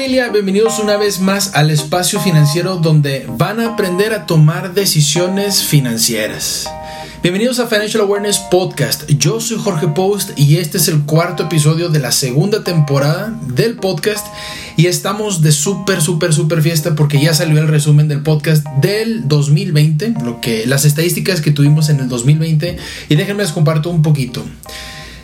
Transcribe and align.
familia, 0.00 0.30
bienvenidos 0.30 0.78
una 0.78 0.96
vez 0.96 1.20
más 1.20 1.54
al 1.54 1.70
espacio 1.70 2.20
financiero 2.20 2.76
donde 2.76 3.26
van 3.36 3.60
a 3.60 3.74
aprender 3.74 4.14
a 4.14 4.24
tomar 4.24 4.72
decisiones 4.72 5.62
financieras. 5.62 6.66
Bienvenidos 7.22 7.58
a 7.58 7.66
Financial 7.66 8.02
Awareness 8.04 8.38
Podcast. 8.50 9.06
Yo 9.10 9.42
soy 9.42 9.58
Jorge 9.58 9.88
Post 9.88 10.30
y 10.38 10.56
este 10.56 10.78
es 10.78 10.88
el 10.88 11.02
cuarto 11.02 11.42
episodio 11.42 11.90
de 11.90 11.98
la 11.98 12.12
segunda 12.12 12.64
temporada 12.64 13.38
del 13.48 13.76
podcast 13.76 14.26
y 14.78 14.86
estamos 14.86 15.42
de 15.42 15.52
súper, 15.52 16.00
súper, 16.00 16.32
súper 16.32 16.62
fiesta 16.62 16.94
porque 16.94 17.20
ya 17.20 17.34
salió 17.34 17.60
el 17.60 17.68
resumen 17.68 18.08
del 18.08 18.22
podcast 18.22 18.66
del 18.80 19.28
2020, 19.28 20.14
lo 20.24 20.40
que 20.40 20.64
las 20.66 20.86
estadísticas 20.86 21.42
que 21.42 21.50
tuvimos 21.50 21.90
en 21.90 22.00
el 22.00 22.08
2020 22.08 22.78
y 23.10 23.14
déjenme 23.16 23.42
les 23.42 23.52
comparto 23.52 23.90
un 23.90 24.00
poquito. 24.00 24.42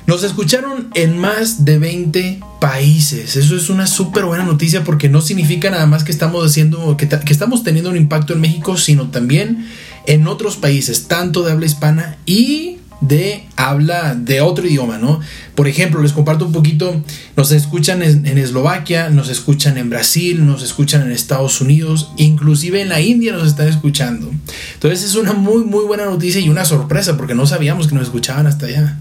Nos 0.07 0.23
escucharon 0.23 0.89
en 0.95 1.19
más 1.19 1.65
de 1.65 1.79
20 1.79 2.41
países. 2.61 3.35
Eso 3.35 3.57
es 3.57 3.69
una 3.69 3.89
súper 3.89 4.25
buena 4.25 4.45
noticia 4.45 4.85
porque 4.85 5.09
no 5.09 5.21
significa 5.21 5.69
nada 5.69 5.87
más 5.87 6.05
que 6.05 6.13
estamos 6.13 6.47
haciendo, 6.47 6.97
que, 6.97 7.09
estamos 7.29 7.65
teniendo 7.65 7.91
un 7.91 7.97
impacto 7.97 8.33
en 8.33 8.41
México, 8.41 8.77
sino 8.77 9.11
también 9.11 9.67
en 10.07 10.29
otros 10.29 10.57
países, 10.57 11.09
tanto 11.09 11.43
de 11.43 11.51
habla 11.51 11.67
hispana 11.67 12.19
y 12.25 12.79
de 13.01 13.47
habla 13.57 14.15
de 14.15 14.41
otro 14.41 14.65
idioma, 14.67 14.97
¿no? 14.97 15.21
Por 15.57 15.67
ejemplo, 15.67 16.01
les 16.01 16.13
comparto 16.13 16.47
un 16.47 16.53
poquito, 16.53 17.03
nos 17.37 17.51
escuchan 17.51 18.03
en, 18.03 18.27
en, 18.27 18.39
Eslovaquia, 18.39 19.11
nos 19.11 19.29
escuchan 19.29 19.77
en 19.77 19.91
Brasil, 19.91 20.47
nos 20.47 20.63
escuchan 20.63 21.03
en 21.03 21.11
Estados 21.11 21.61
Unidos, 21.61 22.13
inclusive 22.17 22.81
en 22.81 22.91
la 22.91 23.01
India 23.01 23.33
nos 23.33 23.49
están 23.49 23.67
escuchando. 23.67 24.31
Entonces 24.75 25.03
es 25.03 25.17
una 25.17 25.33
muy, 25.33 25.65
muy 25.65 25.85
buena 25.85 26.05
noticia 26.05 26.41
y 26.41 26.49
una 26.49 26.65
sorpresa 26.65 27.17
porque 27.17 27.35
no 27.35 27.47
sabíamos 27.47 27.89
que 27.89 27.97
nos 27.97 28.05
escuchaban 28.05 28.47
hasta 28.47 28.67
allá. 28.67 28.97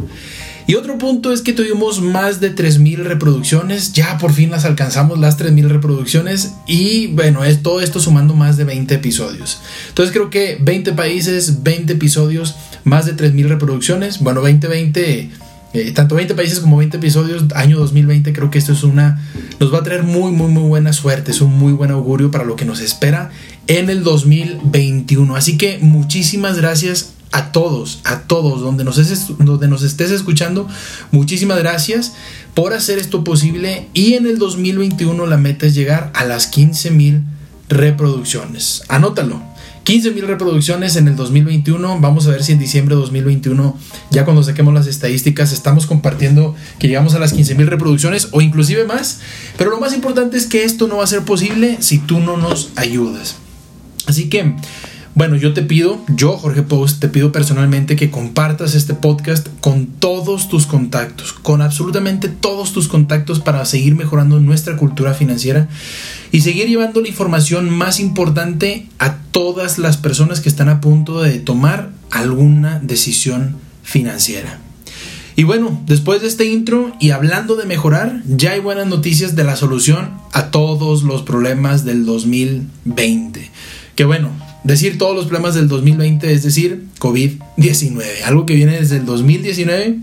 Y 0.67 0.75
otro 0.75 0.97
punto 0.97 1.31
es 1.31 1.41
que 1.41 1.53
tuvimos 1.53 2.02
más 2.02 2.39
de 2.39 2.55
3.000 2.55 3.03
reproducciones, 3.03 3.94
ya 3.94 4.17
por 4.17 4.33
fin 4.33 4.49
las 4.49 4.66
alcanzamos 4.66 5.19
las 5.19 5.38
3.000 5.38 5.67
reproducciones 5.67 6.53
y 6.66 7.07
bueno, 7.07 7.44
es 7.44 7.61
todo 7.61 7.81
esto 7.81 7.99
sumando 7.99 8.33
más 8.33 8.57
de 8.57 8.63
20 8.63 8.95
episodios. 8.95 9.59
Entonces 9.89 10.11
creo 10.11 10.31
que 10.31 10.57
20 10.59 10.94
países, 10.94 11.61
20 11.61 11.94
episodios, 11.94 12.55
más 12.83 13.05
de 13.05 13.16
3.000 13.16 13.47
reproducciones, 13.47 14.19
bueno, 14.19 14.41
20, 14.41 14.67
20... 14.67 15.31
Eh, 15.73 15.91
tanto 15.91 16.16
20 16.16 16.35
países 16.35 16.61
como 16.61 16.77
20 16.77 16.95
episodios, 16.95 17.44
año 17.53 17.77
2020, 17.77 18.31
creo 18.31 18.50
que 18.50 18.57
esto 18.57 18.72
es 18.72 18.83
una, 18.83 19.22
nos 19.59 19.73
va 19.73 19.79
a 19.79 19.83
traer 19.83 20.03
muy, 20.03 20.31
muy, 20.31 20.47
muy 20.47 20.63
buena 20.63 20.94
suerte, 20.94 21.31
es 21.31 21.41
un 21.41 21.52
muy 21.59 21.73
buen 21.73 21.91
augurio 21.91 22.31
para 22.31 22.45
lo 22.45 22.55
que 22.55 22.63
nos 22.63 22.79
espera 22.79 23.29
en 23.67 23.89
el 23.89 24.02
2021. 24.05 25.35
Así 25.35 25.57
que 25.57 25.79
muchísimas 25.81 26.55
gracias 26.55 27.14
a 27.31 27.52
todos, 27.52 28.00
a 28.04 28.22
todos, 28.22 28.62
donde 28.62 28.84
nos, 28.84 28.98
donde 29.38 29.68
nos 29.68 29.84
estés 29.84 30.12
escuchando, 30.12 30.68
muchísimas 31.12 31.59
gracias 31.59 32.14
por 32.54 32.73
hacer 32.73 32.98
esto 32.98 33.23
posible 33.23 33.88
y 33.94 34.14
en 34.14 34.26
el 34.26 34.38
2021 34.38 35.26
la 35.26 35.38
meta 35.38 35.66
es 35.66 35.76
llegar 35.76 36.12
a 36.16 36.23
las 36.23 36.48
15 36.48 36.92
mil 36.92 37.23
reproducciones. 37.70 38.84
Anótalo. 38.88 39.56
15 39.86 40.12
mil 40.12 40.26
reproducciones 40.26 40.96
en 40.96 41.08
el 41.08 41.16
2021. 41.16 42.00
Vamos 42.00 42.26
a 42.26 42.31
ver 42.31 42.44
si 42.44 42.53
en 42.53 42.59
diciembre 42.59 42.96
de 42.96 43.02
2021, 43.02 43.78
ya 44.09 44.26
cuando 44.26 44.42
saquemos 44.42 44.73
las 44.73 44.88
estadísticas, 44.88 45.52
estamos 45.53 45.86
compartiendo 45.86 46.56
que 46.80 46.88
llegamos 46.88 47.14
a 47.14 47.20
las 47.20 47.34
15 47.34 47.53
mil 47.53 47.68
reproducciones 47.68 48.30
o 48.31 48.42
inclusive 48.42 48.86
más. 48.86 49.20
Pero 49.58 49.70
lo 49.70 49.80
más 49.80 49.94
importante 49.94 50.38
es 50.38 50.48
que 50.48 50.64
esto 50.64 50.88
no 50.88 50.98
va 50.98 51.03
a 51.03 51.08
ser 51.08 51.22
posible 51.22 51.78
si 51.81 52.00
tú 52.00 52.20
no 52.20 52.36
nos 52.36 52.72
ayudas. 52.76 53.36
Así 54.08 54.28
que 54.28 54.56
bueno, 55.16 55.38
yo 55.38 55.53
te 55.53 55.61
pido, 55.61 56.03
yo 56.09 56.38
Jorge 56.38 56.61
Post, 56.61 56.99
te 56.99 57.08
pido 57.08 57.31
personalmente 57.31 57.95
que 57.95 58.11
compartas 58.11 58.75
este 58.75 58.94
podcast 58.94 59.47
con 59.61 59.88
todos 59.88 60.49
tus 60.49 60.67
contactos, 60.67 61.31
con 61.31 61.62
absolutamente 61.62 62.28
todos 62.28 62.73
tus 62.73 62.90
contactos 62.90 63.40
para 63.40 63.63
seguir 63.63 63.95
mejorando 63.95 64.41
nuestra 64.41 64.75
cultura 64.75 65.13
financiera 65.13 65.69
y 66.34 66.41
seguir 66.41 66.67
llevando 66.67 67.00
la 67.00 67.07
información 67.07 67.69
más 67.69 68.01
importante 68.01 68.90
a 69.00 69.16
todas 69.31 69.78
las 69.78 69.95
personas 69.95 70.41
que 70.41 70.50
están 70.50 70.67
a 70.67 70.81
punto 70.81 71.22
de 71.22 71.40
tomar 71.40 71.91
alguna 72.11 72.79
decisión 72.79 73.56
financiera. 73.84 74.59
Y 75.38 75.44
bueno, 75.44 75.81
después 75.85 76.22
de 76.22 76.28
este 76.28 76.45
intro 76.45 76.94
y 77.00 77.11
hablando 77.11 77.56
de 77.56 77.66
mejorar, 77.66 78.22
ya 78.25 78.51
hay 78.51 78.59
buenas 78.59 78.88
noticias 78.88 79.34
de 79.38 79.45
la 79.45 79.56
solución 79.56 80.11
a 80.34 80.51
todos 80.51 81.03
los 81.03 81.22
problemas 81.22 81.85
del 81.85 82.06
2020. 82.06 83.50
Que 83.95 84.03
bueno, 84.03 84.29
decir 84.66 84.98
todos 84.98 85.16
los 85.16 85.26
problemas 85.26 85.56
del 85.56 85.68
2020, 85.68 86.34
es 86.34 86.44
decir, 86.44 86.86
COVID-19, 87.00 88.03
algo 88.26 88.46
que 88.46 88.56
viene 88.56 88.80
desde 88.80 88.98
el 88.98 89.06
2019 89.06 90.00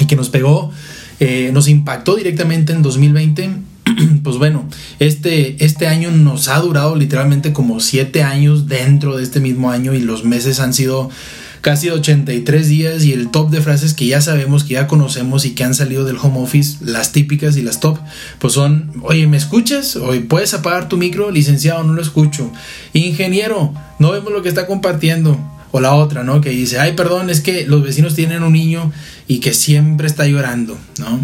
y 0.00 0.06
que 0.06 0.16
nos 0.16 0.30
pegó, 0.30 0.72
eh, 1.20 1.50
nos 1.52 1.68
impactó 1.68 2.16
directamente 2.16 2.72
en 2.72 2.82
2020. 2.82 3.50
Pues 4.22 4.36
bueno, 4.36 4.68
este, 4.98 5.64
este 5.64 5.86
año 5.86 6.10
nos 6.10 6.48
ha 6.48 6.58
durado 6.60 6.94
literalmente 6.94 7.52
como 7.52 7.80
siete 7.80 8.22
años 8.22 8.68
dentro 8.68 9.16
de 9.16 9.22
este 9.22 9.40
mismo 9.40 9.70
año 9.70 9.94
y 9.94 10.00
los 10.00 10.24
meses 10.24 10.60
han 10.60 10.74
sido 10.74 11.10
casi 11.60 11.90
83 11.90 12.68
días 12.68 13.04
y 13.04 13.12
el 13.12 13.30
top 13.30 13.50
de 13.50 13.60
frases 13.60 13.94
que 13.94 14.06
ya 14.06 14.20
sabemos, 14.20 14.64
que 14.64 14.74
ya 14.74 14.86
conocemos 14.86 15.44
y 15.44 15.50
que 15.52 15.64
han 15.64 15.74
salido 15.74 16.04
del 16.04 16.16
home 16.16 16.40
office, 16.40 16.78
las 16.80 17.12
típicas 17.12 17.56
y 17.56 17.62
las 17.62 17.80
top, 17.80 17.98
pues 18.38 18.54
son, 18.54 18.92
oye, 19.02 19.26
¿me 19.26 19.36
escuchas? 19.36 19.96
Oye, 19.96 20.20
¿puedes 20.20 20.54
apagar 20.54 20.88
tu 20.88 20.96
micro? 20.96 21.30
Licenciado, 21.30 21.84
no 21.84 21.92
lo 21.92 22.02
escucho. 22.02 22.50
Ingeniero, 22.92 23.74
no 23.98 24.12
vemos 24.12 24.32
lo 24.32 24.42
que 24.42 24.48
está 24.48 24.66
compartiendo. 24.66 25.38
O 25.72 25.78
la 25.78 25.94
otra, 25.94 26.24
¿no? 26.24 26.40
Que 26.40 26.50
dice, 26.50 26.80
ay, 26.80 26.94
perdón, 26.94 27.30
es 27.30 27.40
que 27.40 27.64
los 27.64 27.84
vecinos 27.84 28.16
tienen 28.16 28.42
un 28.42 28.54
niño 28.54 28.90
y 29.28 29.38
que 29.38 29.54
siempre 29.54 30.08
está 30.08 30.26
llorando, 30.26 30.76
¿no? 30.98 31.20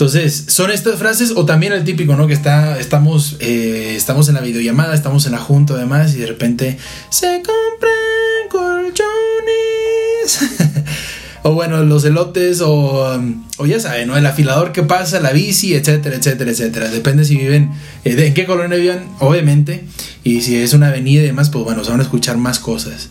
Entonces, 0.00 0.44
son 0.46 0.70
estas 0.70 0.98
frases, 0.98 1.34
o 1.36 1.44
también 1.44 1.74
el 1.74 1.84
típico, 1.84 2.16
¿no? 2.16 2.26
Que 2.26 2.32
está, 2.32 2.80
estamos, 2.80 3.36
eh, 3.38 3.92
estamos 3.94 4.30
en 4.30 4.34
la 4.36 4.40
videollamada, 4.40 4.94
estamos 4.94 5.26
en 5.26 5.32
la 5.32 5.38
junta, 5.38 5.74
además, 5.74 6.14
y 6.14 6.20
de 6.20 6.26
repente 6.26 6.78
se 7.10 7.42
compran 7.42 8.48
colchones. 8.48 9.04
o 11.42 11.52
bueno, 11.52 11.84
los 11.84 12.02
elotes, 12.06 12.62
o, 12.62 13.20
o, 13.58 13.66
ya 13.66 13.78
saben, 13.78 14.08
¿no? 14.08 14.16
El 14.16 14.24
afilador 14.24 14.72
que 14.72 14.82
pasa, 14.82 15.20
la 15.20 15.32
bici, 15.32 15.74
etcétera, 15.74 16.16
etcétera, 16.16 16.50
etcétera. 16.50 16.88
Depende 16.88 17.26
si 17.26 17.36
viven, 17.36 17.70
eh, 18.06 18.14
de 18.14 18.28
en 18.28 18.32
qué 18.32 18.46
colonia 18.46 18.78
viven, 18.78 19.04
obviamente, 19.18 19.84
y 20.24 20.40
si 20.40 20.56
es 20.56 20.72
una 20.72 20.88
avenida 20.88 21.20
y 21.20 21.26
demás, 21.26 21.50
pues 21.50 21.62
bueno, 21.62 21.84
se 21.84 21.90
van 21.90 22.00
a 22.00 22.04
escuchar 22.04 22.38
más 22.38 22.58
cosas. 22.58 23.10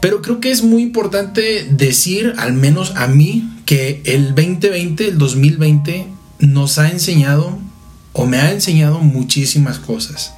Pero 0.00 0.22
creo 0.22 0.38
que 0.38 0.52
es 0.52 0.62
muy 0.62 0.82
importante 0.82 1.66
decir, 1.68 2.34
al 2.38 2.52
menos 2.52 2.92
a 2.94 3.08
mí, 3.08 3.50
que 3.66 4.00
el 4.04 4.28
2020, 4.36 5.08
el 5.08 5.18
2020, 5.18 6.19
nos 6.40 6.78
ha 6.78 6.90
enseñado 6.90 7.58
o 8.12 8.26
me 8.26 8.38
ha 8.38 8.50
enseñado 8.50 9.00
muchísimas 9.00 9.78
cosas. 9.78 10.32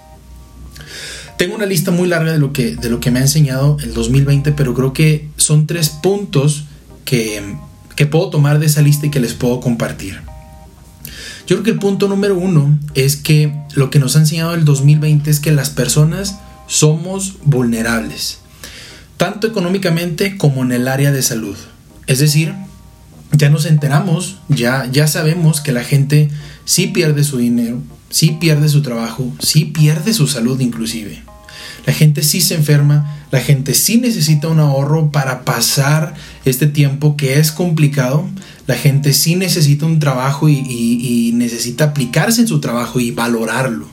Tengo 1.38 1.54
una 1.54 1.66
lista 1.66 1.90
muy 1.90 2.08
larga 2.08 2.32
de 2.32 2.38
lo 2.38 2.52
que, 2.52 2.76
de 2.76 2.88
lo 2.88 3.00
que 3.00 3.10
me 3.10 3.18
ha 3.18 3.22
enseñado 3.22 3.76
el 3.82 3.94
2020, 3.94 4.52
pero 4.52 4.74
creo 4.74 4.92
que 4.92 5.28
son 5.36 5.66
tres 5.66 5.88
puntos 5.88 6.64
que, 7.04 7.56
que 7.96 8.06
puedo 8.06 8.30
tomar 8.30 8.58
de 8.58 8.66
esa 8.66 8.82
lista 8.82 9.06
y 9.06 9.10
que 9.10 9.20
les 9.20 9.34
puedo 9.34 9.60
compartir. 9.60 10.20
Yo 11.46 11.56
creo 11.56 11.62
que 11.62 11.70
el 11.70 11.78
punto 11.78 12.06
número 12.06 12.36
uno 12.36 12.78
es 12.94 13.16
que 13.16 13.52
lo 13.74 13.90
que 13.90 13.98
nos 13.98 14.14
ha 14.14 14.20
enseñado 14.20 14.54
el 14.54 14.64
2020 14.64 15.30
es 15.30 15.40
que 15.40 15.50
las 15.50 15.70
personas 15.70 16.36
somos 16.68 17.34
vulnerables, 17.44 18.38
tanto 19.16 19.46
económicamente 19.46 20.36
como 20.36 20.62
en 20.62 20.72
el 20.72 20.86
área 20.86 21.10
de 21.10 21.22
salud. 21.22 21.56
Es 22.06 22.20
decir, 22.20 22.54
ya 23.32 23.48
nos 23.48 23.66
enteramos, 23.66 24.36
ya, 24.48 24.88
ya 24.90 25.06
sabemos 25.06 25.60
que 25.60 25.72
la 25.72 25.84
gente 25.84 26.30
sí 26.64 26.88
pierde 26.88 27.24
su 27.24 27.38
dinero, 27.38 27.82
sí 28.10 28.36
pierde 28.40 28.68
su 28.68 28.82
trabajo, 28.82 29.32
sí 29.40 29.66
pierde 29.66 30.12
su 30.12 30.26
salud 30.26 30.60
inclusive. 30.60 31.22
La 31.86 31.92
gente 31.92 32.22
sí 32.22 32.40
se 32.40 32.54
enferma, 32.54 33.24
la 33.32 33.40
gente 33.40 33.74
sí 33.74 33.98
necesita 33.98 34.48
un 34.48 34.60
ahorro 34.60 35.10
para 35.10 35.44
pasar 35.44 36.14
este 36.44 36.66
tiempo 36.66 37.16
que 37.16 37.40
es 37.40 37.50
complicado. 37.50 38.28
La 38.68 38.76
gente 38.76 39.12
sí 39.12 39.34
necesita 39.34 39.86
un 39.86 39.98
trabajo 39.98 40.48
y, 40.48 40.58
y 40.68 41.32
necesita 41.34 41.86
aplicarse 41.86 42.42
en 42.42 42.48
su 42.48 42.60
trabajo 42.60 43.00
y 43.00 43.10
valorarlo. 43.10 43.88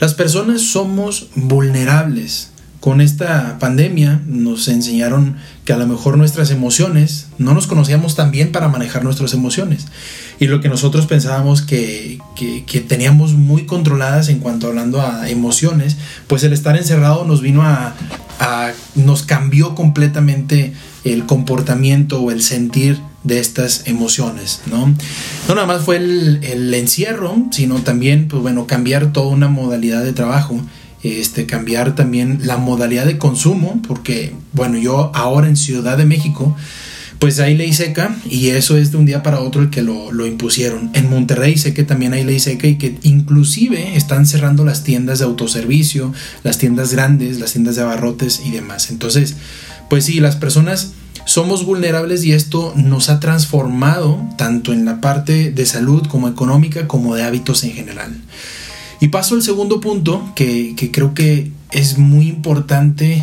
Las 0.00 0.12
personas 0.12 0.60
somos 0.60 1.28
vulnerables 1.34 2.50
con 2.84 3.00
esta 3.00 3.58
pandemia 3.58 4.20
nos 4.26 4.68
enseñaron 4.68 5.36
que 5.64 5.72
a 5.72 5.78
lo 5.78 5.86
mejor 5.86 6.18
nuestras 6.18 6.50
emociones 6.50 7.28
no 7.38 7.54
nos 7.54 7.66
conocíamos 7.66 8.14
tan 8.14 8.30
bien 8.30 8.52
para 8.52 8.68
manejar 8.68 9.04
nuestras 9.04 9.32
emociones. 9.32 9.86
Y 10.38 10.48
lo 10.48 10.60
que 10.60 10.68
nosotros 10.68 11.06
pensábamos 11.06 11.62
que, 11.62 12.18
teníamos 12.86 13.32
muy 13.32 13.64
controladas 13.64 14.28
en 14.28 14.38
cuanto 14.38 14.66
hablando 14.66 15.00
a 15.00 15.30
emociones, 15.30 15.96
pues 16.26 16.44
el 16.44 16.52
estar 16.52 16.76
encerrado 16.76 17.24
nos 17.24 17.40
vino 17.40 17.62
a, 17.62 17.94
nos 18.96 19.22
cambió 19.22 19.74
completamente 19.74 20.74
el 21.04 21.24
comportamiento 21.24 22.20
o 22.20 22.30
el 22.30 22.42
sentir 22.42 23.00
de 23.22 23.40
estas 23.40 23.86
emociones, 23.86 24.60
¿no? 24.66 24.94
No 25.48 25.54
nada 25.54 25.66
más 25.66 25.86
fue 25.86 25.96
el, 25.96 26.40
el 26.42 26.74
encierro, 26.74 27.46
sino 27.50 27.76
también, 27.76 28.28
pues 28.28 28.42
bueno, 28.42 28.66
cambiar 28.66 29.10
toda 29.10 29.28
una 29.28 29.48
modalidad 29.48 30.04
de 30.04 30.12
trabajo 30.12 30.60
este, 31.04 31.46
cambiar 31.46 31.94
también 31.94 32.40
la 32.44 32.56
modalidad 32.56 33.06
de 33.06 33.18
consumo, 33.18 33.80
porque, 33.86 34.32
bueno, 34.52 34.78
yo 34.78 35.12
ahora 35.14 35.48
en 35.48 35.56
Ciudad 35.56 35.98
de 35.98 36.06
México, 36.06 36.56
pues 37.18 37.38
hay 37.40 37.56
ley 37.56 37.72
seca 37.72 38.14
y 38.28 38.48
eso 38.48 38.76
es 38.76 38.90
de 38.90 38.98
un 38.98 39.06
día 39.06 39.22
para 39.22 39.40
otro 39.40 39.62
el 39.62 39.70
que 39.70 39.82
lo, 39.82 40.12
lo, 40.12 40.26
impusieron. 40.26 40.90
En 40.94 41.08
Monterrey 41.08 41.56
sé 41.56 41.72
que 41.72 41.84
también 41.84 42.12
hay 42.12 42.24
ley 42.24 42.40
seca 42.40 42.66
y 42.66 42.76
que 42.76 42.98
inclusive 43.02 43.96
están 43.96 44.26
cerrando 44.26 44.64
las 44.64 44.82
tiendas 44.82 45.20
de 45.20 45.24
autoservicio, 45.24 46.12
las 46.42 46.58
tiendas 46.58 46.92
grandes, 46.92 47.38
las 47.38 47.52
tiendas 47.52 47.76
de 47.76 47.82
abarrotes 47.82 48.42
y 48.44 48.50
demás. 48.50 48.90
Entonces, 48.90 49.36
pues 49.88 50.04
sí, 50.04 50.20
las 50.20 50.36
personas 50.36 50.92
somos 51.24 51.64
vulnerables 51.64 52.24
y 52.24 52.32
esto 52.32 52.74
nos 52.76 53.08
ha 53.08 53.20
transformado 53.20 54.22
tanto 54.36 54.72
en 54.72 54.84
la 54.84 55.00
parte 55.00 55.50
de 55.50 55.66
salud 55.66 56.06
como 56.06 56.28
económica 56.28 56.86
como 56.86 57.14
de 57.14 57.22
hábitos 57.22 57.64
en 57.64 57.72
general. 57.72 58.12
Y 59.04 59.08
paso 59.08 59.34
al 59.34 59.42
segundo 59.42 59.82
punto 59.82 60.32
que, 60.34 60.74
que 60.78 60.90
creo 60.90 61.12
que 61.12 61.52
es 61.72 61.98
muy 61.98 62.26
importante 62.26 63.22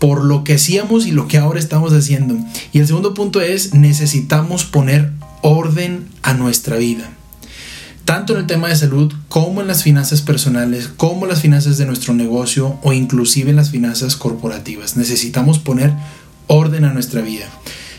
por 0.00 0.24
lo 0.24 0.42
que 0.42 0.54
hacíamos 0.54 1.06
y 1.06 1.12
lo 1.12 1.28
que 1.28 1.38
ahora 1.38 1.60
estamos 1.60 1.92
haciendo. 1.92 2.36
Y 2.72 2.80
el 2.80 2.88
segundo 2.88 3.14
punto 3.14 3.40
es 3.40 3.72
necesitamos 3.72 4.64
poner 4.64 5.12
orden 5.42 6.08
a 6.22 6.34
nuestra 6.34 6.76
vida. 6.76 7.08
Tanto 8.04 8.32
en 8.32 8.40
el 8.40 8.46
tema 8.48 8.66
de 8.66 8.74
salud 8.74 9.14
como 9.28 9.60
en 9.60 9.68
las 9.68 9.84
finanzas 9.84 10.22
personales, 10.22 10.88
como 10.88 11.26
las 11.26 11.40
finanzas 11.40 11.78
de 11.78 11.86
nuestro 11.86 12.12
negocio 12.12 12.76
o 12.82 12.92
inclusive 12.92 13.50
en 13.50 13.56
las 13.56 13.70
finanzas 13.70 14.16
corporativas. 14.16 14.96
Necesitamos 14.96 15.60
poner 15.60 15.92
orden 16.48 16.84
a 16.84 16.92
nuestra 16.92 17.20
vida. 17.20 17.46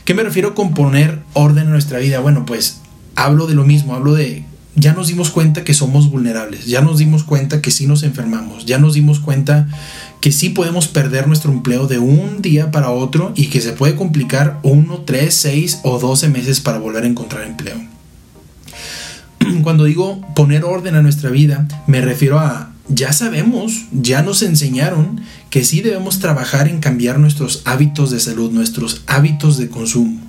¿Qué 0.04 0.13
me 0.13 0.24
refiero 0.24 0.56
con 0.56 0.74
poner 0.74 1.21
orden 1.31 1.68
a 1.68 1.71
nuestra 1.71 2.00
vida? 2.00 2.19
Bueno, 2.19 2.45
pues 2.45 2.81
hablo 3.15 3.48
de 3.48 3.56
lo 3.56 3.63
mismo, 3.63 3.95
hablo 3.95 4.13
de 4.13 4.44
ya 4.78 4.94
nos 4.94 5.08
dimos 5.08 5.32
cuenta 5.32 5.64
que 5.64 5.74
somos 5.74 6.12
vulnerables, 6.12 6.68
ya 6.68 6.82
nos 6.82 7.00
dimos 7.00 7.24
cuenta 7.24 7.62
que 7.62 7.72
sí 7.72 7.88
nos 7.88 8.04
enfermamos, 8.04 8.66
ya 8.68 8.78
nos 8.78 8.94
dimos 8.94 9.20
cuenta 9.20 9.68
que 10.22 10.32
sí 10.32 10.50
podemos 10.50 10.88
perder 10.88 11.28
nuestro 11.28 11.52
empleo 11.52 11.88
de 11.88 11.98
un 11.98 12.44
día 12.44 12.70
para 12.70 12.92
otro 12.92 13.34
y 13.36 13.48
que 13.48 13.60
se 13.60 13.74
puede 13.74 13.96
complicar 13.96 14.60
uno, 14.62 15.00
tres, 15.00 15.34
seis 15.34 15.80
o 15.84 15.98
doce 15.98 16.30
meses 16.30 16.60
para 16.60 16.78
volver 16.78 17.06
a 17.06 17.08
encontrar 17.08 17.44
empleo. 17.44 17.78
Cuando 19.64 19.86
digo 19.86 20.22
poner 20.36 20.64
orden 20.64 20.94
a 20.94 21.02
nuestra 21.02 21.32
vida, 21.32 21.68
me 21.88 22.02
refiero 22.02 22.40
a 22.40 22.72
ya 22.88 23.12
sabemos, 23.14 23.86
ya 23.92 24.22
nos 24.22 24.44
enseñaron 24.44 25.22
que 25.50 25.66
sí 25.66 25.82
debemos 25.82 26.20
trabajar 26.20 26.68
en 26.68 26.80
cambiar 26.80 27.20
nuestros 27.20 27.64
hábitos 27.66 28.12
de 28.12 28.20
salud, 28.20 28.52
nuestros 28.52 29.02
hábitos 29.08 29.58
de 29.58 29.70
consumo. 29.70 30.22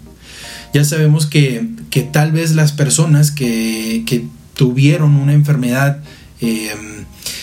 Ya 0.72 0.84
sabemos 0.84 1.26
que, 1.26 1.68
que 1.90 2.02
tal 2.02 2.32
vez 2.32 2.54
las 2.54 2.72
personas 2.72 3.30
que, 3.30 4.02
que 4.06 4.26
tuvieron 4.58 5.14
una 5.14 5.32
enfermedad 5.34 5.98
eh, 6.40 6.74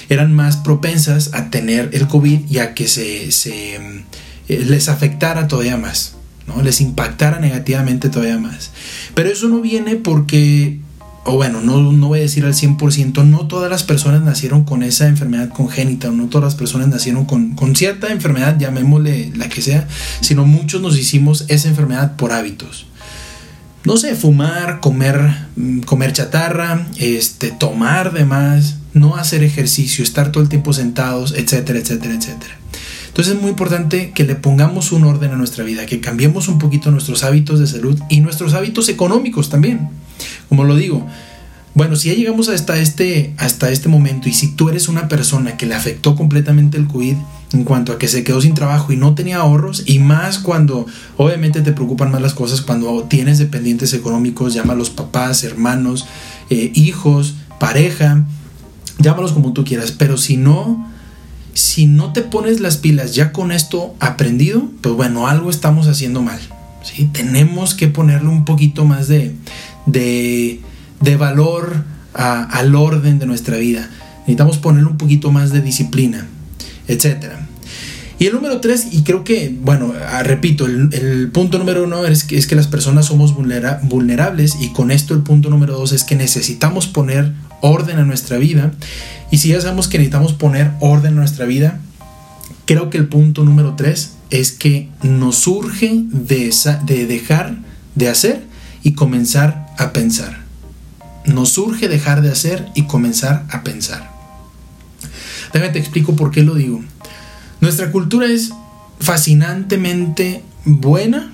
eran 0.10 0.34
más 0.34 0.58
propensas 0.58 1.32
a 1.34 1.50
tener 1.50 1.90
el 1.94 2.08
COVID 2.08 2.42
y 2.50 2.60
a 2.60 2.74
que 2.74 2.88
se, 2.90 3.32
se 3.32 3.76
eh, 3.76 4.66
les 4.68 4.90
afectara 4.90 5.48
todavía 5.48 5.78
más, 5.78 6.16
¿no? 6.46 6.62
les 6.62 6.82
impactara 6.82 7.40
negativamente 7.40 8.10
todavía 8.10 8.38
más. 8.38 8.72
Pero 9.14 9.30
eso 9.30 9.48
no 9.48 9.62
viene 9.62 9.96
porque, 9.96 10.80
o 11.24 11.38
bueno, 11.38 11.62
no, 11.62 11.92
no 11.94 12.08
voy 12.10 12.20
a 12.20 12.24
decir 12.24 12.44
al 12.44 12.54
100%, 12.54 13.26
no 13.26 13.48
todas 13.48 13.72
las 13.72 13.84
personas 13.84 14.22
nacieron 14.22 14.66
con 14.66 14.84
esa 14.84 15.08
enfermedad 15.08 15.50
congénita, 15.50 16.10
no 16.10 16.28
todas 16.28 16.44
las 16.44 16.56
personas 16.56 16.90
nacieron 16.90 17.24
con, 17.24 17.56
con 17.56 17.78
cierta 17.78 18.12
enfermedad, 18.12 18.60
llamémosle 18.60 19.32
la 19.36 19.48
que 19.48 19.62
sea, 19.62 19.88
sino 20.20 20.46
muchos 20.46 20.82
nos 20.82 21.00
hicimos 21.00 21.46
esa 21.48 21.70
enfermedad 21.70 22.18
por 22.18 22.34
hábitos 22.34 22.88
no 23.86 23.98
sé, 23.98 24.16
fumar, 24.16 24.80
comer, 24.80 25.48
mm, 25.56 25.82
comer 25.82 26.12
chatarra, 26.12 26.88
este, 26.98 27.52
tomar 27.52 28.14
de 28.14 28.26
más, 28.26 28.78
no 28.94 29.16
hacer 29.16 29.44
ejercicio, 29.44 30.04
estar 30.04 30.32
todo 30.32 30.42
el 30.42 30.50
tiempo 30.50 30.74
sentados, 30.74 31.34
etcétera, 31.38 31.80
etcétera, 31.80 32.16
etcétera. 32.16 32.58
Entonces 33.08 33.36
es 33.36 33.42
muy 33.42 33.52
importante 33.52 34.12
que 34.14 34.26
le 34.26 34.36
pongamos 34.36 34.92
un 34.92 35.06
orden 35.06 35.32
a 35.32 35.38
nuestra 35.38 35.64
vida, 35.64 35.86
que 35.86 36.02
cambiemos 36.02 36.48
un 36.50 36.60
poquito 36.60 36.92
nuestros 36.92 37.24
hábitos 37.24 37.60
de 37.60 37.68
salud 37.68 37.98
y 38.10 38.20
nuestros 38.20 38.54
hábitos 38.54 38.90
económicos 38.90 39.50
también. 39.50 39.88
Como 40.50 40.66
lo 40.66 40.76
digo, 40.76 41.08
bueno, 41.76 41.96
si 41.96 42.10
ya 42.10 42.16
llegamos 42.16 42.50
hasta 42.50 42.78
este, 42.80 43.34
hasta 43.38 43.70
este 43.70 43.88
momento 43.88 44.28
y 44.28 44.34
si 44.34 44.48
tú 44.56 44.70
eres 44.70 44.88
una 44.88 45.08
persona 45.08 45.58
que 45.58 45.66
le 45.66 45.76
afectó 45.76 46.16
completamente 46.16 46.78
el 46.78 46.88
COVID 46.88 47.16
en 47.56 47.64
cuanto 47.64 47.94
a 47.94 47.98
que 47.98 48.08
se 48.08 48.24
quedó 48.24 48.42
sin 48.42 48.54
trabajo 48.54 48.92
y 48.92 48.98
no 48.98 49.16
tenía 49.16 49.38
ahorros 49.38 49.84
y 49.86 50.00
más 50.00 50.40
cuando 50.40 50.86
obviamente 51.18 51.62
te 51.62 51.72
preocupan 51.72 52.12
más 52.12 52.22
las 52.22 52.34
cosas 52.34 52.62
cuando 52.62 53.04
tienes 53.04 53.40
dependientes 53.40 53.94
económicos, 53.94 54.54
llama 54.54 54.74
a 54.74 54.76
los 54.76 54.90
papás, 54.90 55.44
hermanos, 55.44 56.06
eh, 56.50 56.72
hijos, 56.76 57.36
pareja, 57.60 58.26
llámalos 59.00 59.32
como 59.32 59.54
tú 59.54 59.64
quieras, 59.64 59.92
pero 59.92 60.18
si 60.18 60.38
no, 60.38 60.92
si 61.54 61.88
no 61.88 62.12
te 62.12 62.22
pones 62.22 62.60
las 62.60 62.78
pilas 62.78 63.16
ya 63.16 63.32
con 63.32 63.52
esto 63.52 63.96
aprendido, 64.00 64.70
pues 64.82 64.96
bueno, 64.96 65.28
algo 65.28 65.50
estamos 65.50 65.88
haciendo 65.88 66.22
mal. 66.22 66.40
¿sí? 66.84 67.10
Tenemos 67.12 67.74
que 67.74 67.88
ponerle 67.88 68.30
un 68.30 68.46
poquito 68.46 68.86
más 68.86 69.08
de, 69.08 69.36
de 69.86 71.18
valor 71.18 71.84
al 72.14 72.76
orden 72.76 73.20
de 73.20 73.26
nuestra 73.26 73.58
vida. 73.58 73.90
Necesitamos 74.20 74.58
poner 74.58 74.86
un 74.86 74.98
poquito 74.98 75.32
más 75.32 75.52
de 75.52 75.62
disciplina, 75.62 76.28
etc. 76.88 77.45
Y 78.18 78.28
el 78.28 78.34
número 78.34 78.62
tres, 78.62 78.88
y 78.92 79.04
creo 79.04 79.24
que, 79.24 79.54
bueno, 79.62 79.94
ah, 80.10 80.24
repito, 80.24 80.66
el, 80.66 81.30
punto 81.34 81.58
número 81.58 81.84
uno 81.84 82.06
es 82.06 82.24
que, 82.24 82.38
es 82.38 82.48
que 82.48 82.56
las 82.56 82.68
personas 82.68 83.08
somos 83.08 83.34
vulnerables 83.36 84.56
y 84.62 84.70
con 84.70 84.90
esto 84.92 85.14
el 85.14 85.22
punto 85.22 85.50
número 85.50 85.74
dos 85.78 85.92
es 85.92 86.04
que 86.04 86.16
necesitamos 86.16 86.88
poner 86.88 87.34
orden 87.62 87.98
a 87.98 88.06
nuestra 88.06 88.38
vida. 88.38 88.72
Y 89.32 89.40
si 89.40 89.50
ya 89.50 89.60
sabemos 89.60 89.88
que 89.88 89.98
necesitamos 89.98 90.34
poner 90.34 90.72
orden 90.80 91.14
a 91.14 91.18
nuestra 91.18 91.46
vida, 91.46 91.80
creo 92.66 92.90
que 92.90 92.98
el 92.98 93.08
punto 93.08 93.44
número 93.44 93.76
tres 93.76 94.14
es 94.30 94.52
que 94.52 94.90
nos 95.04 95.36
surge 95.36 96.04
de, 96.10 96.54
de 96.86 97.06
dejar 97.06 97.58
de 97.96 98.10
hacer 98.10 98.44
y 98.82 98.94
comenzar 98.94 99.68
a 99.78 99.92
pensar 99.92 100.46
nos 101.26 101.50
surge 101.54 101.88
dejar 101.88 102.22
de 102.22 102.32
hacer 102.32 102.68
y 102.76 102.84
comenzar 102.84 103.46
a 103.50 103.64
pensar. 103.64 104.12
Déjame 105.54 105.72
te 105.72 105.80
explico 105.80 106.16
por 106.16 106.32
qué 106.32 106.44
lo 106.44 106.56
digo. 106.56 106.84
Nuestra 107.62 107.92
cultura 107.92 108.28
es 108.28 108.52
fascinantemente 109.00 110.44
buena 110.66 111.32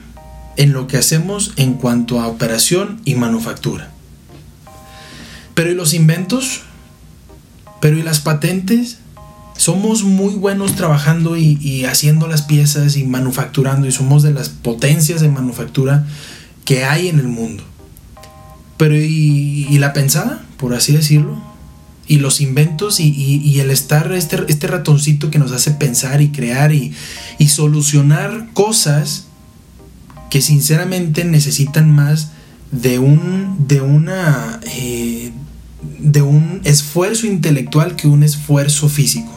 en 0.58 0.74
lo 0.74 0.88
que 0.88 0.98
hacemos 0.98 1.54
en 1.56 1.74
cuanto 1.74 2.20
a 2.20 2.28
operación 2.28 3.02
y 3.06 3.16
manufactura. 3.16 3.92
Pero 5.54 5.72
¿y 5.72 5.76
los 5.76 5.94
inventos? 5.94 6.62
¿Pero 7.80 7.98
y 7.98 8.04
las 8.04 8.20
patentes? 8.20 8.98
Somos 9.58 10.04
muy 10.04 10.34
buenos 10.34 10.76
trabajando 10.76 11.38
y, 11.38 11.86
haciendo 11.86 12.28
las 12.28 12.42
piezas 12.42 12.96
y 12.98 13.04
manufacturando 13.04 13.88
y 13.88 13.92
somos 13.92 14.24
de 14.24 14.32
las 14.32 14.50
potencias 14.50 15.22
de 15.22 15.30
manufactura 15.30 16.06
que 16.66 16.84
hay 16.84 17.10
en 17.10 17.20
el 17.20 17.28
mundo. 17.28 17.64
Pero 18.78 18.96
¿y, 18.96 19.78
la 19.78 19.94
pensada, 19.94 20.42
por 20.58 20.74
así 20.74 20.94
decirlo? 20.94 21.51
Y 22.08 22.18
los 22.18 22.42
inventos 22.42 23.00
y, 23.00 23.60
el 23.60 23.72
estar, 23.72 24.12
este, 24.12 24.44
este, 24.48 24.68
ratoncito 24.68 25.30
que 25.30 25.40
nos 25.40 25.52
hace 25.52 25.72
pensar 25.72 26.22
y 26.22 26.30
crear 26.30 26.74
y, 26.74 26.94
solucionar 27.48 28.50
cosas 28.54 29.26
que 30.30 30.42
sinceramente 30.42 31.26
necesitan 31.26 31.92
más 31.92 32.32
de 32.72 33.00
un, 33.00 33.68
de 33.68 33.82
una, 33.82 34.60
eh, 34.64 35.32
de 36.00 36.22
un 36.22 36.62
esfuerzo 36.64 37.28
intelectual 37.28 37.96
que 37.96 38.08
un 38.08 38.24
esfuerzo 38.24 38.90
físico. 38.90 39.32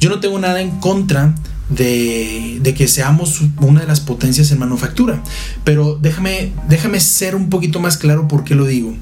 Yo 0.00 0.10
no 0.10 0.20
tengo 0.20 0.38
nada 0.38 0.60
en 0.60 0.70
contra 0.80 1.34
de, 1.68 2.74
que 2.76 2.88
seamos 2.88 3.40
una 3.60 3.80
de 3.80 3.86
las 3.86 4.00
potencias 4.00 4.50
en 4.50 4.58
manufactura. 4.58 5.22
Pero 5.64 5.98
déjame, 6.00 6.52
déjame 6.68 7.00
ser 7.00 7.34
un 7.34 7.50
poquito 7.50 7.80
más 7.80 7.96
claro 7.96 8.28
por 8.28 8.44
qué 8.44 8.54
lo 8.54 8.66
digo. 8.66 8.94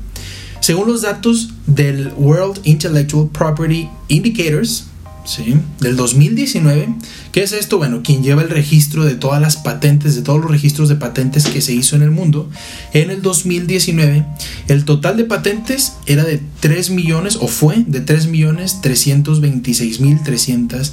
Según 0.60 0.88
los 0.88 1.02
datos 1.02 1.50
del 1.66 2.12
World 2.16 2.60
Intellectual 2.64 3.28
Property 3.32 3.88
Indicators, 4.08 4.84
¿sí? 5.24 5.56
del 5.80 5.96
2019, 5.96 6.94
¿qué 7.32 7.42
es 7.42 7.52
esto? 7.52 7.78
Bueno, 7.78 8.02
quien 8.02 8.22
lleva 8.22 8.42
el 8.42 8.50
registro 8.50 9.04
de 9.04 9.14
todas 9.14 9.40
las 9.40 9.56
patentes, 9.56 10.14
de 10.14 10.22
todos 10.22 10.40
los 10.40 10.50
registros 10.50 10.88
de 10.88 10.96
patentes 10.96 11.46
que 11.46 11.60
se 11.60 11.72
hizo 11.72 11.96
en 11.96 12.02
el 12.02 12.10
mundo, 12.10 12.50
en 12.92 13.10
el 13.10 13.22
2019, 13.22 14.26
el 14.68 14.84
total 14.84 15.16
de 15.16 15.24
patentes 15.24 15.94
era 16.06 16.24
de 16.24 16.40
3 16.60 16.90
millones, 16.90 17.36
o 17.36 17.48
fue 17.48 17.84
de 17.86 18.00
3 18.00 18.26
millones 18.26 18.80
326 18.82 20.00
mil 20.00 20.22
300 20.22 20.92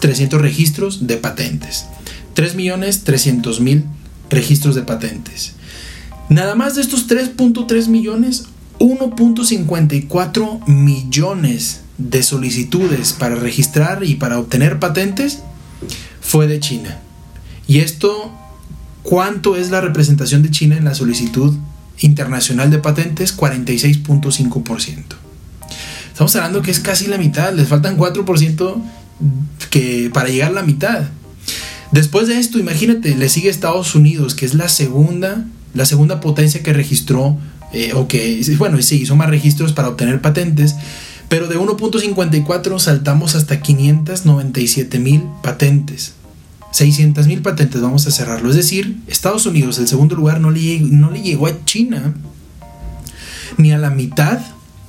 300 0.00 0.40
registros 0.40 1.06
de 1.06 1.16
patentes. 1.16 1.86
3.300.000 2.34 3.84
registros 4.30 4.74
de 4.74 4.82
patentes. 4.82 5.54
Nada 6.28 6.54
más 6.54 6.74
de 6.74 6.82
estos 6.82 7.08
3.3 7.08 7.88
millones, 7.88 8.46
1.54 8.78 10.66
millones 10.66 11.80
de 11.98 12.22
solicitudes 12.22 13.12
para 13.12 13.34
registrar 13.34 14.04
y 14.04 14.16
para 14.16 14.38
obtener 14.38 14.78
patentes 14.78 15.40
fue 16.20 16.46
de 16.46 16.60
China. 16.60 16.98
Y 17.66 17.78
esto, 17.78 18.32
¿cuánto 19.02 19.56
es 19.56 19.70
la 19.70 19.80
representación 19.80 20.42
de 20.42 20.50
China 20.50 20.76
en 20.76 20.84
la 20.84 20.94
solicitud 20.94 21.54
internacional 22.00 22.70
de 22.70 22.78
patentes? 22.78 23.36
46.5%. 23.36 25.04
Estamos 26.08 26.36
hablando 26.36 26.62
que 26.62 26.70
es 26.70 26.80
casi 26.80 27.06
la 27.06 27.18
mitad, 27.18 27.52
les 27.52 27.68
faltan 27.68 27.96
4% 27.98 28.82
que 29.70 30.10
para 30.12 30.28
llegar 30.28 30.50
a 30.50 30.54
la 30.54 30.62
mitad. 30.62 31.04
Después 31.92 32.28
de 32.28 32.38
esto, 32.38 32.58
imagínate, 32.58 33.14
le 33.16 33.28
sigue 33.28 33.48
Estados 33.48 33.94
Unidos, 33.94 34.34
que 34.34 34.46
es 34.46 34.54
la 34.54 34.68
segunda 34.68 35.46
la 35.76 35.84
segunda 35.84 36.20
potencia 36.20 36.62
que 36.62 36.72
registró, 36.72 37.36
eh, 37.72 37.92
o 37.94 38.08
que, 38.08 38.42
bueno, 38.58 38.80
sí, 38.82 39.02
hizo 39.02 39.16
más 39.16 39.30
registros 39.30 39.72
para 39.72 39.88
obtener 39.88 40.20
patentes, 40.20 40.76
pero 41.28 41.48
de 41.48 41.58
1.54 41.58 42.78
saltamos 42.78 43.34
hasta 43.34 43.60
597 43.60 44.98
mil 44.98 45.24
patentes. 45.42 46.12
600 46.72 47.26
mil 47.26 47.42
patentes, 47.42 47.80
vamos 47.80 48.06
a 48.06 48.10
cerrarlo. 48.10 48.50
Es 48.50 48.56
decir, 48.56 48.98
Estados 49.06 49.46
Unidos, 49.46 49.78
el 49.78 49.88
segundo 49.88 50.14
lugar, 50.14 50.40
no 50.40 50.50
le, 50.50 50.80
no 50.80 51.10
le 51.10 51.22
llegó 51.22 51.46
a 51.46 51.64
China 51.64 52.14
ni 53.56 53.72
a 53.72 53.78
la 53.78 53.90
mitad 53.90 54.40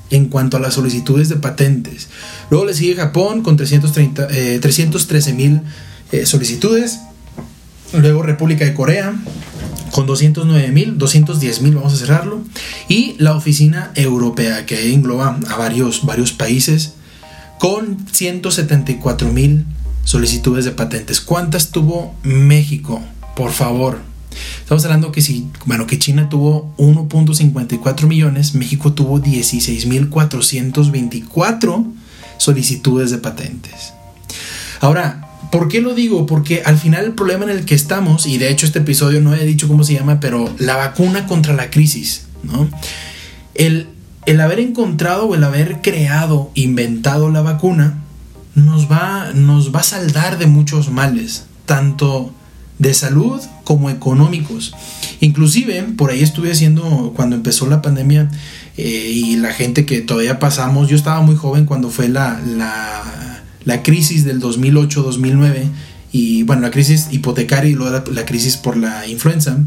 en 0.09 0.27
cuanto 0.27 0.57
a 0.57 0.59
las 0.59 0.73
solicitudes 0.73 1.29
de 1.29 1.37
patentes. 1.37 2.09
Luego 2.49 2.65
le 2.65 2.73
sigue 2.73 2.95
Japón 2.95 3.41
con 3.41 3.57
330, 3.57 4.27
313 4.59 5.29
eh, 5.29 5.33
mil 5.33 5.61
eh, 6.11 6.25
solicitudes. 6.25 6.99
Luego 7.93 8.21
República 8.21 8.65
de 8.65 8.73
Corea 8.73 9.15
con 9.97 10.05
209 10.05 10.67
mil, 10.67 10.99
210 10.99 11.63
mil, 11.63 11.73
vamos 11.73 11.93
a 11.93 11.97
cerrarlo. 11.97 12.43
Y 12.87 13.15
la 13.17 13.35
oficina 13.35 13.91
europea 13.95 14.67
que 14.67 14.93
engloba 14.93 15.39
a 15.49 15.55
varios, 15.55 16.05
varios 16.05 16.33
países 16.33 16.93
con 17.57 17.97
174 18.11 19.33
mil 19.33 19.65
solicitudes 20.03 20.65
de 20.65 20.71
patentes. 20.71 21.19
¿Cuántas 21.19 21.71
tuvo 21.71 22.13
México? 22.21 23.01
Por 23.35 23.51
favor. 23.51 23.97
Estamos 24.59 24.85
hablando 24.85 25.11
que 25.11 25.23
si, 25.23 25.47
bueno, 25.65 25.87
que 25.87 25.97
China 25.97 26.29
tuvo 26.29 26.75
1.54 26.77 28.05
millones, 28.05 28.53
México 28.53 28.93
tuvo 28.93 29.19
16.424 29.19 31.85
solicitudes 32.37 33.09
de 33.09 33.17
patentes. 33.17 33.93
Ahora, 34.79 35.26
¿por 35.51 35.67
qué 35.67 35.81
lo 35.81 35.93
digo? 35.93 36.25
Porque 36.25 36.61
al 36.65 36.77
final 36.77 37.05
el 37.05 37.13
problema 37.13 37.45
en 37.45 37.51
el 37.51 37.65
que 37.65 37.75
estamos, 37.75 38.25
y 38.25 38.37
de 38.37 38.49
hecho 38.49 38.65
este 38.65 38.79
episodio 38.79 39.21
no 39.21 39.33
he 39.33 39.45
dicho 39.45 39.67
cómo 39.67 39.83
se 39.83 39.93
llama, 39.93 40.19
pero 40.19 40.53
la 40.59 40.75
vacuna 40.75 41.27
contra 41.27 41.53
la 41.53 41.69
crisis, 41.69 42.27
¿no? 42.43 42.69
El, 43.55 43.87
el 44.25 44.41
haber 44.41 44.59
encontrado 44.59 45.25
o 45.25 45.35
el 45.35 45.43
haber 45.43 45.81
creado, 45.81 46.51
inventado 46.53 47.31
la 47.31 47.41
vacuna, 47.41 48.03
nos 48.55 48.91
va, 48.91 49.31
nos 49.33 49.73
va 49.73 49.81
a 49.81 49.83
saldar 49.83 50.37
de 50.37 50.47
muchos 50.47 50.89
males, 50.91 51.45
tanto 51.65 52.33
de 52.79 52.93
salud 52.93 53.41
como 53.63 53.89
económicos. 53.89 54.73
Inclusive, 55.19 55.81
por 55.95 56.11
ahí 56.11 56.21
estuve 56.21 56.51
haciendo, 56.51 57.13
cuando 57.15 57.35
empezó 57.35 57.67
la 57.67 57.81
pandemia 57.81 58.29
eh, 58.77 59.11
y 59.13 59.35
la 59.37 59.53
gente 59.53 59.85
que 59.85 60.01
todavía 60.01 60.39
pasamos, 60.39 60.87
yo 60.87 60.95
estaba 60.95 61.21
muy 61.21 61.35
joven 61.35 61.65
cuando 61.65 61.89
fue 61.89 62.07
la, 62.07 62.39
la, 62.45 63.36
crisis 63.83 64.23
del 64.23 64.41
2008-2009 64.41 65.69
y 66.11 66.43
bueno, 66.43 66.61
la 66.63 66.71
crisis 66.71 67.07
hipotecaria 67.11 67.69
y 67.69 67.73
luego 67.73 68.03
la, 68.11 68.25
crisis 68.25 68.57
por 68.57 68.77
la 68.77 69.07
influenza. 69.07 69.57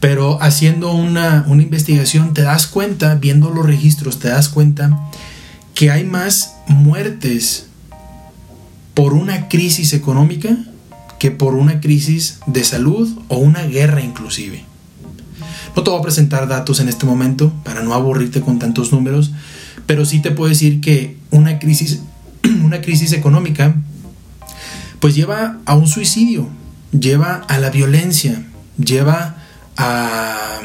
Pero 0.00 0.42
haciendo 0.42 0.92
una, 0.92 1.44
una 1.48 1.62
investigación 1.62 2.34
te 2.34 2.42
das 2.42 2.66
cuenta, 2.66 3.14
viendo 3.16 3.50
los 3.50 3.66
registros, 3.66 4.18
te 4.18 4.28
das 4.28 4.48
cuenta 4.48 5.10
que 5.74 5.90
hay 5.90 6.04
más 6.04 6.54
muertes 6.68 7.66
por 8.94 9.12
una 9.12 9.48
crisis 9.48 9.92
económica 9.92 10.56
que 11.18 11.30
por 11.30 11.54
una 11.54 11.80
crisis 11.80 12.40
de 12.46 12.64
salud 12.64 13.08
o 13.28 13.38
una 13.38 13.62
guerra 13.62 14.02
inclusive. 14.02 14.64
No 15.74 15.82
te 15.82 15.90
voy 15.90 16.00
a 16.00 16.02
presentar 16.02 16.48
datos 16.48 16.80
en 16.80 16.88
este 16.88 17.04
momento 17.04 17.52
para 17.62 17.82
no 17.82 17.92
aburrirte 17.92 18.40
con 18.40 18.58
tantos 18.58 18.92
números, 18.92 19.32
pero 19.84 20.06
sí 20.06 20.20
te 20.20 20.30
puedo 20.30 20.48
decir 20.48 20.80
que 20.80 21.16
una 21.30 21.58
crisis, 21.58 22.00
una 22.64 22.80
crisis 22.80 23.12
económica 23.12 23.74
pues 25.00 25.14
lleva 25.14 25.58
a 25.66 25.74
un 25.74 25.86
suicidio, 25.86 26.48
lleva 26.98 27.44
a 27.48 27.58
la 27.58 27.70
violencia, 27.70 28.42
lleva 28.78 29.36
a, 29.76 30.60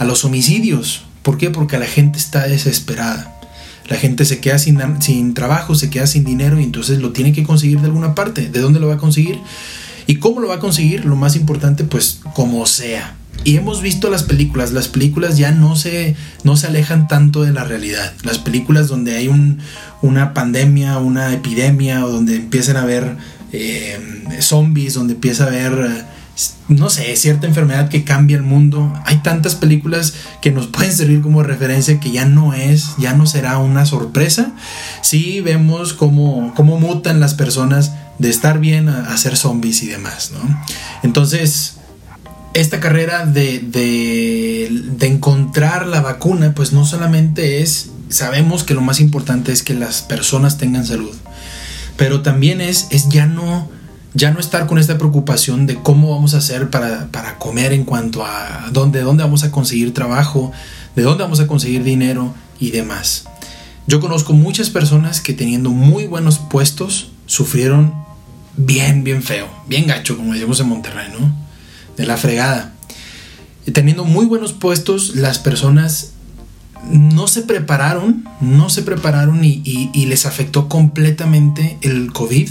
los 0.00 0.24
homicidios. 0.24 1.04
¿Por 1.22 1.38
qué? 1.38 1.50
Porque 1.50 1.78
la 1.78 1.86
gente 1.86 2.18
está 2.18 2.48
desesperada. 2.48 3.36
La 3.88 3.96
gente 3.96 4.24
se 4.24 4.40
queda 4.40 4.58
sin 4.58 5.34
trabajo, 5.34 5.74
se 5.74 5.90
queda 5.90 6.06
sin 6.06 6.24
dinero 6.24 6.60
y 6.60 6.64
entonces 6.64 7.00
lo 7.00 7.12
tiene 7.12 7.32
que 7.32 7.42
conseguir 7.42 7.80
de 7.80 7.86
alguna 7.86 8.14
parte. 8.14 8.48
¿De 8.48 8.60
dónde 8.60 8.80
lo 8.80 8.88
va 8.88 8.94
a 8.94 8.98
conseguir? 8.98 9.40
¿Y 10.06 10.16
cómo 10.16 10.40
lo 10.40 10.48
va 10.48 10.56
a 10.56 10.60
conseguir? 10.60 11.04
Lo 11.04 11.16
más 11.16 11.36
importante, 11.36 11.84
pues 11.84 12.20
como 12.34 12.66
sea. 12.66 13.16
Y 13.42 13.56
hemos 13.56 13.80
visto 13.80 14.10
las 14.10 14.22
películas, 14.22 14.72
las 14.72 14.88
películas 14.88 15.38
ya 15.38 15.50
no 15.50 15.74
se, 15.74 16.14
no 16.44 16.56
se 16.56 16.66
alejan 16.66 17.08
tanto 17.08 17.42
de 17.42 17.52
la 17.52 17.64
realidad. 17.64 18.12
Las 18.22 18.38
películas 18.38 18.88
donde 18.88 19.16
hay 19.16 19.28
un, 19.28 19.60
una 20.02 20.34
pandemia, 20.34 20.98
una 20.98 21.32
epidemia, 21.32 22.04
o 22.04 22.10
donde 22.10 22.36
empiezan 22.36 22.76
a 22.76 22.82
haber 22.82 23.16
eh, 23.52 23.98
zombies, 24.40 24.94
donde 24.94 25.14
empieza 25.14 25.44
a 25.44 25.46
haber 25.46 26.04
no 26.68 26.88
sé, 26.88 27.16
cierta 27.16 27.46
enfermedad 27.46 27.88
que 27.88 28.04
cambia 28.04 28.36
el 28.36 28.42
mundo. 28.42 28.92
Hay 29.04 29.18
tantas 29.18 29.54
películas 29.54 30.14
que 30.40 30.50
nos 30.50 30.66
pueden 30.68 30.92
servir 30.92 31.20
como 31.20 31.42
referencia 31.42 32.00
que 32.00 32.10
ya 32.10 32.24
no 32.24 32.54
es, 32.54 32.96
ya 32.98 33.14
no 33.14 33.26
será 33.26 33.58
una 33.58 33.86
sorpresa. 33.86 34.52
Si 35.02 35.40
vemos 35.40 35.92
cómo, 35.92 36.52
cómo 36.54 36.78
mutan 36.78 37.20
las 37.20 37.34
personas 37.34 37.92
de 38.18 38.30
estar 38.30 38.60
bien 38.60 38.88
a, 38.88 39.16
ser 39.16 39.36
zombies 39.36 39.82
y 39.82 39.86
demás, 39.86 40.30
¿no? 40.32 40.64
Entonces, 41.02 41.79
esta 42.54 42.80
carrera 42.80 43.26
de, 43.26 43.60
de, 43.60 44.68
de 44.70 45.06
encontrar 45.06 45.86
la 45.86 46.00
vacuna, 46.00 46.54
pues 46.54 46.72
no 46.72 46.84
solamente 46.84 47.62
es, 47.62 47.90
sabemos 48.08 48.64
que 48.64 48.74
lo 48.74 48.80
más 48.80 49.00
importante 49.00 49.52
es 49.52 49.62
que 49.62 49.74
las 49.74 50.02
personas 50.02 50.58
tengan 50.58 50.86
salud, 50.86 51.14
pero 51.96 52.22
también 52.22 52.60
es, 52.60 52.88
es 52.90 53.08
ya 53.08 53.26
no 53.26 53.68
ya 54.14 54.32
no 54.32 54.40
estar 54.40 54.66
con 54.66 54.78
esta 54.78 54.98
preocupación 54.98 55.66
de 55.66 55.76
cómo 55.76 56.10
vamos 56.10 56.34
a 56.34 56.38
hacer 56.38 56.70
para, 56.70 57.38
comer 57.38 57.72
en 57.72 57.84
cuanto 57.84 58.24
a 58.24 58.68
dónde, 58.72 59.02
dónde 59.02 59.22
vamos 59.22 59.44
a 59.44 59.50
conseguir 59.50 59.94
trabajo, 59.94 60.52
de 60.96 61.02
dónde 61.02 61.22
vamos 61.22 61.40
a 61.40 61.46
conseguir 61.46 61.84
dinero 61.84 62.34
y 62.58 62.70
demás. 62.70 63.24
Yo 63.86 64.00
conozco 64.00 64.32
muchas 64.32 64.70
personas 64.70 65.20
que 65.20 65.32
teniendo 65.32 65.70
muy 65.70 66.06
buenos 66.06 66.38
puestos 66.38 67.12
sufrieron 67.26 67.94
bien, 68.56 69.04
bien 69.04 69.22
feo, 69.22 69.48
bien 69.68 69.86
gacho, 69.86 70.16
como 70.16 70.32
decimos 70.32 70.60
en 70.60 70.68
Monterrey, 70.68 71.08
¿no? 71.18 71.32
De 72.00 72.06
la 72.06 72.16
fregada. 72.16 72.72
Teniendo 73.74 74.06
muy 74.06 74.24
buenos 74.24 74.54
puestos, 74.54 75.16
las 75.16 75.38
personas 75.38 76.12
no 76.90 77.28
se 77.28 77.42
prepararon, 77.42 78.24
no 78.40 78.70
se 78.70 78.80
prepararon 78.80 79.44
y, 79.44 80.06
les 80.06 80.24
afectó 80.24 80.66
completamente 80.66 81.76
el 81.82 82.10
COVID, 82.10 82.48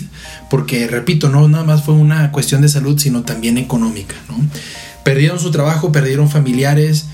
porque 0.51 0.85
repito, 0.85 1.29
no 1.29 1.47
nada 1.47 1.63
más 1.63 1.83
fue 1.83 1.95
una 1.95 2.31
cuestión 2.31 2.61
de 2.61 2.69
salud, 2.69 2.99
sino 2.99 3.23
también 3.23 3.57
económica. 3.57 4.13
Perdieron 5.03 5.39
su 5.39 5.49
trabajo, 5.49 5.91
perdieron 5.91 6.29
familiares, 6.29 7.05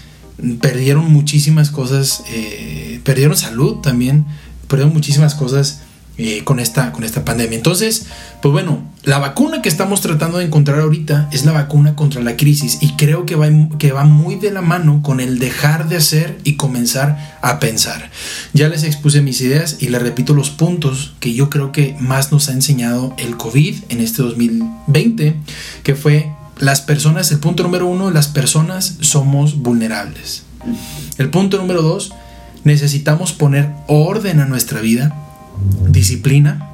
perdieron 0.60 1.10
muchísimas 1.14 1.70
cosas, 1.70 2.22
eh, 2.32 3.00
perdieron 3.06 3.38
salud 3.38 3.76
también, 3.78 4.26
perdieron 4.68 4.94
muchísimas 4.94 5.36
cosas 5.36 5.84
eh, 6.18 6.46
con, 6.46 6.62
esta, 6.62 6.94
con 6.94 7.04
esta 7.04 7.26
pandemia. 7.26 7.58
Entonces, 7.58 8.06
pues 8.42 8.54
bueno, 8.54 8.82
la 9.04 9.20
vacuna 9.20 9.62
que 9.62 9.68
estamos 9.68 10.00
tratando 10.00 10.38
de 10.38 10.46
encontrar 10.46 10.80
ahorita 10.80 11.28
es 11.34 11.44
la 11.44 11.52
vacuna 11.52 11.98
contra 11.98 12.22
la 12.22 12.38
crisis 12.38 12.78
y 12.80 12.94
creo 12.94 13.26
que 13.26 13.36
va, 13.36 13.50
que 13.78 13.92
va 13.92 14.06
muy 14.06 14.36
de 14.36 14.52
la 14.52 14.62
mano 14.62 15.02
con 15.04 15.20
el 15.20 15.40
dejar 15.40 15.90
de 15.90 15.98
hacer 15.98 16.38
y 16.46 16.56
comenzar 16.56 17.38
a 17.42 17.60
pensar. 17.60 18.10
Ya 18.54 18.70
les 18.70 18.84
expuse 18.84 19.22
mis 19.22 19.42
ideas 19.42 19.76
y 19.82 19.90
les 19.90 20.02
repito 20.02 20.34
los 20.34 20.52
puntos 20.52 21.16
que 21.20 21.34
yo 21.34 21.50
creo 21.50 21.74
que 21.74 21.98
más 22.00 22.32
nos 22.32 22.48
ha 22.48 22.54
enseñado 22.54 23.14
el 23.18 23.36
COVID 23.36 23.76
en 23.90 24.00
este 24.00 24.24
2020, 24.24 25.36
que 25.84 25.96
fue 25.96 26.32
las 26.60 26.80
personas, 26.80 27.30
el 27.34 27.40
punto 27.40 27.64
número 27.64 27.88
uno, 27.88 28.10
las 28.10 28.30
personas 28.30 29.00
somos 29.02 29.58
vulnerables. 29.58 30.44
El 31.18 31.30
punto 31.30 31.58
número 31.58 31.82
dos, 31.82 32.14
necesitamos 32.64 33.34
poner 33.34 33.70
orden 33.88 34.40
a 34.40 34.46
nuestra 34.46 34.80
vida 34.80 35.25
disciplina. 35.90 36.72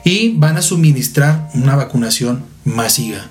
y 0.04 0.33
van 0.37 0.57
a 0.57 0.62
suministrar 0.62 1.49
una 1.54 1.76
vacunación 1.76 2.45
masiva. 2.64 3.28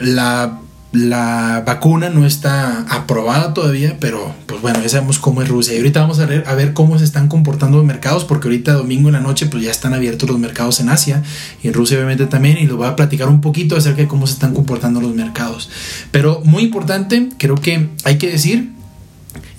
La 0.00 0.60
la 0.96 1.62
vacuna 1.66 2.08
no 2.08 2.26
está 2.26 2.86
aprobada 2.88 3.52
todavía, 3.52 3.96
pero 4.00 4.34
pues 4.46 4.62
bueno, 4.62 4.80
ya 4.82 4.88
sabemos 4.88 5.18
cómo 5.18 5.42
es 5.42 5.48
Rusia. 5.48 5.74
Y 5.74 5.78
ahorita 5.78 6.00
vamos 6.00 6.18
a 6.20 6.26
ver, 6.26 6.44
a 6.46 6.54
ver 6.54 6.72
cómo 6.72 6.98
se 6.98 7.04
están 7.04 7.28
comportando 7.28 7.78
los 7.78 7.86
mercados, 7.86 8.24
porque 8.24 8.48
ahorita 8.48 8.72
domingo 8.72 9.08
en 9.08 9.14
la 9.14 9.20
noche 9.20 9.46
pues 9.46 9.62
ya 9.62 9.70
están 9.70 9.94
abiertos 9.94 10.28
los 10.28 10.38
mercados 10.38 10.80
en 10.80 10.88
Asia 10.88 11.22
y 11.62 11.68
en 11.68 11.74
Rusia 11.74 11.98
obviamente 11.98 12.26
también, 12.26 12.56
y 12.58 12.66
lo 12.66 12.76
voy 12.76 12.86
a 12.86 12.96
platicar 12.96 13.28
un 13.28 13.40
poquito 13.40 13.76
acerca 13.76 14.02
de 14.02 14.08
cómo 14.08 14.26
se 14.26 14.34
están 14.34 14.54
comportando 14.54 15.00
los 15.00 15.14
mercados. 15.14 15.68
Pero 16.10 16.40
muy 16.44 16.62
importante, 16.62 17.28
creo 17.36 17.56
que 17.56 17.90
hay 18.04 18.16
que 18.16 18.30
decir, 18.30 18.72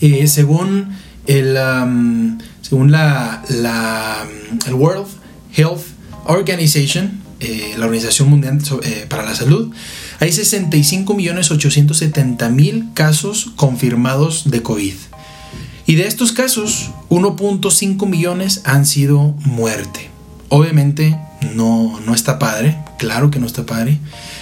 eh, 0.01 0.27
según 0.27 0.89
el, 1.27 1.57
según 2.61 2.91
la, 2.91 3.43
la 3.49 4.25
el 4.65 4.73
World 4.73 5.07
Health 5.55 5.81
Organization, 6.25 7.21
eh, 7.39 7.75
la 7.77 7.85
Organización 7.85 8.29
Mundial 8.29 8.59
eh, 8.83 9.05
para 9.07 9.23
la 9.23 9.35
Salud, 9.35 9.71
hay 10.19 10.29
65.870.000 10.29 12.93
casos 12.93 13.51
confirmados 13.55 14.49
de 14.49 14.63
COVID. 14.63 14.95
Y 15.85 15.95
de 15.95 16.07
estos 16.07 16.31
casos, 16.31 16.91
1.5 17.09 18.07
millones 18.07 18.61
han 18.65 18.85
sido 18.85 19.35
muerte. 19.45 20.09
Obviamente 20.49 21.19
no, 21.55 21.99
no 22.05 22.13
está 22.13 22.39
padre, 22.39 22.77
claro 22.97 23.31
que 23.31 23.39
no 23.39 23.45
está 23.45 23.65
padre. 23.65 23.99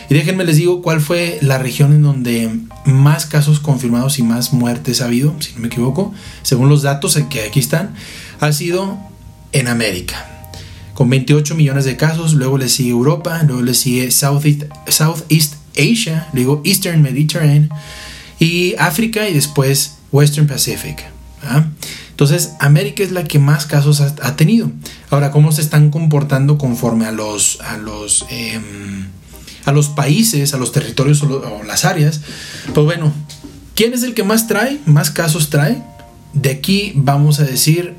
Y 0.10 0.14
déjenme 0.14 0.46
les 0.46 0.58
digo 0.58 0.82
cuál 0.82 1.02
fue 1.02 1.40
la 1.42 1.58
región 1.58 1.94
en 1.94 2.02
donde 2.02 2.52
más 2.86 3.26
casos 3.26 3.60
confirmados 3.60 4.20
y 4.20 4.24
más 4.24 4.54
muertes 4.54 5.02
ha 5.02 5.06
habido, 5.06 5.36
si 5.40 5.54
no 5.54 5.60
me 5.60 5.68
equivoco, 5.68 6.14
según 6.42 6.70
los 6.70 6.84
datos 6.84 7.20
que 7.30 7.44
aquí 7.44 7.60
están, 7.60 7.94
ha 8.40 8.52
sido 8.52 8.98
en 9.52 9.68
América 9.68 10.32
con 10.96 11.10
28 11.10 11.56
millones 11.56 11.84
de 11.84 11.98
casos, 11.98 12.34
luego 12.34 12.58
le 12.58 12.70
sigue 12.70 12.92
Europa, 12.92 13.44
luego 13.44 13.62
le 13.62 13.74
sigue 13.74 14.10
Southeast, 14.12 14.64
Southeast 14.88 15.56
Asia, 15.78 16.28
luego 16.34 16.62
Eastern 16.66 17.02
Mediterranean 17.02 17.70
y 18.40 18.76
África 18.78 19.28
y 19.28 19.34
después 19.34 19.96
Western 20.12 20.48
Pacific. 20.48 21.04
¿ah? 21.44 21.66
Entonces, 22.16 22.54
América 22.60 23.04
es 23.04 23.12
la 23.12 23.26
que 23.26 23.40
más 23.40 23.66
casos 23.66 24.00
ha, 24.00 24.36
tenido. 24.38 24.72
Ahora, 25.10 25.32
¿cómo 25.32 25.52
se 25.52 25.62
están 25.62 25.92
comportando 25.92 26.58
conforme 26.58 27.06
a 27.06 27.12
los, 27.12 27.60
a 27.60 27.78
los, 27.78 28.26
em, 28.30 29.08
a 29.66 29.74
los 29.74 29.90
países, 29.90 30.54
a 30.54 30.58
los 30.58 30.72
territorios 30.72 31.22
o, 31.24 31.64
las 31.68 31.84
áreas? 31.84 32.22
Pues 32.74 32.86
bueno, 32.86 33.12
¿quién 33.76 33.94
es 33.94 34.04
el 34.04 34.14
que 34.14 34.24
más 34.24 34.48
trae? 34.48 34.80
¿Más 34.86 35.12
casos 35.12 35.50
trae? 35.50 35.84
De 36.32 36.52
aquí 36.52 36.94
vamos 36.96 37.42
a 37.42 37.44
decir 37.44 37.96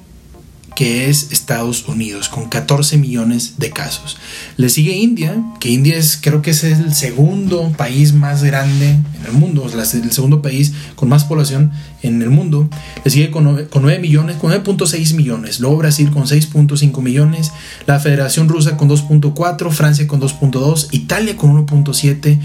que 0.76 1.08
es 1.08 1.32
Estados 1.32 1.88
Unidos, 1.88 2.28
con 2.28 2.50
14 2.50 2.98
millones 2.98 3.54
de 3.56 3.70
casos. 3.70 4.18
Le 4.58 4.68
sigue 4.68 4.92
India, 4.92 5.42
que 5.58 5.70
India 5.70 5.96
es, 5.96 6.18
creo 6.20 6.42
que 6.42 6.50
es 6.50 6.62
el 6.64 6.94
segundo 6.94 7.72
país 7.76 8.12
más 8.12 8.44
grande 8.44 8.90
en 8.90 9.26
el 9.26 9.32
mundo, 9.32 9.66
el 9.66 10.12
segundo 10.12 10.42
país 10.42 10.74
con 10.94 11.08
más 11.08 11.24
población 11.24 11.72
en 12.02 12.20
el 12.20 12.28
mundo. 12.28 12.68
Le 13.04 13.10
sigue 13.10 13.30
con 13.30 13.44
9, 13.44 13.98
millones, 13.98 14.36
con 14.36 14.52
9.6 14.52 15.14
millones. 15.14 15.60
Luego 15.60 15.78
Brasil 15.78 16.10
con 16.10 16.24
6.5 16.24 17.00
millones. 17.02 17.52
La 17.86 17.98
Federación 17.98 18.46
Rusa 18.48 18.76
con 18.76 18.90
2.4. 18.90 19.70
Francia 19.70 20.06
con 20.06 20.20
2.2. 20.20 20.88
Italia 20.92 21.38
con 21.38 21.66
1.7. 21.66 22.38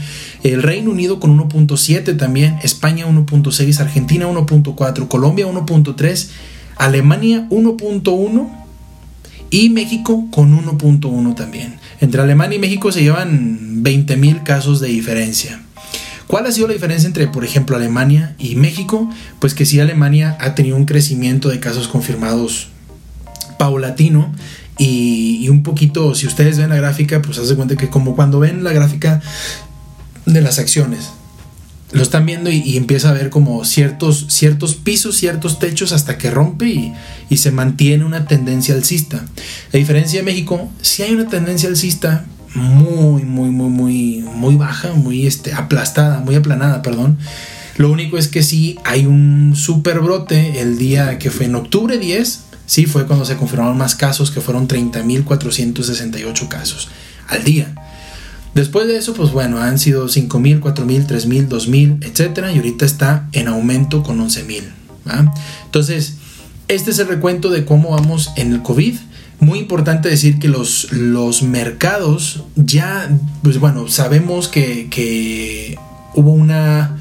El 0.43 0.63
Reino 0.63 0.91
Unido 0.91 1.19
con 1.19 1.37
1.7 1.37 2.17
también. 2.17 2.57
España 2.63 3.05
1.6. 3.05 3.79
Argentina 3.79 4.25
1.4. 4.25 5.07
Colombia 5.09 5.47
1.3 5.47 6.29
Alemania 6.77 7.47
1.1 7.49 8.49
y 9.49 9.69
México 9.69 10.27
con 10.31 10.57
1.1 10.57 11.35
también. 11.35 11.75
Entre 11.99 12.21
Alemania 12.21 12.57
y 12.57 12.59
México 12.59 12.91
se 12.91 13.03
llevan 13.03 13.83
20.000 13.83 14.43
casos 14.43 14.79
de 14.79 14.87
diferencia. 14.87 15.61
¿Cuál 16.27 16.45
ha 16.47 16.51
sido 16.51 16.67
la 16.67 16.73
diferencia 16.73 17.07
entre, 17.07 17.27
por 17.27 17.43
ejemplo, 17.43 17.75
Alemania 17.75 18.35
y 18.39 18.55
México? 18.55 19.09
Pues 19.39 19.53
que 19.53 19.65
sí, 19.65 19.81
Alemania 19.81 20.37
ha 20.39 20.55
tenido 20.55 20.77
un 20.77 20.85
crecimiento 20.85 21.49
de 21.49 21.59
casos 21.59 21.89
confirmados 21.89 22.69
paulatino 23.57 24.33
y, 24.77 25.47
un 25.49 25.61
poquito, 25.61 26.15
si 26.15 26.25
ustedes 26.25 26.57
ven 26.57 26.69
la 26.69 26.77
gráfica, 26.77 27.21
pues 27.21 27.37
hace 27.37 27.55
cuenta 27.55 27.75
que 27.75 27.89
como 27.89 28.15
cuando 28.15 28.39
ven 28.39 28.63
la 28.63 28.71
gráfica 28.71 29.21
de 30.25 30.41
las 30.41 30.57
acciones, 30.57 31.11
lo 31.91 32.01
están 32.01 32.25
viendo 32.25 32.49
y, 32.49 32.77
empieza 32.77 33.09
a 33.09 33.13
ver 33.13 33.29
como 33.29 33.65
ciertos, 33.65 34.25
ciertos 34.29 34.75
pisos, 34.75 35.17
ciertos 35.17 35.59
techos 35.59 35.91
hasta 35.91 36.17
que 36.17 36.31
rompe 36.31 36.93
y, 37.29 37.37
se 37.37 37.51
mantiene 37.51 38.05
una 38.05 38.25
tendencia 38.25 38.75
alcista. 38.75 39.25
A 39.73 39.77
diferencia 39.77 40.19
de 40.19 40.25
México, 40.25 40.69
si 40.81 41.03
hay 41.03 41.13
una 41.13 41.27
tendencia 41.27 41.69
alcista 41.69 42.25
muy, 42.53 43.23
muy, 43.23 43.49
muy, 43.49 43.69
muy, 43.69 44.25
muy 44.35 44.55
baja, 44.55 44.93
muy 44.93 45.25
este, 45.25 45.53
aplastada, 45.53 46.19
muy 46.19 46.35
aplanada, 46.35 46.81
perdón. 46.81 47.17
Lo 47.77 47.89
único 47.89 48.17
es 48.17 48.27
que 48.27 48.43
sí 48.43 48.77
hay 48.83 49.05
un 49.05 49.55
super 49.55 50.01
brote 50.01 50.59
el 50.61 50.77
día 50.77 51.17
que 51.17 51.31
fue 51.31 51.45
en 51.45 51.55
octubre 51.55 51.97
10, 51.97 52.41
sí 52.65 52.85
fue 52.85 53.07
cuando 53.07 53.25
se 53.25 53.37
confirmaron 53.37 53.77
más 53.77 53.95
casos, 53.95 54.29
que 54.29 54.41
fueron 54.41 54.67
30.468 54.67 56.47
casos 56.47 56.89
al 57.27 57.43
día. 57.43 57.73
Después 58.53 58.87
de 58.87 58.97
eso, 58.97 59.13
pues 59.13 59.31
bueno, 59.31 59.59
han 59.59 59.79
sido 59.79 60.07
5.000, 60.07 60.59
4.000, 60.59 61.07
3.000, 61.07 61.47
2.000, 61.47 62.05
etcétera, 62.05 62.51
y 62.51 62.57
ahorita 62.57 62.85
está 62.85 63.29
en 63.31 63.47
aumento 63.47 64.03
con 64.03 64.19
11.000. 64.19 64.63
Entonces, 65.65 66.15
este 66.67 66.91
es 66.91 66.99
el 66.99 67.07
recuento 67.07 67.49
de 67.49 67.65
cómo 67.65 67.91
vamos 67.91 68.31
en 68.35 68.51
el 68.51 68.61
COVID. 68.61 68.95
Muy 69.39 69.59
importante 69.59 70.09
decir 70.09 70.37
que 70.37 70.47
los, 70.47 70.91
los 70.91 71.43
mercados 71.43 72.43
ya, 72.55 73.09
pues 73.41 73.59
bueno, 73.59 73.87
sabemos 73.87 74.47
que, 74.47 75.77
hubo 76.13 76.31
una, 76.31 76.97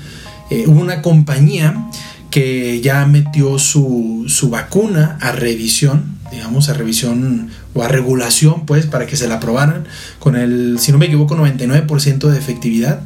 eh, 0.51 0.67
una 0.69 1.03
compañía 1.03 1.91
que 2.31 2.81
ya 2.81 3.05
metió 3.07 3.59
su, 3.59 4.25
su 4.29 4.51
vacuna 4.51 5.19
a 5.21 5.33
revisión 5.33 6.21
digamos, 6.31 6.69
a 6.69 6.75
revisión 6.75 7.51
o 7.75 7.83
a 7.83 7.89
regulación, 7.89 8.67
pues, 8.67 8.87
para 8.87 9.07
que 9.07 9.17
se 9.17 9.29
la 9.29 9.37
aprobaran, 9.37 9.87
con 10.19 10.37
el, 10.37 10.79
si 10.81 10.93
no 10.93 10.99
me 10.99 11.07
equivoco, 11.07 11.37
99% 11.37 12.29
de 12.29 12.39
efectividad. 12.39 13.01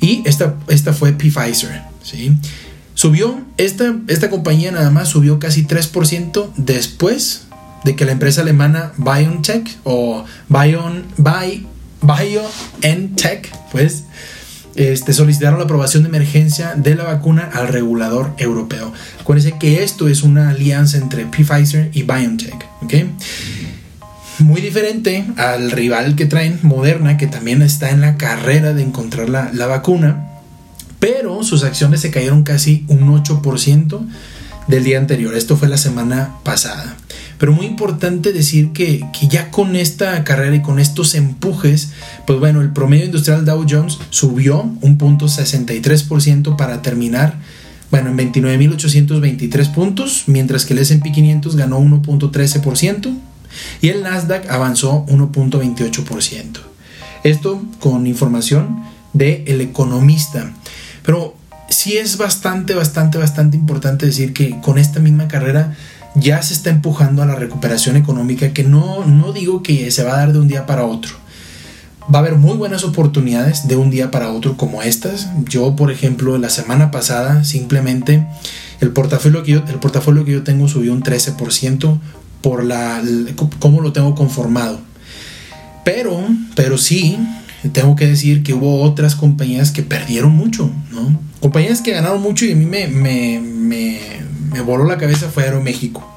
Y 0.00 0.22
esta, 0.26 0.54
esta 0.68 0.92
fue 0.92 1.12
Pfizer, 1.12 1.82
¿sí? 2.02 2.36
Subió, 2.94 3.40
esta, 3.58 3.94
esta 4.08 4.30
compañía 4.30 4.70
nada 4.72 4.90
más 4.90 5.08
subió 5.08 5.38
casi 5.38 5.66
3% 5.66 6.50
después 6.56 7.42
de 7.84 7.94
que 7.94 8.04
la 8.04 8.12
empresa 8.12 8.40
alemana 8.40 8.92
BioNTech 8.96 9.78
o 9.84 10.24
Bion, 10.48 11.04
Bio, 11.18 11.68
BioNTech, 12.02 13.52
pues, 13.70 14.04
este, 14.76 15.12
solicitaron 15.12 15.58
la 15.58 15.64
aprobación 15.64 16.02
de 16.02 16.10
emergencia 16.10 16.74
de 16.74 16.94
la 16.94 17.04
vacuna 17.04 17.50
al 17.52 17.68
regulador 17.68 18.32
europeo. 18.38 18.92
Acuérdense 19.20 19.58
que 19.58 19.82
esto 19.82 20.08
es 20.08 20.22
una 20.22 20.50
alianza 20.50 20.98
entre 20.98 21.24
Pfizer 21.26 21.90
y 21.92 22.02
BioNTech. 22.02 22.66
Muy 24.38 24.60
diferente 24.60 25.24
al 25.36 25.70
rival 25.70 26.14
que 26.14 26.26
traen, 26.26 26.58
Moderna, 26.62 27.16
que 27.16 27.26
también 27.26 27.62
está 27.62 27.90
en 27.90 28.00
la 28.00 28.16
carrera 28.16 28.74
de 28.74 28.82
encontrar 28.82 29.28
la, 29.28 29.50
la 29.52 29.66
vacuna, 29.66 30.26
pero 30.98 31.42
sus 31.42 31.64
acciones 31.64 32.00
se 32.00 32.10
cayeron 32.10 32.42
casi 32.42 32.84
un 32.88 33.08
8% 33.08 34.06
del 34.68 34.84
día 34.84 34.98
anterior. 34.98 35.34
Esto 35.34 35.56
fue 35.56 35.68
la 35.68 35.78
semana 35.78 36.34
pasada. 36.42 36.96
Pero 37.38 37.52
muy 37.52 37.66
importante 37.66 38.32
decir 38.32 38.72
que, 38.72 39.04
ya 39.28 39.50
con 39.50 39.76
esta 39.76 40.24
carrera 40.24 40.56
y 40.56 40.62
con 40.62 40.78
estos 40.78 41.14
empujes, 41.14 41.90
pues 42.26 42.38
bueno, 42.38 42.60
el 42.60 42.72
promedio 42.72 43.06
industrial 43.06 43.44
Dow 43.44 43.64
Jones 43.68 43.98
subió 44.10 44.62
un 44.80 44.98
punto 44.98 45.26
63% 45.26 46.56
para 46.56 46.82
terminar, 46.82 47.38
bueno, 47.90 48.10
en 48.10 48.32
29.823 48.32 49.72
puntos, 49.72 50.24
mientras 50.26 50.64
que 50.64 50.74
el 50.74 50.80
S&P 50.80 51.12
500 51.12 51.56
ganó 51.56 51.80
1.13% 51.80 53.16
y 53.80 53.88
el 53.88 54.02
Nasdaq 54.02 54.50
avanzó 54.50 55.04
1.28%. 55.06 56.58
Esto 57.24 57.62
con 57.80 58.06
información 58.06 58.82
de 59.12 59.44
El 59.46 59.60
Economista. 59.60 60.52
Pero 61.04 61.34
sí 61.68 61.96
es 61.96 62.18
bastante, 62.18 62.74
bastante, 62.74 63.18
bastante 63.18 63.56
importante 63.56 64.06
decir 64.06 64.32
que 64.32 64.60
con 64.60 64.78
esta 64.78 65.00
misma 65.00 65.28
carrera 65.28 65.74
ya 66.14 66.42
se 66.42 66.54
está 66.54 66.70
empujando 66.70 67.22
a 67.22 67.26
la 67.26 67.34
recuperación 67.34 67.96
económica 67.96 68.52
que 68.52 68.64
no, 68.64 69.04
no 69.04 69.32
digo 69.32 69.62
que 69.62 69.90
se 69.90 70.02
va 70.02 70.14
a 70.14 70.18
dar 70.18 70.32
de 70.32 70.38
un 70.38 70.48
día 70.48 70.66
para 70.66 70.84
otro. 70.84 71.14
Va 72.12 72.20
a 72.20 72.22
haber 72.22 72.36
muy 72.36 72.56
buenas 72.56 72.84
oportunidades 72.84 73.66
de 73.66 73.76
un 73.76 73.90
día 73.90 74.10
para 74.10 74.30
otro 74.30 74.56
como 74.56 74.82
estas. 74.82 75.28
Yo, 75.44 75.74
por 75.74 75.90
ejemplo, 75.90 76.38
la 76.38 76.50
semana 76.50 76.90
pasada 76.90 77.44
simplemente 77.44 78.24
el 78.80 78.90
portafolio 78.90 79.42
que 79.42 79.52
yo, 79.52 79.62
el 79.68 79.80
portafolio 79.80 80.24
que 80.24 80.32
yo 80.32 80.42
tengo 80.44 80.68
subió 80.68 80.92
un 80.92 81.02
13% 81.02 81.98
por 82.40 82.64
la, 82.64 83.02
cómo 83.58 83.80
lo 83.80 83.92
tengo 83.92 84.14
conformado. 84.14 84.80
Pero, 85.84 86.20
pero 86.54 86.78
sí, 86.78 87.16
tengo 87.72 87.96
que 87.96 88.06
decir 88.06 88.42
que 88.42 88.54
hubo 88.54 88.82
otras 88.82 89.14
compañías 89.14 89.70
que 89.70 89.82
perdieron 89.82 90.32
mucho, 90.32 90.70
¿no? 90.90 91.20
Compañías 91.40 91.80
que 91.80 91.92
ganaron 91.92 92.20
mucho 92.20 92.44
y 92.44 92.52
a 92.52 92.56
mí 92.56 92.66
me, 92.66 92.88
me, 92.88 93.40
me, 93.40 94.60
voló 94.62 94.84
la 94.84 94.98
cabeza 94.98 95.28
fue 95.28 95.44
Aeroméxico. 95.44 96.12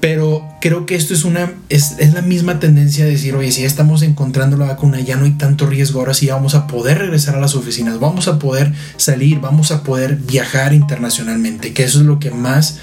Pero 0.00 0.46
creo 0.60 0.84
que 0.86 0.94
esto 0.94 1.14
es 1.14 1.24
una 1.24 1.52
es, 1.68 1.94
es, 1.98 2.12
la 2.12 2.22
misma 2.22 2.60
tendencia 2.60 3.04
de 3.04 3.12
decir, 3.12 3.34
oye, 3.34 3.50
si 3.50 3.62
ya 3.62 3.66
estamos 3.66 4.02
encontrando 4.02 4.56
la 4.56 4.66
vacuna, 4.66 5.00
ya 5.00 5.16
no 5.16 5.24
hay 5.24 5.32
tanto 5.32 5.66
riesgo, 5.66 6.00
ahora 6.00 6.14
sí 6.14 6.26
vamos 6.26 6.54
a 6.54 6.66
poder 6.66 6.98
regresar 6.98 7.34
a 7.36 7.40
las 7.40 7.54
oficinas, 7.54 7.98
vamos 7.98 8.28
a 8.28 8.38
poder 8.38 8.72
salir, 8.96 9.40
vamos 9.40 9.70
a 9.70 9.82
poder 9.82 10.16
viajar 10.16 10.74
internacionalmente, 10.74 11.72
que 11.72 11.84
eso 11.84 12.00
es 12.00 12.04
lo 12.04 12.18
que 12.18 12.30
más, 12.30 12.78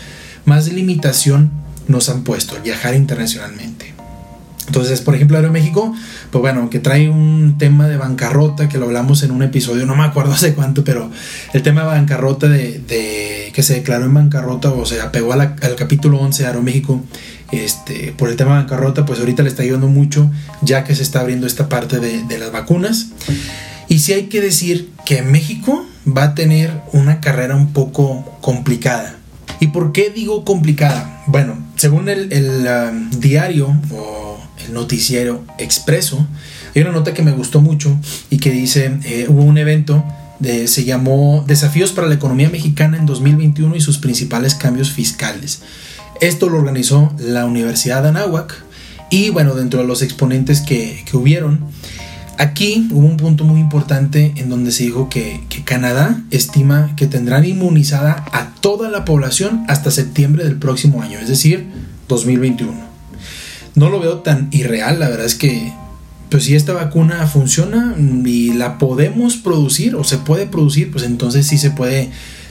más 0.46 0.72
limitación 0.72 1.63
nos 1.88 2.10
han 2.10 2.24
puesto, 2.24 2.56
viajar 2.64 2.96
internacionalmente. 2.96 3.94
Entonces, 4.68 5.02
por 5.02 5.14
ejemplo, 5.14 5.38
Aeroméxico, 5.38 5.94
pues 6.32 6.42
bueno, 6.42 6.70
que 6.70 6.80
trae 6.80 7.10
un 7.10 7.58
tema 7.58 7.88
de 7.88 7.98
bancarrota, 7.98 8.70
que 8.70 8.78
lo 8.78 8.86
hablamos 8.86 9.22
en 9.24 9.32
un 9.32 9.44
episodio, 9.44 9.86
no 9.86 9.96
me 9.96 10.04
acuerdo 10.04 10.32
hace 10.32 10.54
cuánto, 10.54 10.84
pero 10.84 11.12
el 11.52 11.64
tema 11.64 11.82
de 11.82 11.88
bancarrota 11.88 12.48
de, 12.48 12.80
de 12.80 13.52
que 13.54 13.62
se 13.62 13.76
declaró 13.76 14.06
en 14.06 14.14
bancarrota 14.14 14.72
o 14.72 14.86
se 14.86 15.02
apegó 15.02 15.34
al 15.34 15.56
capítulo 15.78 16.20
11 16.20 16.44
de 16.44 16.48
Aeroméxico, 16.48 17.04
este, 17.52 18.14
por 18.18 18.30
el 18.30 18.36
tema 18.36 18.52
de 18.52 18.62
bancarrota, 18.62 19.06
pues 19.06 19.20
ahorita 19.20 19.44
le 19.44 19.50
está 19.50 19.64
ayudando 19.64 19.88
mucho, 19.88 20.32
ya 20.62 20.84
que 20.84 20.96
se 20.96 21.04
está 21.04 21.20
abriendo 21.20 21.46
esta 21.46 21.68
parte 21.70 22.00
de, 22.00 22.24
de 22.24 22.40
las 22.40 22.52
vacunas. 22.52 23.10
Y 23.90 24.00
sí 24.00 24.14
hay 24.14 24.24
que 24.24 24.42
decir 24.42 24.90
que 25.06 25.22
México 25.22 25.86
va 26.08 26.24
a 26.24 26.36
tener 26.36 26.72
una 26.94 27.20
carrera 27.20 27.56
un 27.56 27.74
poco 27.74 28.38
complicada. 28.42 29.18
¿Y 29.64 29.68
por 29.68 29.94
qué 29.94 30.10
digo 30.10 30.44
complicada? 30.44 31.24
Bueno, 31.26 31.58
según 31.78 32.10
el, 32.10 32.68
um, 32.68 33.10
diario 33.22 33.74
o 33.92 34.38
el 34.66 34.74
noticiero 34.74 35.46
Expreso, 35.58 36.28
hay 36.76 36.82
una 36.82 36.92
nota 36.92 37.14
que 37.14 37.22
me 37.22 37.32
gustó 37.32 37.62
mucho 37.62 37.98
y 38.30 38.40
que 38.40 38.52
dice, 38.52 39.00
eh, 39.06 39.26
hubo 39.30 39.42
un 39.42 39.58
evento, 39.58 40.04
de, 40.40 40.68
se 40.68 40.84
llamó 40.84 41.46
Desafíos 41.48 41.94
para 41.94 42.08
la 42.08 42.16
Economía 42.16 42.50
Mexicana 42.50 42.98
en 42.98 43.06
2021 43.06 43.78
y 43.78 43.80
sus 43.80 44.00
principales 44.00 44.54
cambios 44.54 44.92
fiscales. 44.92 45.62
Esto 46.20 46.50
lo 46.50 46.58
organizó 46.58 47.14
la 47.18 47.46
Universidad 47.46 48.04
de 48.04 48.10
Anáhuac 48.10 48.66
y 49.10 49.30
bueno, 49.30 49.56
dentro 49.56 49.80
de 49.80 49.88
los 49.88 50.02
exponentes 50.02 50.60
que, 50.60 51.06
que 51.10 51.16
hubieron, 51.16 51.62
Aquí 52.38 52.88
hubo 52.92 53.06
un 53.06 53.18
punto 53.18 53.44
muy 53.44 53.60
importante 53.60 54.34
en 54.36 54.50
donde 54.50 54.72
se 54.72 54.84
dijo 54.84 55.10
que, 55.10 55.42
Canadá 55.66 56.22
estima 56.32 56.94
que 56.96 57.08
tendrán 57.08 57.46
inmunizada 57.46 58.26
a 58.32 58.54
toda 58.60 58.90
la 58.90 59.06
población 59.06 59.64
hasta 59.68 59.92
septiembre 59.92 60.44
del 60.44 60.58
próximo 60.58 61.02
año, 61.02 61.20
es 61.20 61.30
decir, 61.30 61.68
2021 62.08 62.94
no 63.76 63.90
lo 63.90 64.00
veo 64.00 64.20
tan 64.20 64.50
irreal, 64.52 65.00
la 65.00 65.10
verdad 65.10 65.26
es 65.26 65.36
que 65.36 65.74
pues 66.30 66.46
si 66.46 66.56
esta 66.56 66.74
vacuna 66.74 67.28
funciona 67.28 67.96
y 67.98 68.54
la 68.54 68.80
podemos 68.80 69.36
producir 69.36 69.96
o 69.96 70.04
se 70.04 70.18
puede 70.18 70.48
producir, 70.48 70.92
pues 70.92 71.04
entonces 71.04 71.46
sí 71.46 71.60
se 71.60 71.70
puede 71.70 72.10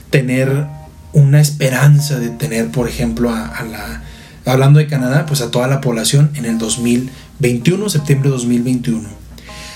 tener 0.09 0.67
una 1.11 1.41
esperanza 1.41 2.17
de 2.17 2.29
tener, 2.29 2.69
por 2.69 2.87
ejemplo, 2.87 3.29
a, 3.29 3.61
la, 3.69 4.01
hablando 4.45 4.79
de 4.79 4.87
Canadá, 4.87 5.25
pues 5.25 5.41
a 5.41 5.51
toda 5.51 5.67
la 5.67 5.81
población 5.81 6.31
en 6.35 6.45
el 6.45 6.57
2021, 6.59 7.89
septiembre 7.89 8.29
de 8.29 8.35
2021. 8.35 9.22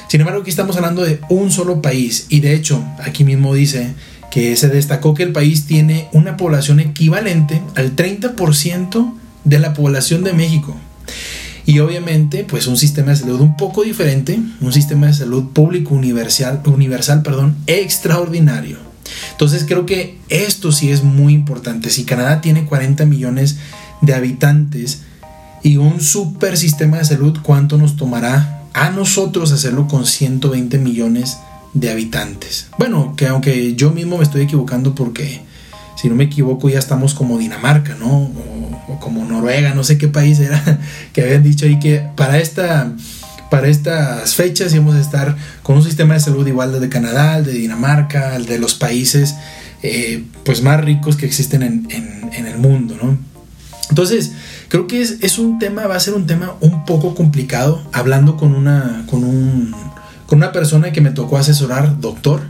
Sin 0.07 0.21
embargo, 0.21 0.41
aquí 0.41 0.49
estamos 0.49 0.75
hablando 0.77 1.03
de 1.03 1.19
un 1.29 1.51
solo 1.51 1.81
país 1.81 2.27
y 2.29 2.39
de 2.39 2.53
hecho, 2.53 2.83
aquí 3.03 3.23
mismo 3.23 3.53
dice 3.53 3.93
que 4.31 4.55
se 4.55 4.69
destacó 4.69 5.13
que 5.13 5.23
el 5.23 5.31
país 5.31 5.65
tiene 5.65 6.07
una 6.13 6.37
población 6.37 6.79
equivalente 6.79 7.61
al 7.75 7.95
30% 7.95 9.13
de 9.43 9.59
la 9.59 9.73
población 9.73 10.23
de 10.23 10.33
México. 10.33 10.75
Y 11.65 11.79
obviamente, 11.79 12.45
pues 12.45 12.67
un 12.67 12.77
sistema 12.77 13.11
de 13.11 13.17
salud 13.17 13.41
un 13.41 13.57
poco 13.57 13.83
diferente, 13.83 14.39
un 14.61 14.71
sistema 14.71 15.07
de 15.07 15.13
salud 15.13 15.49
público 15.51 15.93
universal, 15.93 16.61
universal 16.65 17.23
perdón, 17.23 17.57
extraordinario. 17.67 18.77
Entonces 19.31 19.65
creo 19.67 19.85
que 19.85 20.17
esto 20.29 20.71
sí 20.71 20.91
es 20.91 21.03
muy 21.03 21.33
importante. 21.33 21.89
Si 21.89 22.05
Canadá 22.05 22.39
tiene 22.39 22.65
40 22.65 23.05
millones 23.05 23.57
de 24.01 24.13
habitantes 24.13 25.01
y 25.63 25.77
un 25.77 25.99
super 25.99 26.57
sistema 26.57 26.99
de 26.99 27.05
salud, 27.05 27.37
¿cuánto 27.43 27.77
nos 27.77 27.97
tomará 27.97 28.56
a 28.77 28.91
nosotros 28.91 29.51
hacerlo 29.51 29.87
con 29.87 30.05
120 30.05 30.77
millones 30.77 31.37
de 31.73 31.89
habitantes? 31.89 32.67
Bueno, 32.77 33.15
que 33.17 33.27
aunque 33.27 33.75
yo 33.75 33.91
mismo 33.91 34.17
me 34.17 34.23
estoy 34.23 34.43
equivocando 34.43 34.93
porque 34.95 35.41
si 35.95 36.09
no 36.09 36.15
me 36.15 36.25
equivoco 36.25 36.69
ya 36.69 36.79
estamos 36.79 37.13
como 37.13 37.37
Dinamarca, 37.37 37.95
¿no? 37.95 38.31
o 38.87 38.99
como 38.99 39.25
Noruega, 39.25 39.73
no 39.73 39.83
sé 39.83 39.97
qué 39.97 40.07
país 40.07 40.39
era, 40.39 40.79
que 41.13 41.21
habían 41.21 41.43
dicho 41.43 41.65
ahí 41.65 41.79
que 41.79 42.07
para 42.15 42.37
esta 42.37 42.91
para 43.49 43.69
estas 43.69 44.35
fechas 44.35 44.73
íbamos 44.73 44.95
a 44.95 44.99
estar 44.99 45.37
con 45.63 45.77
un 45.77 45.83
sistema 45.83 46.15
de 46.15 46.19
salud 46.19 46.45
igual 46.45 46.73
al 46.73 46.81
de 46.81 46.89
Canadá, 46.89 47.37
el 47.37 47.45
de 47.45 47.53
Dinamarca, 47.53 48.35
el 48.35 48.45
de 48.45 48.59
los 48.59 48.75
países 48.75 49.35
eh, 49.83 50.23
pues 50.43 50.61
más 50.61 50.83
ricos 50.83 51.15
que 51.15 51.25
existen 51.25 51.63
en, 51.63 51.87
en, 51.89 52.45
el 52.45 52.57
mundo, 52.57 52.97
¿no? 53.01 53.17
Entonces, 53.89 54.31
creo 54.67 54.87
que 54.87 55.01
es, 55.01 55.39
un 55.39 55.59
tema, 55.59 55.87
va 55.87 55.95
a 55.95 55.99
ser 55.99 56.13
un 56.13 56.27
tema 56.27 56.55
un 56.61 56.85
poco 56.85 57.15
complicado, 57.15 57.81
hablando 57.93 58.37
con 58.37 58.53
una, 58.53 59.05
con 59.09 59.23
un, 59.23 59.73
con 60.25 60.39
una 60.39 60.51
persona 60.51 60.91
que 60.91 61.01
me 61.01 61.11
tocó 61.11 61.37
asesorar, 61.37 61.99
doctor, 61.99 62.41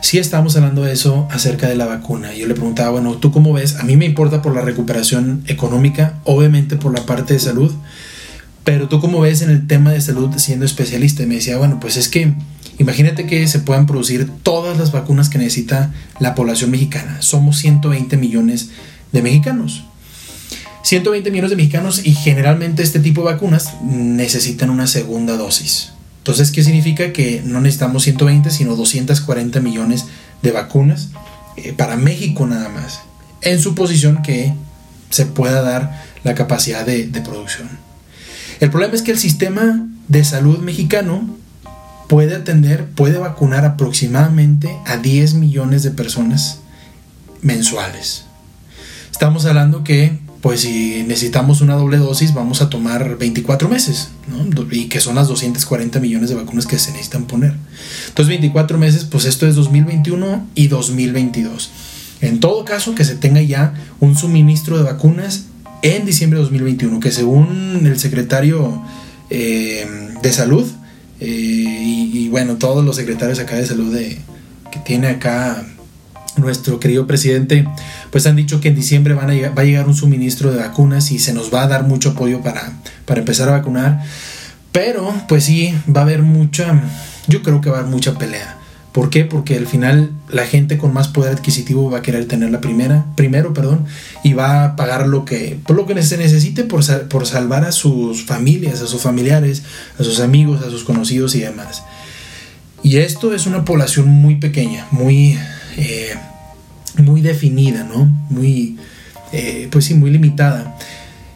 sí 0.00 0.18
estábamos 0.18 0.56
hablando 0.56 0.82
de 0.82 0.92
eso 0.92 1.28
acerca 1.30 1.68
de 1.68 1.76
la 1.76 1.86
vacuna. 1.86 2.34
Yo 2.34 2.46
le 2.46 2.54
preguntaba, 2.54 2.90
bueno, 2.90 3.16
¿tú 3.16 3.30
cómo 3.30 3.52
ves? 3.52 3.76
A 3.76 3.82
mí 3.82 3.96
me 3.96 4.06
importa 4.06 4.42
por 4.42 4.54
la 4.54 4.62
recuperación 4.62 5.44
económica, 5.46 6.20
obviamente 6.24 6.76
por 6.76 6.96
la 6.96 7.04
parte 7.04 7.34
de 7.34 7.40
salud, 7.40 7.72
pero 8.64 8.88
tú 8.88 9.00
cómo 9.00 9.20
ves 9.20 9.42
en 9.42 9.50
el 9.50 9.66
tema 9.66 9.92
de 9.92 10.00
salud 10.00 10.30
siendo 10.36 10.64
especialista. 10.64 11.22
Y 11.22 11.26
me 11.26 11.36
decía, 11.36 11.58
bueno, 11.58 11.78
pues 11.80 11.96
es 11.96 12.08
que 12.08 12.34
imagínate 12.78 13.26
que 13.26 13.46
se 13.48 13.60
puedan 13.60 13.86
producir 13.86 14.30
todas 14.42 14.78
las 14.78 14.92
vacunas 14.92 15.28
que 15.28 15.38
necesita 15.38 15.92
la 16.18 16.34
población 16.34 16.70
mexicana. 16.70 17.20
Somos 17.20 17.58
120 17.58 18.16
millones 18.16 18.70
de 19.12 19.22
mexicanos. 19.22 19.84
120 20.82 21.30
millones 21.30 21.50
de 21.50 21.56
mexicanos 21.56 22.04
y 22.04 22.14
generalmente 22.14 22.82
este 22.82 23.00
tipo 23.00 23.22
de 23.22 23.32
vacunas 23.32 23.74
necesitan 23.82 24.70
una 24.70 24.86
segunda 24.86 25.36
dosis. 25.36 25.92
Entonces, 26.18 26.50
¿qué 26.50 26.62
significa? 26.62 27.12
Que 27.12 27.42
no 27.44 27.60
necesitamos 27.60 28.02
120, 28.04 28.50
sino 28.50 28.76
240 28.76 29.60
millones 29.60 30.06
de 30.42 30.52
vacunas 30.52 31.08
eh, 31.56 31.72
para 31.72 31.96
México 31.96 32.46
nada 32.46 32.68
más, 32.68 33.00
en 33.42 33.60
su 33.60 33.74
posición 33.74 34.22
que 34.22 34.52
se 35.10 35.26
pueda 35.26 35.62
dar 35.62 36.04
la 36.24 36.34
capacidad 36.34 36.84
de, 36.84 37.06
de 37.06 37.20
producción. 37.20 37.68
El 38.60 38.70
problema 38.70 38.94
es 38.94 39.02
que 39.02 39.12
el 39.12 39.18
sistema 39.18 39.86
de 40.08 40.24
salud 40.24 40.58
mexicano 40.58 41.36
puede 42.08 42.34
atender, 42.34 42.86
puede 42.86 43.18
vacunar 43.18 43.64
aproximadamente 43.64 44.76
a 44.86 44.96
10 44.96 45.34
millones 45.34 45.82
de 45.82 45.90
personas 45.90 46.58
mensuales. 47.40 48.24
Estamos 49.10 49.46
hablando 49.46 49.84
que 49.84 50.18
pues 50.40 50.62
si 50.62 51.04
necesitamos 51.06 51.60
una 51.60 51.74
doble 51.74 51.98
dosis 51.98 52.32
vamos 52.32 52.62
a 52.62 52.70
tomar 52.70 53.18
24 53.18 53.68
meses, 53.68 54.08
¿no? 54.28 54.46
Y 54.70 54.86
que 54.86 55.00
son 55.00 55.16
las 55.16 55.28
240 55.28 56.00
millones 56.00 56.30
de 56.30 56.36
vacunas 56.36 56.66
que 56.66 56.78
se 56.78 56.92
necesitan 56.92 57.26
poner. 57.26 57.54
Entonces 58.08 58.28
24 58.28 58.78
meses, 58.78 59.04
pues 59.04 59.26
esto 59.26 59.46
es 59.46 59.54
2021 59.54 60.46
y 60.54 60.68
2022. 60.68 61.70
En 62.22 62.40
todo 62.40 62.64
caso, 62.64 62.94
que 62.94 63.04
se 63.04 63.16
tenga 63.16 63.40
ya 63.42 63.74
un 63.98 64.16
suministro 64.16 64.76
de 64.76 64.84
vacunas 64.84 65.44
en 65.82 66.04
diciembre 66.04 66.38
de 66.38 66.44
2021, 66.44 67.00
que 67.00 67.10
según 67.10 67.82
el 67.84 67.98
secretario 67.98 68.82
eh, 69.30 69.86
de 70.22 70.32
salud, 70.32 70.66
eh, 71.20 71.26
y, 71.28 72.28
bueno, 72.28 72.56
todos 72.56 72.84
los 72.84 72.96
secretarios 72.96 73.38
acá 73.40 73.56
de 73.56 73.66
salud 73.66 73.94
que 73.94 74.78
tiene 74.84 75.08
acá 75.08 75.66
nuestro 76.40 76.80
querido 76.80 77.06
presidente, 77.06 77.66
pues 78.10 78.26
han 78.26 78.36
dicho 78.36 78.60
que 78.60 78.68
en 78.68 78.74
diciembre 78.74 79.14
van 79.14 79.30
a 79.30 79.50
va 79.50 79.62
a 79.62 79.64
llegar 79.64 79.86
un 79.86 79.94
suministro 79.94 80.50
de 80.50 80.58
vacunas 80.58 81.10
y 81.12 81.18
se 81.18 81.32
nos 81.32 81.52
va 81.52 81.62
a 81.62 81.68
dar 81.68 81.84
mucho 81.84 82.10
apoyo 82.10 82.40
para, 82.42 82.72
para 83.06 83.20
empezar 83.20 83.48
a 83.48 83.52
vacunar. 83.52 84.02
Pero, 84.72 85.14
pues 85.28 85.44
sí, 85.44 85.74
va 85.94 86.00
a 86.00 86.04
haber 86.04 86.22
mucha, 86.22 86.80
yo 87.26 87.42
creo 87.42 87.60
que 87.60 87.70
va 87.70 87.78
a 87.78 87.80
haber 87.80 87.90
mucha 87.92 88.16
pelea. 88.18 88.56
¿Por 88.92 89.08
qué? 89.08 89.24
Porque 89.24 89.56
al 89.56 89.68
final 89.68 90.10
la 90.28 90.46
gente 90.46 90.76
con 90.76 90.92
más 90.92 91.06
poder 91.06 91.32
adquisitivo 91.32 91.90
va 91.90 91.98
a 91.98 92.02
querer 92.02 92.26
tener 92.26 92.50
la 92.50 92.60
primera, 92.60 93.06
primero, 93.14 93.54
perdón, 93.54 93.86
y 94.24 94.32
va 94.32 94.64
a 94.64 94.76
pagar 94.76 95.06
lo 95.06 95.24
que, 95.24 95.58
por 95.64 95.76
lo 95.76 95.86
que 95.86 96.02
se 96.02 96.16
necesite 96.16 96.64
por, 96.64 96.84
por 97.08 97.26
salvar 97.26 97.64
a 97.64 97.70
sus 97.70 98.24
familias, 98.24 98.80
a 98.80 98.88
sus 98.88 99.00
familiares, 99.00 99.62
a 99.98 100.02
sus 100.02 100.18
amigos, 100.18 100.62
a 100.62 100.70
sus 100.70 100.82
conocidos 100.82 101.36
y 101.36 101.40
demás. 101.40 101.84
Y 102.82 102.96
esto 102.96 103.32
es 103.32 103.46
una 103.46 103.64
población 103.64 104.08
muy 104.08 104.36
pequeña, 104.36 104.86
muy, 104.90 105.38
eh, 105.76 106.14
muy 106.98 107.20
definida, 107.20 107.84
¿no? 107.84 108.06
Muy, 108.28 108.76
eh, 109.32 109.68
pues 109.70 109.84
sí, 109.84 109.94
muy 109.94 110.10
limitada. 110.10 110.76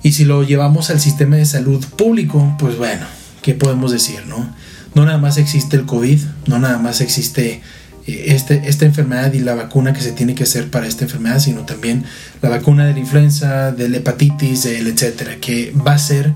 Y 0.03 0.13
si 0.13 0.25
lo 0.25 0.43
llevamos 0.43 0.91
al 0.91 1.01
sistema 1.01 1.37
de 1.37 1.47
salud 1.47 1.85
público, 1.97 2.55
pues 2.59 2.77
bueno, 2.77 3.07
¿qué 3.43 3.55
podemos 3.55 3.91
decir, 3.93 4.27
no? 4.27 4.55
No 4.95 5.05
nada 5.07 5.19
más 5.19 5.39
existe 5.39 5.77
el 5.77 5.87
COVID, 5.87 6.21
no 6.47 6.59
nada 6.59 6.79
más 6.79 7.01
existe 7.01 7.63
eh, 8.07 8.25
este, 8.29 8.63
esta 8.67 8.85
enfermedad 8.85 9.33
y 9.33 9.41
la 9.41 9.55
vacuna 9.55 9.93
que 9.93 10.03
se 10.03 10.13
tiene 10.13 10.35
que 10.35 10.45
hacer 10.45 10.71
para 10.71 10.87
esta 10.87 11.05
enfermedad, 11.05 11.41
sino 11.41 11.63
también 11.63 12.05
la 12.43 12.51
vacuna 12.51 12.87
de 12.87 12.93
la 12.93 12.99
influenza, 12.99 13.73
de 13.73 13.89
la 13.89 13.97
hepatitis, 13.99 14.65
del 14.65 14.87
etcétera, 14.87 15.37
que 15.41 15.73
va 15.73 15.95
a 15.95 15.99
ser, 15.99 16.33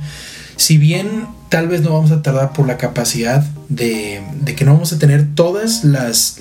si 0.56 0.78
bien 0.78 1.26
tal 1.48 1.68
vez 1.68 1.82
no 1.82 1.92
vamos 1.92 2.10
a 2.10 2.22
tardar 2.22 2.52
por 2.52 2.66
la 2.66 2.76
capacidad 2.76 3.42
de, 3.68 4.22
que 4.56 4.64
no 4.64 4.74
vamos 4.74 4.92
a 4.92 4.98
tener 4.98 5.34
todas 5.34 5.84
las, 5.84 6.36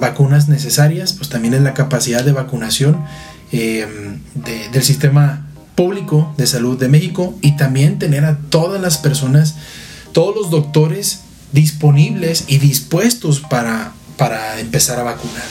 vacunas 0.00 0.48
necesarias, 0.48 1.12
pues 1.12 1.28
también 1.28 1.54
es 1.54 1.62
la 1.62 1.74
capacidad 1.74 2.24
de 2.24 2.32
vacunación 2.32 3.04
eh, 3.52 3.86
del 4.34 4.82
sistema 4.82 5.46
público 5.74 6.34
de 6.36 6.46
salud 6.46 6.78
de 6.78 6.88
México 6.88 7.38
y 7.40 7.56
también 7.56 7.98
tener 7.98 8.24
a 8.24 8.38
todas 8.38 8.80
las 8.80 8.98
personas, 8.98 9.56
todos 10.12 10.34
los 10.34 10.50
doctores 10.50 11.20
disponibles 11.52 12.44
y 12.48 12.58
dispuestos 12.58 13.40
para 13.40 13.92
para 14.18 14.60
empezar 14.60 14.98
a 14.98 15.04
vacunar. 15.04 15.46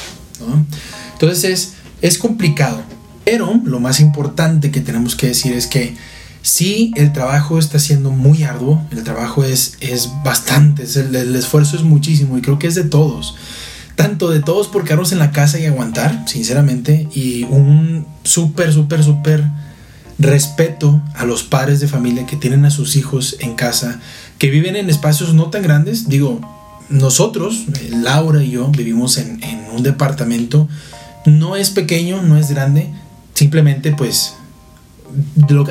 Entonces 1.13 1.73
es, 2.01 2.17
complicado, 2.19 2.83
pero 3.25 3.59
lo 3.63 3.79
más 3.79 3.99
importante 3.99 4.69
que 4.69 4.81
tenemos 4.81 5.15
que 5.15 5.27
decir 5.27 5.53
es 5.53 5.65
que 5.65 5.95
sí, 6.41 6.91
el 6.95 7.13
trabajo 7.13 7.59
está 7.59 7.79
siendo 7.79 8.11
muy 8.11 8.43
arduo, 8.43 8.81
el 8.91 9.03
trabajo 9.03 9.43
es, 9.43 9.77
es 9.79 10.09
bastante, 10.23 10.83
el, 10.83 11.35
esfuerzo 11.35 11.75
es 11.75 11.83
muchísimo 11.83 12.37
y 12.37 12.41
creo 12.41 12.59
que 12.59 12.67
es 12.67 12.75
de 12.75 12.83
todos. 12.83 13.35
Tanto 13.95 14.29
de 14.29 14.41
todos 14.41 14.67
por 14.67 14.83
quedarnos 14.83 15.11
en 15.11 15.19
la 15.19 15.31
casa 15.31 15.59
y 15.59 15.65
aguantar, 15.65 16.25
sinceramente, 16.27 17.07
y 17.13 17.43
un 17.45 18.05
súper, 18.23 18.71
súper, 18.71 19.03
súper 19.03 19.43
respeto 20.19 21.01
a 21.15 21.25
los 21.25 21.43
padres 21.43 21.79
de 21.79 21.87
familia 21.87 22.25
que 22.25 22.35
tienen 22.35 22.65
a 22.65 22.71
sus 22.71 22.95
hijos 22.95 23.37
en 23.39 23.55
casa, 23.55 23.99
que 24.37 24.49
viven 24.49 24.75
en 24.75 24.89
espacios 24.89 25.33
no 25.33 25.49
tan 25.49 25.63
grandes. 25.63 26.07
Digo, 26.07 26.41
nosotros, 26.89 27.65
Laura 27.91 28.43
y 28.43 28.51
yo, 28.51 28.67
vivimos 28.69 29.17
en, 29.17 29.41
un 29.73 29.83
departamento, 29.83 30.67
no 31.25 31.55
es 31.55 31.69
pequeño, 31.69 32.21
no 32.21 32.37
es 32.37 32.49
grande, 32.49 32.89
simplemente 33.33 33.91
pues 33.91 34.33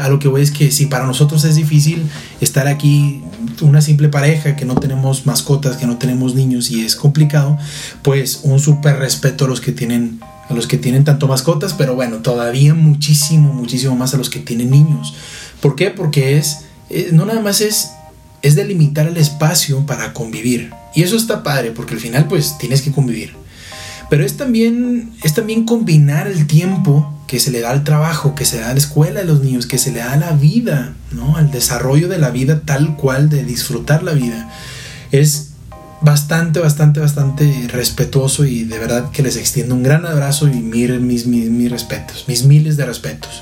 a 0.01 0.09
lo 0.09 0.19
que 0.19 0.29
voy 0.29 0.43
es 0.43 0.51
que 0.51 0.71
si 0.71 0.87
para 0.87 1.07
nosotros 1.07 1.45
es 1.45 1.57
difícil 1.57 2.05
estar 2.41 2.67
aquí 2.69 3.23
una 3.61 3.81
simple 3.81 4.09
pareja 4.09 4.57
que 4.57 4.65
no 4.65 4.75
tenemos 4.75 5.27
mascotas, 5.27 5.77
que 5.77 5.87
no 5.87 5.97
tenemos 5.97 6.35
niños 6.35 6.71
y 6.71 6.85
es 6.85 6.97
complicado, 6.97 7.59
pues 8.03 8.41
un 8.43 8.59
súper 8.59 8.99
respeto 8.99 9.45
a 9.45 9.49
los 9.49 9.61
que 9.61 9.73
tienen 9.73 10.21
a 10.49 10.55
los 10.55 10.69
que 10.69 10.79
tienen 10.79 11.03
tanto 11.03 11.27
mascotas, 11.27 11.75
pero 11.75 11.97
bueno, 11.97 12.19
todavía 12.19 12.73
muchísimo, 12.73 13.53
muchísimo 13.53 13.97
más 13.97 14.15
a 14.15 14.17
los 14.17 14.31
que 14.31 14.39
tienen 14.39 14.71
niños. 14.71 15.15
¿Por 15.61 15.75
qué? 15.75 15.91
Porque 15.91 16.39
es, 16.39 16.59
eh, 16.89 17.09
no 17.13 17.25
nada 17.27 17.41
más 17.41 17.61
es 17.61 17.91
es 18.43 18.55
delimitar 18.55 19.09
el 19.09 19.17
espacio 19.17 19.85
para 19.87 20.13
convivir. 20.13 20.71
Y 20.95 21.03
eso 21.03 21.17
está 21.17 21.43
padre, 21.43 21.73
porque 21.73 21.95
al 21.95 22.01
final 22.01 22.29
pues 22.29 22.57
tienes 22.59 22.81
que 22.83 22.93
convivir. 22.93 23.35
Pero 24.09 24.25
es 24.25 24.37
también, 24.37 25.13
es 25.23 25.35
también 25.35 25.65
combinar 25.65 26.27
el 26.29 26.47
tiempo 26.47 27.13
que 27.27 27.41
se 27.41 27.51
le 27.51 27.61
da 27.61 27.71
al 27.71 27.83
trabajo, 27.83 28.35
que 28.35 28.45
se 28.45 28.57
le 28.57 28.63
da 28.63 28.71
a 28.71 28.73
la 28.73 28.79
escuela 28.79 29.21
de 29.21 29.27
los 29.27 29.43
niños, 29.43 29.67
que 29.67 29.79
se 29.79 29.91
le 29.91 29.99
da 29.99 30.13
a 30.13 30.17
la 30.17 30.33
vida, 30.33 30.95
¿no? 31.11 31.37
Al 31.37 31.51
desarrollo 31.51 32.09
de 32.09 32.19
la 32.19 32.31
vida 32.31 32.63
tal 32.65 32.97
cual, 32.97 33.29
de 33.29 33.45
disfrutar 33.45 34.03
la 34.05 34.13
vida. 34.13 34.49
Es 35.11 35.51
bastante, 36.01 36.61
bastante, 36.61 37.01
bastante 37.01 37.69
respetuoso 37.69 38.45
y 38.45 38.65
de 38.65 38.79
verdad 38.79 39.11
que 39.11 39.23
les 39.23 39.37
extiendo 39.37 39.75
un 39.75 39.83
gran 39.83 40.07
abrazo 40.07 40.47
y 40.47 40.53
mis, 40.53 41.27
mis, 41.27 41.27
mis 41.51 41.71
respetos, 41.71 42.27
mis 42.29 42.45
miles 42.45 42.77
de 42.77 42.87
respetos. 42.87 43.41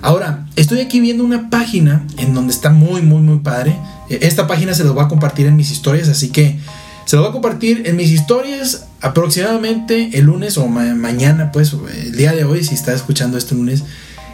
Ahora, 0.00 0.46
estoy 0.56 0.80
aquí 0.80 1.00
viendo 1.00 1.24
una 1.24 1.48
página 1.48 2.04
en 2.16 2.34
donde 2.34 2.52
está 2.52 2.70
muy, 2.70 3.02
muy, 3.02 3.20
muy 3.20 3.38
padre. 3.38 3.76
Eh, 4.10 4.18
esta 4.22 4.48
página 4.48 4.74
se 4.74 4.82
los 4.82 4.94
voy 4.94 5.04
a 5.04 5.08
compartir 5.08 5.46
en 5.46 5.54
mis 5.54 5.70
historias, 5.70 6.08
así 6.08 6.30
que 6.30 6.58
se 7.04 7.16
los 7.16 7.24
voy 7.24 7.30
a 7.30 7.32
compartir 7.32 7.82
en 7.86 7.94
mis 7.96 8.10
historias 8.10 8.86
aproximadamente 9.02 10.10
el 10.14 10.26
lunes 10.26 10.56
o 10.56 10.66
mañana, 10.68 11.52
pues 11.52 11.74
el 11.94 12.16
día 12.16 12.32
de 12.32 12.44
hoy, 12.44 12.64
si 12.64 12.74
estás 12.74 12.96
escuchando 12.96 13.36
este 13.36 13.54
lunes, 13.54 13.84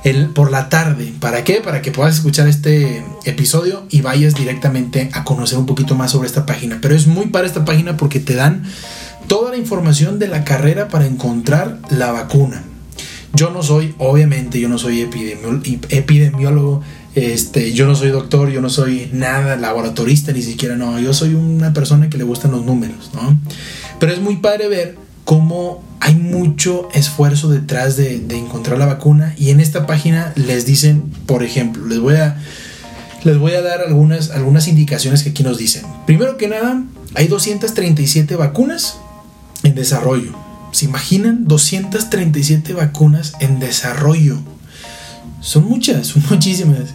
el, 0.04 0.28
por 0.28 0.50
la 0.50 0.68
tarde. 0.68 1.12
¿Para 1.18 1.42
qué? 1.44 1.60
Para 1.60 1.82
que 1.82 1.90
puedas 1.90 2.16
escuchar 2.16 2.48
este 2.48 3.02
episodio 3.24 3.84
y 3.90 4.02
vayas 4.02 4.34
directamente 4.34 5.10
a 5.12 5.24
conocer 5.24 5.58
un 5.58 5.66
poquito 5.66 5.94
más 5.94 6.12
sobre 6.12 6.28
esta 6.28 6.46
página. 6.46 6.78
Pero 6.80 6.94
es 6.94 7.06
muy 7.06 7.26
para 7.26 7.46
esta 7.46 7.64
página 7.64 7.96
porque 7.96 8.20
te 8.20 8.34
dan 8.34 8.64
toda 9.26 9.50
la 9.50 9.56
información 9.56 10.18
de 10.18 10.28
la 10.28 10.44
carrera 10.44 10.88
para 10.88 11.06
encontrar 11.06 11.78
la 11.90 12.12
vacuna. 12.12 12.62
Yo 13.34 13.50
no 13.50 13.62
soy, 13.62 13.94
obviamente, 13.98 14.58
yo 14.58 14.68
no 14.68 14.78
soy 14.78 15.02
epidemiólogo, 15.02 16.82
este, 17.14 17.72
yo 17.72 17.86
no 17.86 17.94
soy 17.94 18.08
doctor, 18.10 18.50
yo 18.50 18.60
no 18.60 18.70
soy 18.70 19.10
nada 19.12 19.56
laboratorista, 19.56 20.32
ni 20.32 20.42
siquiera, 20.42 20.76
no, 20.76 20.98
yo 20.98 21.12
soy 21.12 21.34
una 21.34 21.72
persona 21.74 22.08
que 22.08 22.16
le 22.16 22.24
gustan 22.24 22.52
los 22.52 22.64
números, 22.64 23.10
¿no? 23.14 23.38
Pero 23.98 24.12
es 24.12 24.20
muy 24.20 24.36
padre 24.36 24.68
ver 24.68 24.96
cómo 25.24 25.82
hay 26.00 26.14
mucho 26.14 26.88
esfuerzo 26.94 27.48
detrás 27.48 27.96
de, 27.96 28.14
encontrar 28.30 28.78
la 28.78 28.86
vacuna 28.86 29.34
y 29.36 29.50
en 29.50 29.60
esta 29.60 29.86
página 29.86 30.32
les 30.36 30.64
dicen, 30.64 31.02
por 31.26 31.42
ejemplo, 31.42 31.86
les 31.86 31.98
voy 31.98 32.14
a, 32.14 32.38
les 33.24 33.36
voy 33.36 33.52
a 33.52 33.60
dar 33.60 33.80
algunas, 33.80 34.30
algunas 34.30 34.68
indicaciones 34.68 35.22
que 35.22 35.30
aquí 35.30 35.42
nos 35.42 35.58
dicen. 35.58 35.82
Primero 36.06 36.36
que 36.36 36.48
nada, 36.48 36.82
hay 37.14 37.28
237 37.28 38.36
vacunas 38.36 38.96
en 39.62 39.74
desarrollo. 39.74 40.32
¿Se 40.72 40.84
imaginan? 40.84 41.46
237 41.46 42.74
vacunas 42.74 43.34
en 43.40 43.58
desarrollo. 43.58 44.38
Son 45.40 45.64
muchas, 45.64 46.06
son 46.08 46.22
muchísimas. 46.30 46.94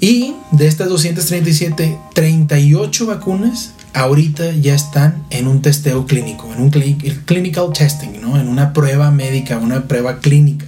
Y 0.00 0.34
de 0.52 0.66
estas 0.66 0.88
237, 0.88 1.98
38 2.14 3.06
vacunas 3.06 3.72
ahorita 3.96 4.52
ya 4.52 4.74
están 4.74 5.24
en 5.30 5.48
un 5.48 5.62
testeo 5.62 6.06
clínico, 6.06 6.52
en 6.52 6.60
un 6.60 6.70
clinical 6.70 7.72
testing, 7.72 8.20
¿no? 8.20 8.38
En 8.38 8.46
una 8.48 8.74
prueba 8.74 9.10
médica, 9.10 9.56
una 9.56 9.88
prueba 9.88 10.18
clínica. 10.18 10.66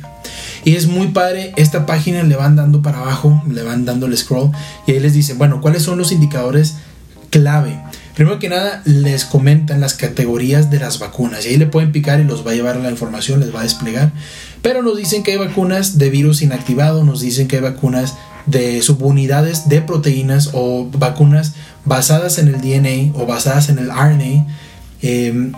Y 0.65 0.77
es 0.77 0.87
muy 0.87 1.09
padre, 1.09 1.53
esta 1.57 1.85
página 1.85 2.23
le 2.23 2.37
van 2.37 2.57
dando 2.57 2.81
para 2.81 3.01
abajo, 3.01 3.43
le 3.47 3.63
van 3.63 3.85
dando 3.85 4.07
el 4.07 4.17
scroll 4.17 4.51
y 4.87 4.93
ahí 4.93 5.01
les 5.01 5.13
dicen, 5.13 5.37
bueno, 5.37 5.61
¿cuáles 5.61 5.83
son 5.83 5.99
los 5.99 6.11
indicadores 6.11 6.77
clave? 7.29 7.79
Primero 8.15 8.39
que 8.39 8.49
nada, 8.49 8.83
les 8.87 9.27
comentan 9.27 9.81
las 9.81 9.93
categorías 9.93 10.71
de 10.71 10.81
las 10.81 10.99
vacunas 10.99 11.45
y 11.45 11.51
ahí 11.51 11.57
le 11.59 11.67
pueden 11.67 11.93
picar 11.93 12.21
y 12.21 12.25
los 12.25 12.47
va 12.47 12.53
a 12.53 12.55
llevar 12.55 12.77
a 12.77 12.81
la 12.81 12.91
información, 12.91 13.41
les 13.41 13.55
va 13.55 13.61
a 13.61 13.65
desplegar. 13.65 14.11
Pero 14.63 14.83
nos 14.83 14.97
dicen 14.97 15.23
que 15.23 15.33
hay 15.33 15.39
vacunas 15.39 15.99
de 15.99 16.09
virus 16.09 16.41
inactivado, 16.41 17.05
nos 17.05 17.21
dicen 17.21 17.47
que 17.47 17.57
hay 17.57 17.63
vacunas 17.63 18.15
de 18.51 18.83
subunidades 18.83 19.69
de 19.69 19.83
proteínas 19.83 20.51
o 20.53 20.89
vacunas 20.93 21.55
basadas 21.85 22.39
en 22.39 22.49
el 22.49 22.61
DNA 22.61 23.19
o 23.19 23.27
basadas 23.27 23.69
en 23.69 23.79
el 23.79 23.91
RNA. 23.91 24.47
Em, 25.03 25.53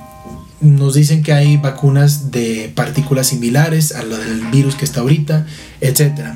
nos 0.61 0.94
dicen 0.94 1.22
que 1.22 1.33
hay 1.33 1.57
vacunas 1.57 2.31
de 2.31 2.70
partículas 2.74 3.29
similares 3.29 3.92
a 3.92 4.03
lo 4.03 4.18
del 4.18 4.42
virus 4.46 4.74
que 4.74 4.85
está 4.85 5.00
ahorita, 5.00 5.46
etc. 5.81 6.35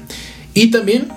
Y 0.55 0.71
también 0.71 1.09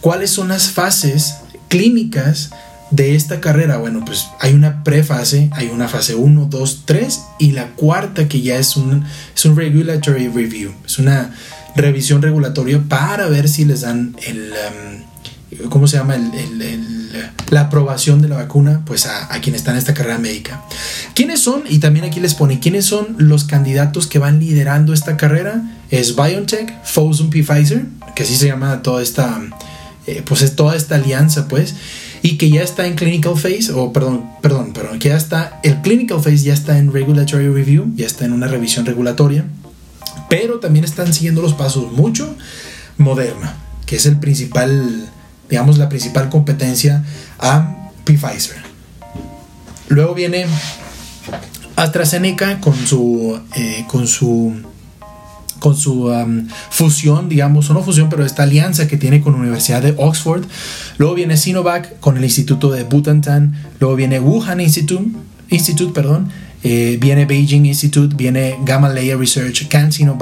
cuáles 0.00 0.30
son 0.30 0.48
las 0.48 0.70
fases 0.70 1.36
clínicas 1.68 2.50
de 2.90 3.16
esta 3.16 3.40
carrera, 3.40 3.78
bueno, 3.78 4.04
pues 4.04 4.26
hay 4.40 4.54
una 4.54 4.84
prefase, 4.84 5.50
hay 5.52 5.68
una 5.68 5.88
fase 5.88 6.14
1, 6.14 6.46
2, 6.48 6.82
3 6.84 7.20
y 7.40 7.52
la 7.52 7.68
cuarta 7.70 8.28
que 8.28 8.40
ya 8.40 8.58
es 8.58 8.76
un, 8.76 9.04
es 9.34 9.44
un 9.44 9.56
regulatory 9.56 10.28
review, 10.28 10.72
es 10.84 10.98
una 10.98 11.34
revisión 11.76 12.22
regulatoria 12.22 12.82
para 12.88 13.28
ver 13.28 13.48
si 13.48 13.64
les 13.64 13.82
dan 13.82 14.16
el, 14.26 14.52
um, 15.60 15.68
¿cómo 15.68 15.86
se 15.86 15.96
llama? 15.96 16.16
la 17.50 17.60
aprobación 17.62 18.20
de 18.20 18.28
la 18.28 18.36
vacuna 18.36 18.82
pues 18.84 19.06
a, 19.06 19.32
a 19.32 19.40
quienes 19.40 19.60
están 19.60 19.74
en 19.74 19.78
esta 19.78 19.94
carrera 19.94 20.18
médica. 20.18 20.62
¿Quiénes 21.14 21.40
son? 21.40 21.62
Y 21.68 21.78
también 21.78 22.04
aquí 22.04 22.20
les 22.20 22.34
pone, 22.34 22.58
¿quiénes 22.60 22.84
son 22.84 23.14
los 23.18 23.44
candidatos 23.44 24.06
que 24.06 24.18
van 24.18 24.40
liderando 24.40 24.92
esta 24.92 25.16
carrera? 25.16 25.62
Es 25.90 26.16
BioNTech, 26.16 26.84
Fosun 26.84 27.30
P. 27.30 27.42
Pfizer, 27.42 27.86
que 28.14 28.24
así 28.24 28.36
se 28.36 28.48
llama 28.48 28.82
toda 28.82 29.02
esta, 29.02 29.40
eh, 30.06 30.22
pues 30.26 30.42
es 30.42 30.56
toda 30.56 30.74
esta 30.76 30.96
alianza 30.96 31.46
pues 31.48 31.74
y 32.22 32.38
que 32.38 32.50
ya 32.50 32.62
está 32.62 32.86
en 32.86 32.94
clinical 32.96 33.36
phase, 33.36 33.72
o 33.72 33.92
perdón, 33.92 34.24
perdón, 34.42 34.72
perdón, 34.72 34.98
que 34.98 35.10
ya 35.10 35.16
está, 35.16 35.60
el 35.62 35.80
clinical 35.82 36.20
phase 36.20 36.38
ya 36.38 36.54
está 36.54 36.78
en 36.78 36.92
regulatory 36.92 37.48
review, 37.48 37.92
ya 37.94 38.06
está 38.06 38.24
en 38.24 38.32
una 38.32 38.48
revisión 38.48 38.84
regulatoria, 38.84 39.44
pero 40.28 40.58
también 40.58 40.84
están 40.84 41.12
siguiendo 41.12 41.42
los 41.42 41.54
pasos 41.54 41.92
mucho 41.92 42.34
Moderna, 42.98 43.56
que 43.84 43.96
es 43.96 44.06
el 44.06 44.18
principal, 44.18 45.10
digamos, 45.48 45.78
la 45.78 45.88
principal 45.88 46.28
competencia 46.28 47.04
a 47.38 47.90
Pfizer. 48.04 48.56
Luego 49.88 50.14
viene 50.14 50.46
AstraZeneca 51.76 52.60
con 52.60 52.74
su, 52.86 53.38
eh, 53.54 53.84
con 53.88 54.06
su 54.06 54.54
con 55.58 55.76
su 55.76 56.12
fusión, 56.70 57.28
digamos, 57.28 57.70
o 57.70 57.74
no 57.74 57.82
fusión, 57.82 58.08
pero 58.08 58.24
esta 58.24 58.42
alianza 58.42 58.86
que 58.86 58.96
tiene 58.96 59.20
con 59.20 59.32
la 59.32 59.40
Universidad 59.40 59.82
de 59.82 59.94
Oxford. 59.96 60.44
Luego 60.98 61.14
viene 61.14 61.36
Sinovac 61.36 61.98
con 62.00 62.16
el 62.16 62.24
Instituto 62.24 62.70
de 62.70 62.84
Butantan. 62.84 63.54
Luego 63.80 63.96
viene 63.96 64.20
Wuhan 64.20 64.60
Institute, 64.60 65.10
Institute 65.48 65.92
perdón, 65.92 66.30
eh, 66.68 66.96
viene 67.00 67.26
Beijing 67.26 67.64
Institute, 67.64 68.16
viene 68.16 68.58
Gamma 68.64 68.88
Layer 68.88 69.16
Research, 69.16 69.68
CanSino 69.68 70.18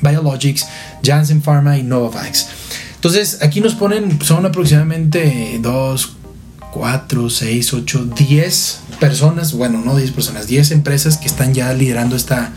Biologics, 0.00 0.66
Janssen 1.02 1.42
Pharma 1.42 1.76
y 1.76 1.82
Novavax. 1.82 2.46
Entonces, 2.94 3.42
aquí 3.42 3.60
nos 3.60 3.74
ponen, 3.74 4.18
son 4.22 4.46
aproximadamente 4.46 5.58
2, 5.60 6.16
4, 6.72 7.28
6, 7.28 7.74
8, 7.74 8.04
10 8.16 8.80
personas, 8.98 9.52
bueno, 9.52 9.82
no 9.84 9.96
10 9.96 10.12
personas, 10.12 10.46
10 10.46 10.70
empresas 10.70 11.18
que 11.18 11.26
están 11.26 11.52
ya 11.52 11.70
liderando 11.74 12.16
esta, 12.16 12.52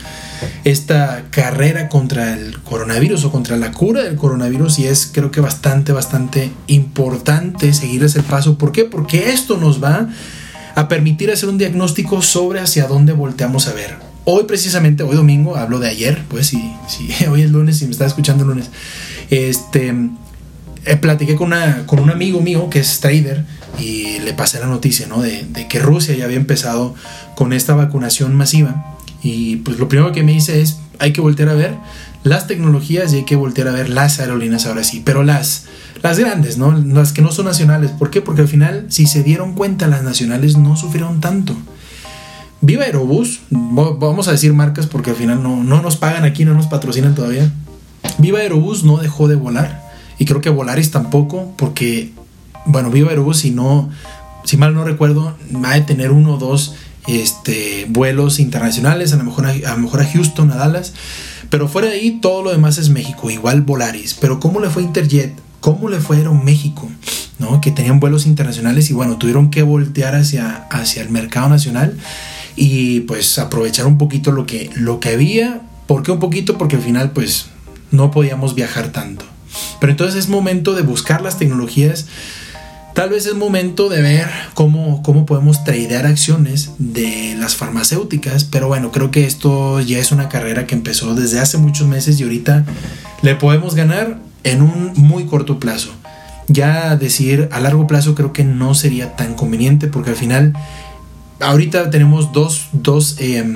esta 0.63 1.25
carrera 1.29 1.89
contra 1.89 2.33
el 2.35 2.57
coronavirus 2.59 3.25
o 3.25 3.31
contra 3.33 3.57
la 3.57 3.73
cura 3.73 4.03
del 4.03 4.15
coronavirus 4.15 4.79
y 4.79 4.87
es 4.87 5.09
creo 5.11 5.29
que 5.29 5.41
bastante, 5.41 5.91
bastante 5.91 6.53
importante 6.67 7.73
seguirles 7.73 8.15
el 8.15 8.23
paso. 8.23 8.57
¿Por 8.57 8.71
qué? 8.71 8.85
Porque 8.85 9.31
esto 9.31 9.57
nos 9.57 9.83
va 9.83 9.95
a 9.95 10.09
permitir 10.87 11.31
hacer 11.31 11.49
un 11.49 11.57
diagnóstico 11.57 12.21
sobre 12.21 12.59
hacia 12.59 12.87
dónde 12.87 13.13
volteamos 13.13 13.67
a 13.67 13.73
ver. 13.73 13.97
Hoy 14.25 14.43
precisamente, 14.43 15.03
hoy 15.03 15.15
domingo, 15.15 15.55
hablo 15.55 15.79
de 15.79 15.89
ayer, 15.89 16.23
pues 16.29 16.47
si, 16.47 16.73
si 16.87 17.25
hoy 17.31 17.41
es 17.41 17.51
lunes 17.51 17.81
y 17.81 17.85
me 17.85 17.91
está 17.91 18.05
escuchando 18.05 18.43
el 18.43 18.49
lunes, 18.49 18.69
este, 19.29 19.93
eh, 20.85 20.95
platiqué 20.97 21.35
con, 21.35 21.47
una, 21.47 21.85
con 21.85 21.99
un 21.99 22.09
amigo 22.09 22.41
mío 22.41 22.69
que 22.69 22.79
es 22.79 22.99
trader 22.99 23.45
y 23.79 24.19
le 24.19 24.33
pasé 24.33 24.59
la 24.59 24.67
noticia, 24.67 25.07
¿no? 25.07 25.21
De, 25.21 25.43
de 25.43 25.67
que 25.67 25.79
Rusia 25.79 26.15
ya 26.15 26.25
había 26.25 26.37
empezado 26.37 26.95
con 27.35 27.53
esta 27.53 27.75
vacunación 27.75 28.35
masiva 28.35 28.95
y 29.21 29.57
pues 29.57 29.79
lo 29.79 29.89
primero 29.89 30.11
que 30.11 30.23
me 30.23 30.31
dice 30.31 30.61
es, 30.61 30.79
hay 30.99 31.13
que 31.13 31.21
voltear 31.21 31.49
a 31.49 31.53
ver 31.53 31.75
las 32.23 32.47
tecnologías 32.47 33.13
y 33.13 33.17
hay 33.17 33.25
que 33.25 33.35
voltear 33.35 33.67
a 33.69 33.71
ver 33.71 33.89
las 33.89 34.19
aerolíneas 34.19 34.65
ahora 34.65 34.83
sí, 34.83 35.01
pero 35.03 35.23
las, 35.23 35.65
las 36.01 36.19
grandes, 36.19 36.57
¿no? 36.57 36.71
Las 36.71 37.13
que 37.13 37.21
no 37.21 37.31
son 37.31 37.45
nacionales. 37.45 37.91
¿Por 37.91 38.09
qué? 38.09 38.21
Porque 38.21 38.41
al 38.41 38.47
final, 38.47 38.85
si 38.89 39.07
se 39.07 39.23
dieron 39.23 39.53
cuenta, 39.53 39.87
las 39.87 40.03
nacionales 40.03 40.57
no 40.57 40.75
sufrieron 40.75 41.21
tanto. 41.21 41.55
Viva 42.61 42.83
Aerobús, 42.83 43.39
vamos 43.49 44.27
a 44.27 44.31
decir 44.31 44.53
marcas 44.53 44.85
porque 44.85 45.11
al 45.11 45.15
final 45.15 45.41
no, 45.41 45.63
no 45.63 45.81
nos 45.81 45.95
pagan 45.95 46.25
aquí, 46.25 46.43
no 46.43 46.53
nos 46.53 46.67
patrocinan 46.67 47.15
todavía. 47.15 47.51
Viva 48.17 48.39
Aerobús 48.39 48.83
no 48.83 48.97
dejó 48.97 49.29
de 49.29 49.35
volar 49.35 49.89
y 50.17 50.25
creo 50.25 50.41
que 50.41 50.49
Volaris 50.49 50.91
tampoco 50.91 51.53
porque, 51.55 52.11
bueno, 52.65 52.91
Viva 52.91 53.11
Aerobús 53.11 53.37
si 53.37 53.51
no, 53.51 53.89
si 54.43 54.57
mal 54.57 54.73
no 54.73 54.83
recuerdo, 54.83 55.37
va 55.63 55.73
a 55.73 55.85
tener 55.85 56.11
uno 56.11 56.33
o 56.33 56.37
dos 56.37 56.75
este, 57.07 57.85
vuelos 57.87 58.39
internacionales, 58.39 59.13
a 59.13 59.15
lo, 59.15 59.23
mejor 59.23 59.45
a, 59.45 59.51
a 59.51 59.75
lo 59.75 59.77
mejor 59.77 60.01
a 60.01 60.05
Houston, 60.05 60.51
a 60.51 60.55
Dallas, 60.55 60.93
pero 61.49 61.67
fuera 61.67 61.89
de 61.89 61.95
ahí 61.95 62.19
todo 62.21 62.43
lo 62.43 62.51
demás 62.51 62.77
es 62.77 62.89
México, 62.89 63.29
igual 63.29 63.61
Volaris. 63.61 64.13
Pero 64.13 64.39
¿cómo 64.39 64.59
le 64.59 64.69
fue 64.69 64.83
Interjet? 64.83 65.33
¿Cómo 65.59 65.89
le 65.89 65.99
fue 65.99 66.17
Aeroméxico? 66.17 66.89
¿no? 67.39 67.61
Que 67.61 67.71
tenían 67.71 67.99
vuelos 67.99 68.25
internacionales 68.25 68.89
y 68.89 68.93
bueno, 68.93 69.17
tuvieron 69.17 69.49
que 69.49 69.63
voltear 69.63 70.13
hacia, 70.13 70.67
hacia 70.69 71.01
el 71.01 71.09
mercado 71.09 71.49
nacional 71.49 71.97
y 72.55 73.01
pues 73.01 73.39
aprovechar 73.39 73.87
un 73.87 73.97
poquito 73.97 74.31
lo 74.31 74.45
que, 74.45 74.69
lo 74.75 74.99
que 74.99 75.09
había. 75.09 75.61
¿Por 75.87 76.03
qué 76.03 76.11
un 76.11 76.19
poquito? 76.19 76.57
Porque 76.57 76.75
al 76.75 76.81
final 76.81 77.11
pues 77.11 77.47
no 77.91 78.11
podíamos 78.11 78.53
viajar 78.53 78.91
tanto. 78.91 79.25
Pero 79.79 79.91
entonces 79.91 80.19
es 80.19 80.29
momento 80.29 80.75
de 80.75 80.83
buscar 80.83 81.21
las 81.21 81.39
tecnologías 81.39 82.05
Tal 82.99 83.11
vez 83.11 83.27
es 83.27 83.35
momento 83.35 83.87
de 83.87 84.01
ver 84.01 84.27
cómo, 84.55 85.01
cómo 85.03 85.25
podemos 85.25 85.63
tradear 85.63 86.05
acciones 86.05 86.71
de 86.79 87.33
las 87.39 87.55
farmacéuticas, 87.55 88.43
pero 88.43 88.67
bueno, 88.67 88.91
creo 88.91 89.09
que 89.09 89.23
esto 89.23 89.79
ya 89.79 89.99
es 89.99 90.11
una 90.11 90.27
carrera 90.27 90.67
que 90.67 90.75
empezó 90.75 91.15
desde 91.15 91.39
hace 91.39 91.57
muchos 91.57 91.87
meses 91.87 92.19
y 92.19 92.23
ahorita 92.23 92.65
le 93.21 93.35
podemos 93.35 93.73
ganar 93.73 94.19
en 94.43 94.61
un 94.61 94.91
muy 94.97 95.27
corto 95.27 95.61
plazo. 95.61 95.91
Ya 96.49 96.97
decir 96.97 97.47
a 97.53 97.61
largo 97.61 97.87
plazo 97.87 98.15
creo 98.15 98.33
que 98.33 98.43
no 98.43 98.75
sería 98.75 99.15
tan 99.15 99.33
conveniente 99.33 99.87
porque 99.87 100.09
al 100.09 100.17
final 100.17 100.51
ahorita 101.39 101.91
tenemos 101.91 102.33
dos, 102.33 102.67
dos, 102.73 103.15
em, 103.19 103.55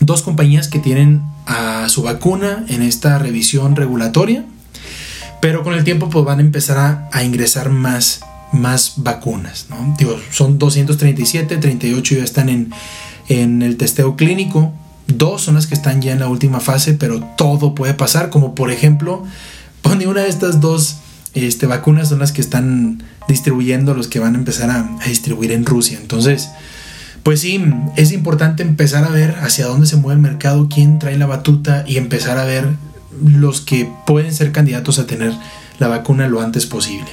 dos 0.00 0.22
compañías 0.22 0.66
que 0.66 0.80
tienen 0.80 1.22
a 1.46 1.88
su 1.88 2.02
vacuna 2.02 2.64
en 2.66 2.82
esta 2.82 3.16
revisión 3.20 3.76
regulatoria, 3.76 4.44
pero 5.40 5.62
con 5.62 5.74
el 5.74 5.84
tiempo 5.84 6.10
pues 6.10 6.24
van 6.24 6.40
a 6.40 6.42
empezar 6.42 6.78
a, 6.78 7.08
a 7.12 7.22
ingresar 7.22 7.70
más 7.70 8.22
más 8.60 8.94
vacunas. 8.96 9.66
¿no? 9.70 9.94
Digo, 9.98 10.18
son 10.30 10.58
237, 10.58 11.56
38 11.56 12.14
ya 12.16 12.24
están 12.24 12.48
en, 12.48 12.70
en 13.28 13.62
el 13.62 13.76
testeo 13.76 14.16
clínico, 14.16 14.72
dos 15.06 15.42
son 15.42 15.54
las 15.54 15.66
que 15.66 15.74
están 15.74 16.02
ya 16.02 16.12
en 16.12 16.20
la 16.20 16.28
última 16.28 16.60
fase, 16.60 16.94
pero 16.94 17.20
todo 17.36 17.74
puede 17.74 17.94
pasar, 17.94 18.30
como 18.30 18.54
por 18.54 18.70
ejemplo, 18.70 19.24
pone 19.82 20.06
una 20.06 20.22
de 20.22 20.28
estas 20.28 20.60
dos 20.60 20.98
este, 21.34 21.66
vacunas 21.66 22.08
son 22.08 22.18
las 22.18 22.32
que 22.32 22.40
están 22.40 23.02
distribuyendo, 23.28 23.94
los 23.94 24.08
que 24.08 24.18
van 24.18 24.34
a 24.34 24.38
empezar 24.38 24.70
a 24.70 24.98
distribuir 25.06 25.52
en 25.52 25.66
Rusia. 25.66 25.98
Entonces, 26.00 26.48
pues 27.22 27.40
sí, 27.40 27.62
es 27.96 28.12
importante 28.12 28.62
empezar 28.62 29.04
a 29.04 29.08
ver 29.10 29.34
hacia 29.42 29.66
dónde 29.66 29.86
se 29.86 29.96
mueve 29.96 30.14
el 30.14 30.22
mercado, 30.22 30.68
quién 30.72 30.98
trae 30.98 31.18
la 31.18 31.26
batuta 31.26 31.84
y 31.86 31.96
empezar 31.96 32.38
a 32.38 32.44
ver 32.44 32.68
los 33.20 33.60
que 33.60 33.90
pueden 34.06 34.32
ser 34.32 34.52
candidatos 34.52 34.98
a 34.98 35.06
tener 35.06 35.32
la 35.78 35.88
vacuna 35.88 36.28
lo 36.28 36.40
antes 36.40 36.66
posible. 36.66 37.08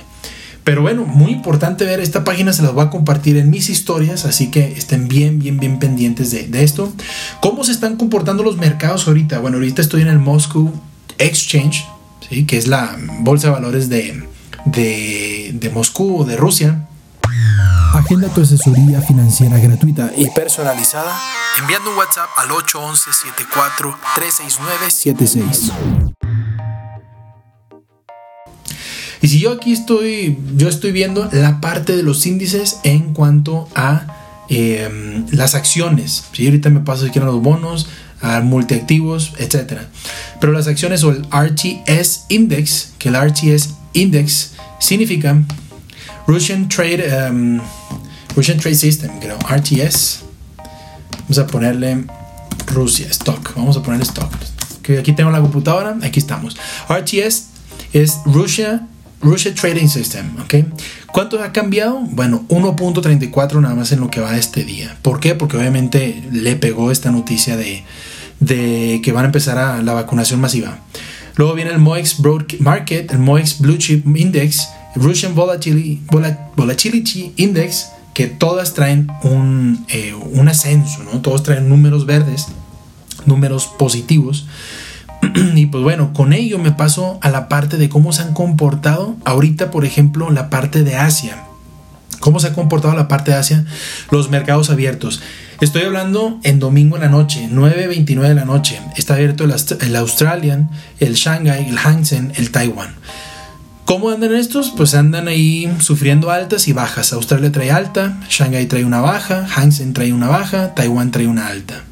Pero 0.63 0.81
bueno, 0.81 1.05
muy 1.05 1.31
importante 1.31 1.85
ver 1.85 1.99
esta 1.99 2.23
página, 2.23 2.53
se 2.53 2.61
las 2.61 2.73
voy 2.73 2.85
a 2.85 2.89
compartir 2.89 3.37
en 3.37 3.49
mis 3.49 3.69
historias, 3.69 4.25
así 4.25 4.49
que 4.49 4.71
estén 4.71 5.07
bien, 5.07 5.39
bien, 5.39 5.59
bien 5.59 5.77
pendientes 5.77 6.31
de, 6.31 6.63
esto. 6.63 6.93
¿Cómo 7.41 7.63
se 7.63 7.73
están 7.73 7.97
comportando 7.97 8.43
los 8.43 8.57
mercados 8.57 9.07
ahorita? 9.07 9.39
Bueno, 9.39 9.57
ahorita 9.57 9.81
estoy 9.81 10.03
en 10.03 10.07
el 10.07 10.19
Moscow 10.19 10.71
Exchange, 11.17 11.85
¿sí? 12.29 12.45
que 12.45 12.57
es 12.57 12.67
la 12.67 12.97
bolsa 13.19 13.47
de 13.47 13.53
valores 13.53 13.89
de, 13.89 14.25
de, 14.65 15.51
de 15.53 15.69
Moscú 15.69 16.21
o 16.21 16.25
de 16.25 16.37
Rusia. 16.37 16.87
Agenda 17.93 18.29
tu 18.29 18.41
asesoría 18.41 19.01
financiera 19.01 19.59
gratuita 19.59 20.11
y 20.15 20.29
personalizada 20.29 21.13
enviando 21.59 21.91
un 21.91 21.97
WhatsApp 21.97 22.29
al 22.37 22.51
811 22.51 23.13
74 23.13 23.97
369 24.15 24.89
76. 24.89 26.12
Y 29.23 29.29
si 29.29 29.39
yo 29.39 29.53
aquí 29.53 29.71
estoy, 29.71 30.37
yo 30.57 30.67
estoy 30.67 30.91
viendo 30.91 31.29
la 31.31 31.61
parte 31.61 31.95
de 31.95 32.03
los 32.03 32.25
índices 32.25 32.79
en 32.83 33.13
cuanto 33.13 33.69
a 33.73 34.05
em, 34.49 35.25
las 35.31 35.55
acciones. 35.55 36.25
Si 36.33 36.45
ahorita 36.45 36.69
me 36.69 36.81
paso 36.81 37.05
aquí 37.05 37.19
a 37.19 37.23
los 37.23 37.41
bonos, 37.41 37.87
a 38.21 38.41
multiactivos, 38.41 39.31
etc. 39.39 39.83
Pero 40.41 40.51
las 40.51 40.67
acciones 40.67 41.05
o 41.05 41.11
el 41.11 41.23
RTS 41.31 42.25
Index, 42.27 42.91
que 42.99 43.07
el 43.07 43.15
RTS 43.15 43.69
Index 43.93 44.55
significa 44.81 45.41
Russian 46.27 46.67
Trade, 46.67 47.27
em, 47.27 47.61
Russian 48.35 48.59
Trade 48.59 48.75
System, 48.75 49.21
creo, 49.21 49.39
RTS. 49.47 50.19
Vamos 51.21 51.37
a 51.37 51.47
ponerle 51.47 52.03
Rusia, 52.67 53.07
stock. 53.09 53.55
Vamos 53.55 53.77
a 53.77 53.81
ponerle 53.81 54.03
stock. 54.03 54.33
Que 54.81 54.99
aquí 54.99 55.13
tengo 55.13 55.31
la 55.31 55.39
computadora, 55.39 55.97
aquí 56.01 56.19
estamos. 56.19 56.57
RTS 56.89 57.45
es 57.93 58.17
Russia 58.25 58.85
Russia 59.23 59.53
Trading 59.55 59.87
System, 59.87 60.35
¿ok? 60.41 60.55
¿Cuánto 61.07 61.41
ha 61.41 61.51
cambiado? 61.51 61.99
Bueno, 62.11 62.45
1.34 62.49 63.61
nada 63.61 63.73
más 63.73 63.91
en 63.91 64.01
lo 64.01 64.09
que 64.09 64.19
va 64.19 64.37
este 64.37 64.63
día. 64.63 64.97
¿Por 65.01 65.19
qué? 65.19 65.33
Porque 65.33 65.57
obviamente 65.57 66.23
le 66.31 66.55
pegó 66.55 66.91
esta 66.91 67.11
noticia 67.11 67.55
de, 67.55 67.83
que 69.01 69.11
van 69.13 69.23
a 69.23 69.27
empezar 69.27 69.83
la 69.83 69.93
vacunación 69.93 70.41
masiva. 70.41 70.79
Luego 71.35 71.53
viene 71.55 71.71
el 71.71 71.79
MOEX 71.79 72.19
Broad 72.19 72.59
Market, 72.59 73.11
el 73.11 73.19
MOEX 73.19 73.59
Blue 73.59 73.77
Chip 73.77 74.05
Index, 74.05 74.67
Russian 74.95 75.33
Volatility, 75.33 76.01
Volatility 76.55 77.33
Index, 77.37 77.87
que 78.13 78.27
todas 78.27 78.73
traen 78.73 79.07
un, 79.23 79.85
eh, 79.89 80.13
un 80.13 80.47
ascenso, 80.47 81.03
¿no? 81.03 81.21
Todos 81.21 81.41
traen 81.41 81.69
números 81.69 82.05
verdes, 82.05 82.47
números 83.25 83.65
positivos. 83.79 84.45
y 85.55 85.65
pues 85.67 85.83
bueno, 85.83 86.13
con 86.13 86.33
ello 86.33 86.59
me 86.59 86.71
paso 86.71 87.19
a 87.21 87.29
la 87.29 87.47
parte 87.47 87.77
de 87.77 87.89
cómo 87.89 88.13
se 88.13 88.21
han 88.21 88.33
comportado 88.33 89.15
ahorita, 89.25 89.71
por 89.71 89.85
ejemplo, 89.85 90.29
la 90.31 90.49
parte 90.49 90.83
de 90.83 90.95
Asia. 90.95 91.43
¿Cómo 92.19 92.39
se 92.39 92.47
ha 92.47 92.53
comportado 92.53 92.95
la 92.95 93.09
parte 93.09 93.31
de 93.31 93.37
Asia? 93.37 93.65
Los 94.09 94.29
mercados 94.29 94.69
abiertos. 94.69 95.21
Estoy 95.59 95.83
hablando 95.83 96.39
en 96.43 96.59
domingo 96.59 96.95
en 96.95 97.01
la 97.03 97.09
noche, 97.09 97.49
9.29 97.51 98.21
de 98.29 98.33
la 98.33 98.45
noche. 98.45 98.79
Está 98.95 99.15
abierto 99.15 99.43
el, 99.43 99.95
Australian, 99.95 100.69
el 100.99 101.15
Shanghai, 101.15 101.67
el 101.67 101.77
Hang 101.77 102.05
Seng, 102.05 102.31
el 102.35 102.51
Taiwan. 102.51 102.95
¿Cómo 103.85 104.09
andan 104.09 104.33
estos? 104.33 104.71
Pues 104.75 104.95
andan 104.95 105.27
ahí 105.27 105.69
sufriendo 105.79 106.31
altas 106.31 106.69
y 106.69 106.73
bajas. 106.73 107.11
Australia 107.11 107.51
trae 107.51 107.71
alta, 107.71 108.17
Shanghai 108.29 108.65
trae 108.67 108.85
una 108.85 109.01
baja, 109.01 109.45
Hang 109.45 109.73
Seng 109.73 109.93
trae 109.93 110.13
una 110.13 110.29
baja, 110.29 110.73
Taiwan 110.75 111.11
trae 111.11 111.27
una 111.27 111.47
alta. 111.47 111.83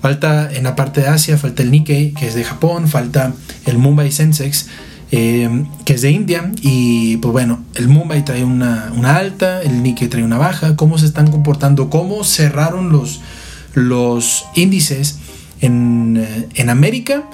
Falta 0.00 0.50
en 0.52 0.64
la 0.64 0.76
parte 0.76 1.02
de 1.02 1.08
Asia, 1.08 1.36
falta 1.36 1.62
el 1.62 1.70
Nikkei, 1.70 2.12
que 2.12 2.26
es 2.26 2.34
de 2.34 2.44
Japón, 2.44 2.88
falta 2.88 3.34
el 3.66 3.76
Mumbai 3.76 4.10
Sensex, 4.10 4.66
eh, 5.12 5.64
que 5.84 5.92
es 5.92 6.02
de 6.02 6.10
India. 6.10 6.50
Y 6.62 7.18
pues 7.18 7.32
bueno, 7.32 7.62
el 7.74 7.88
Mumbai 7.88 8.24
trae 8.24 8.44
una, 8.44 8.90
alta, 9.04 9.62
el 9.62 9.82
Nikkei 9.82 10.08
trae 10.08 10.24
una 10.24 10.38
baja. 10.38 10.76
¿Cómo 10.76 10.96
se 10.96 11.06
están 11.06 11.30
comportando? 11.30 11.90
¿Cómo 11.90 12.24
cerraron 12.24 12.90
los, 12.90 13.20
los 13.74 14.46
índices 14.54 15.18
en, 15.60 16.16
eh, 16.16 16.48
en 16.54 16.70
América? 16.70 17.24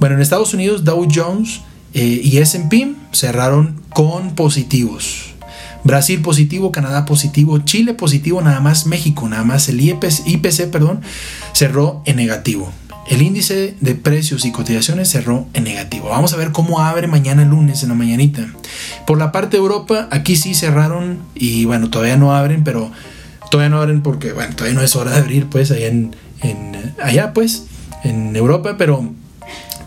Bueno, 0.00 0.16
en 0.16 0.20
Estados 0.20 0.52
Unidos, 0.52 0.84
Dow 0.84 1.06
Jones 1.12 1.60
eh, 1.94 2.20
y 2.22 2.38
SP 2.42 2.92
cerraron 3.12 3.80
con 3.90 4.34
positivos. 4.34 5.35
Brasil 5.86 6.20
positivo, 6.20 6.72
Canadá 6.72 7.04
positivo, 7.04 7.58
Chile 7.60 7.94
positivo, 7.94 8.42
nada 8.42 8.60
más 8.60 8.86
México, 8.86 9.28
nada 9.28 9.44
más 9.44 9.68
el 9.68 9.80
IPC, 9.80 10.70
perdón, 10.70 11.00
cerró 11.52 12.02
en 12.04 12.16
negativo. 12.16 12.72
El 13.08 13.22
índice 13.22 13.76
de 13.80 13.94
precios 13.94 14.44
y 14.44 14.50
cotizaciones 14.50 15.08
cerró 15.08 15.46
en 15.54 15.62
negativo. 15.62 16.08
Vamos 16.08 16.32
a 16.32 16.36
ver 16.36 16.50
cómo 16.50 16.80
abre 16.80 17.06
mañana 17.06 17.44
lunes 17.44 17.84
en 17.84 17.90
la 17.90 17.94
mañanita. 17.94 18.48
Por 19.06 19.16
la 19.16 19.30
parte 19.30 19.56
de 19.56 19.62
Europa, 19.62 20.08
aquí 20.10 20.34
sí 20.34 20.54
cerraron 20.54 21.20
y 21.36 21.66
bueno, 21.66 21.88
todavía 21.88 22.16
no 22.16 22.34
abren, 22.34 22.64
pero 22.64 22.90
todavía 23.50 23.70
no 23.70 23.80
abren 23.80 24.02
porque 24.02 24.32
bueno, 24.32 24.56
todavía 24.56 24.74
no 24.74 24.82
es 24.82 24.96
hora 24.96 25.12
de 25.12 25.18
abrir 25.18 25.46
pues 25.46 25.70
allá 25.70 25.86
en, 25.86 26.16
allá 27.00 27.32
pues 27.32 27.66
en 28.02 28.34
Europa, 28.34 28.74
pero 28.76 29.08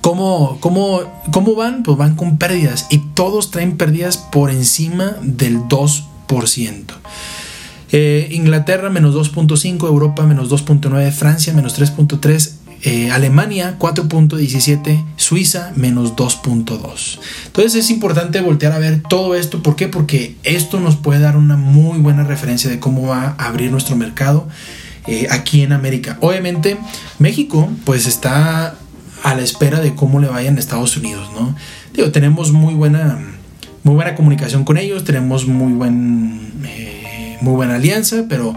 ¿Cómo, 0.01 0.57
cómo, 0.59 1.01
¿Cómo 1.31 1.55
van? 1.55 1.83
Pues 1.83 1.97
van 1.97 2.15
con 2.15 2.37
pérdidas 2.37 2.87
y 2.89 2.99
todos 3.13 3.51
traen 3.51 3.77
pérdidas 3.77 4.17
por 4.17 4.49
encima 4.49 5.15
del 5.21 5.57
2%. 5.63 6.83
Eh, 7.91 8.29
Inglaterra 8.31 8.89
menos 8.89 9.15
2.5, 9.15 9.87
Europa 9.87 10.23
menos 10.23 10.49
2.9, 10.49 11.11
Francia 11.11 11.53
menos 11.53 11.79
3.3, 11.79 12.51
eh, 12.83 13.11
Alemania 13.11 13.77
4.17, 13.77 15.05
Suiza 15.17 15.73
menos 15.75 16.15
2.2. 16.15 17.19
Entonces 17.47 17.75
es 17.75 17.89
importante 17.89 18.39
voltear 18.41 18.71
a 18.73 18.79
ver 18.79 19.01
todo 19.01 19.35
esto. 19.35 19.61
¿Por 19.63 19.75
qué? 19.75 19.87
Porque 19.87 20.35
esto 20.43 20.79
nos 20.79 20.95
puede 20.95 21.19
dar 21.19 21.35
una 21.35 21.57
muy 21.57 21.99
buena 21.99 22.23
referencia 22.23 22.69
de 22.69 22.79
cómo 22.79 23.07
va 23.07 23.35
a 23.37 23.47
abrir 23.47 23.71
nuestro 23.71 23.95
mercado 23.95 24.47
eh, 25.07 25.27
aquí 25.31 25.63
en 25.63 25.73
América. 25.73 26.17
Obviamente 26.21 26.77
México 27.17 27.67
pues 27.83 28.05
está 28.05 28.75
a 29.23 29.35
la 29.35 29.41
espera 29.41 29.79
de 29.79 29.95
cómo 29.95 30.19
le 30.19 30.27
vayan 30.27 30.57
a 30.57 30.59
Estados 30.59 30.95
Unidos, 30.97 31.29
¿no? 31.33 31.55
Digo, 31.93 32.11
tenemos 32.11 32.51
muy 32.51 32.73
buena, 32.73 33.19
muy 33.83 33.95
buena 33.95 34.15
comunicación 34.15 34.63
con 34.63 34.77
ellos, 34.77 35.03
tenemos 35.03 35.47
muy, 35.47 35.73
buen, 35.73 36.51
eh, 36.65 37.37
muy 37.41 37.53
buena 37.53 37.75
alianza, 37.75 38.25
pero 38.29 38.55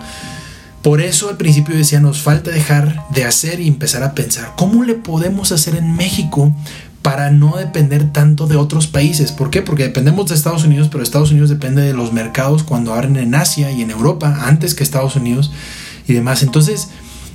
por 0.83 1.01
eso 1.01 1.29
al 1.29 1.37
principio 1.37 1.77
decía, 1.77 2.01
nos 2.01 2.21
falta 2.21 2.51
dejar 2.51 3.05
de 3.11 3.25
hacer 3.25 3.61
y 3.61 3.69
empezar 3.69 4.03
a 4.03 4.15
pensar, 4.15 4.53
¿cómo 4.57 4.85
le 4.85 4.95
podemos 4.95 5.53
hacer 5.53 5.77
en 5.77 5.95
México 5.97 6.55
para 7.03 7.31
no 7.31 7.57
depender 7.57 8.13
tanto 8.13 8.47
de 8.47 8.57
otros 8.57 8.87
países? 8.87 9.33
¿Por 9.33 9.51
qué? 9.51 9.63
Porque 9.63 9.85
dependemos 9.85 10.29
de 10.29 10.35
Estados 10.35 10.65
Unidos, 10.65 10.89
pero 10.91 11.03
Estados 11.03 11.31
Unidos 11.31 11.51
depende 11.51 11.83
de 11.83 11.95
los 11.95 12.13
mercados 12.13 12.63
cuando 12.63 12.95
abren 12.95 13.17
en 13.17 13.35
Asia 13.35 13.71
y 13.71 13.83
en 13.83 13.91
Europa, 13.91 14.43
antes 14.45 14.75
que 14.75 14.83
Estados 14.83 15.17
Unidos 15.17 15.53
y 16.07 16.15
demás. 16.15 16.43
Entonces, 16.43 16.89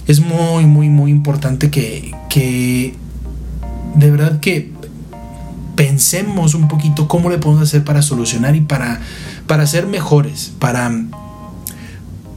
es 0.07 0.21
muy, 0.21 0.65
muy, 0.65 0.89
muy 0.89 1.11
importante 1.11 1.69
que, 1.69 2.13
que 2.29 2.95
de 3.95 4.11
verdad 4.11 4.39
que 4.39 4.71
pensemos 5.75 6.55
un 6.55 6.67
poquito 6.67 7.07
cómo 7.07 7.29
le 7.29 7.37
podemos 7.37 7.63
hacer 7.63 7.83
para 7.83 8.01
solucionar 8.01 8.55
y 8.55 8.61
para, 8.61 8.99
para 9.45 9.67
ser 9.67 9.87
mejores, 9.87 10.51
para, 10.59 10.91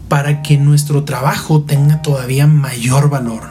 para 0.08 0.42
que 0.42 0.58
nuestro 0.58 1.04
trabajo 1.04 1.62
tenga 1.62 2.02
todavía 2.02 2.46
mayor 2.46 3.08
valor. 3.08 3.48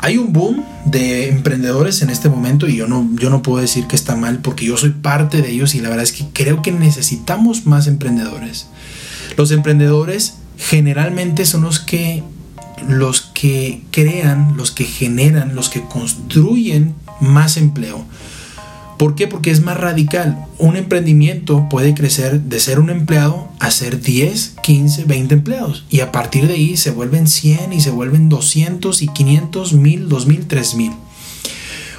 Hay 0.00 0.18
un 0.18 0.32
boom 0.32 0.64
de 0.84 1.28
emprendedores 1.28 2.02
en 2.02 2.10
este 2.10 2.28
momento 2.28 2.66
y 2.66 2.74
yo 2.74 2.88
no, 2.88 3.08
yo 3.14 3.30
no 3.30 3.42
puedo 3.42 3.60
decir 3.60 3.86
que 3.86 3.94
está 3.94 4.16
mal 4.16 4.38
porque 4.38 4.64
yo 4.64 4.76
soy 4.76 4.90
parte 4.90 5.40
de 5.40 5.50
ellos 5.50 5.76
y 5.76 5.80
la 5.80 5.88
verdad 5.88 6.02
es 6.02 6.12
que 6.12 6.26
creo 6.32 6.60
que 6.60 6.72
necesitamos 6.72 7.66
más 7.66 7.86
emprendedores. 7.86 8.66
Los 9.36 9.52
emprendedores 9.52 10.34
generalmente 10.58 11.46
son 11.46 11.62
los 11.62 11.78
que 11.78 12.24
los 12.88 13.20
que 13.20 13.84
crean, 13.92 14.56
los 14.56 14.72
que 14.72 14.84
generan, 14.84 15.54
los 15.54 15.68
que 15.68 15.82
construyen 15.82 16.96
más 17.22 17.56
empleo. 17.56 18.04
¿Por 18.98 19.14
qué? 19.14 19.26
Porque 19.26 19.50
es 19.50 19.62
más 19.62 19.78
radical. 19.78 20.46
Un 20.58 20.76
emprendimiento 20.76 21.66
puede 21.68 21.94
crecer 21.94 22.40
de 22.42 22.60
ser 22.60 22.78
un 22.78 22.88
empleado 22.88 23.48
a 23.58 23.70
ser 23.70 24.00
10, 24.00 24.56
15, 24.62 25.04
20 25.04 25.34
empleados. 25.34 25.84
Y 25.90 26.00
a 26.00 26.12
partir 26.12 26.46
de 26.46 26.54
ahí 26.54 26.76
se 26.76 26.92
vuelven 26.92 27.26
100 27.26 27.72
y 27.72 27.80
se 27.80 27.90
vuelven 27.90 28.28
200 28.28 29.02
y 29.02 29.08
500, 29.08 29.72
1000, 29.72 30.08
2000, 30.08 30.46
3000. 30.46 30.92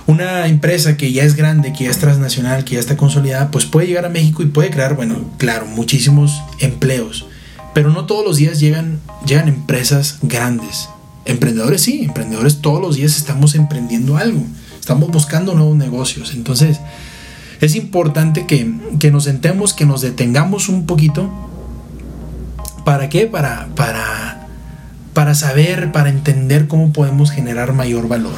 Una 0.06 0.48
empresa 0.48 0.96
que 0.96 1.12
ya 1.12 1.24
es 1.24 1.36
grande, 1.36 1.74
que 1.74 1.86
ya 1.86 1.90
es 1.90 1.98
transnacional, 1.98 2.64
que 2.64 2.76
ya 2.76 2.80
está 2.80 2.96
consolidada, 2.96 3.52
pues 3.52 3.66
puede 3.66 3.88
llegar 3.88 4.06
a 4.06 4.10
México 4.10 4.44
y 4.44 4.48
puede 4.48 4.70
crear, 4.70 4.96
bueno, 4.96 5.18
claro, 5.38 5.66
muchísimos 5.66 6.42
empleos. 6.60 7.26
Pero 7.74 7.90
no 7.90 8.06
todos 8.06 8.26
los 8.26 8.38
días 8.38 8.60
llegan, 8.60 9.02
llegan 9.26 9.48
empresas 9.48 10.20
grandes. 10.22 10.88
Emprendedores 11.26 11.82
sí, 11.82 12.04
emprendedores 12.04 12.62
todos 12.62 12.82
los 12.82 12.96
días 12.96 13.18
estamos 13.18 13.56
emprendiendo 13.56 14.18
algo. 14.18 14.46
Estamos 14.84 15.12
buscando 15.12 15.54
nuevos 15.54 15.78
negocios. 15.78 16.34
Entonces, 16.34 16.82
es 17.62 17.74
importante 17.74 18.46
que, 18.46 18.66
nos 19.10 19.24
sentemos, 19.24 19.72
que 19.72 19.86
nos 19.86 20.02
detengamos 20.02 20.68
un 20.68 20.86
poquito. 20.86 21.30
¿Para 22.84 23.08
qué? 23.08 23.26
Para, 23.26 23.70
para, 23.78 24.46
para 25.14 25.36
saber, 25.36 25.94
para 25.94 26.10
entender 26.10 26.68
cómo 26.68 26.92
podemos 26.92 27.32
generar 27.32 27.72
mayor 27.72 28.10
valor. 28.10 28.36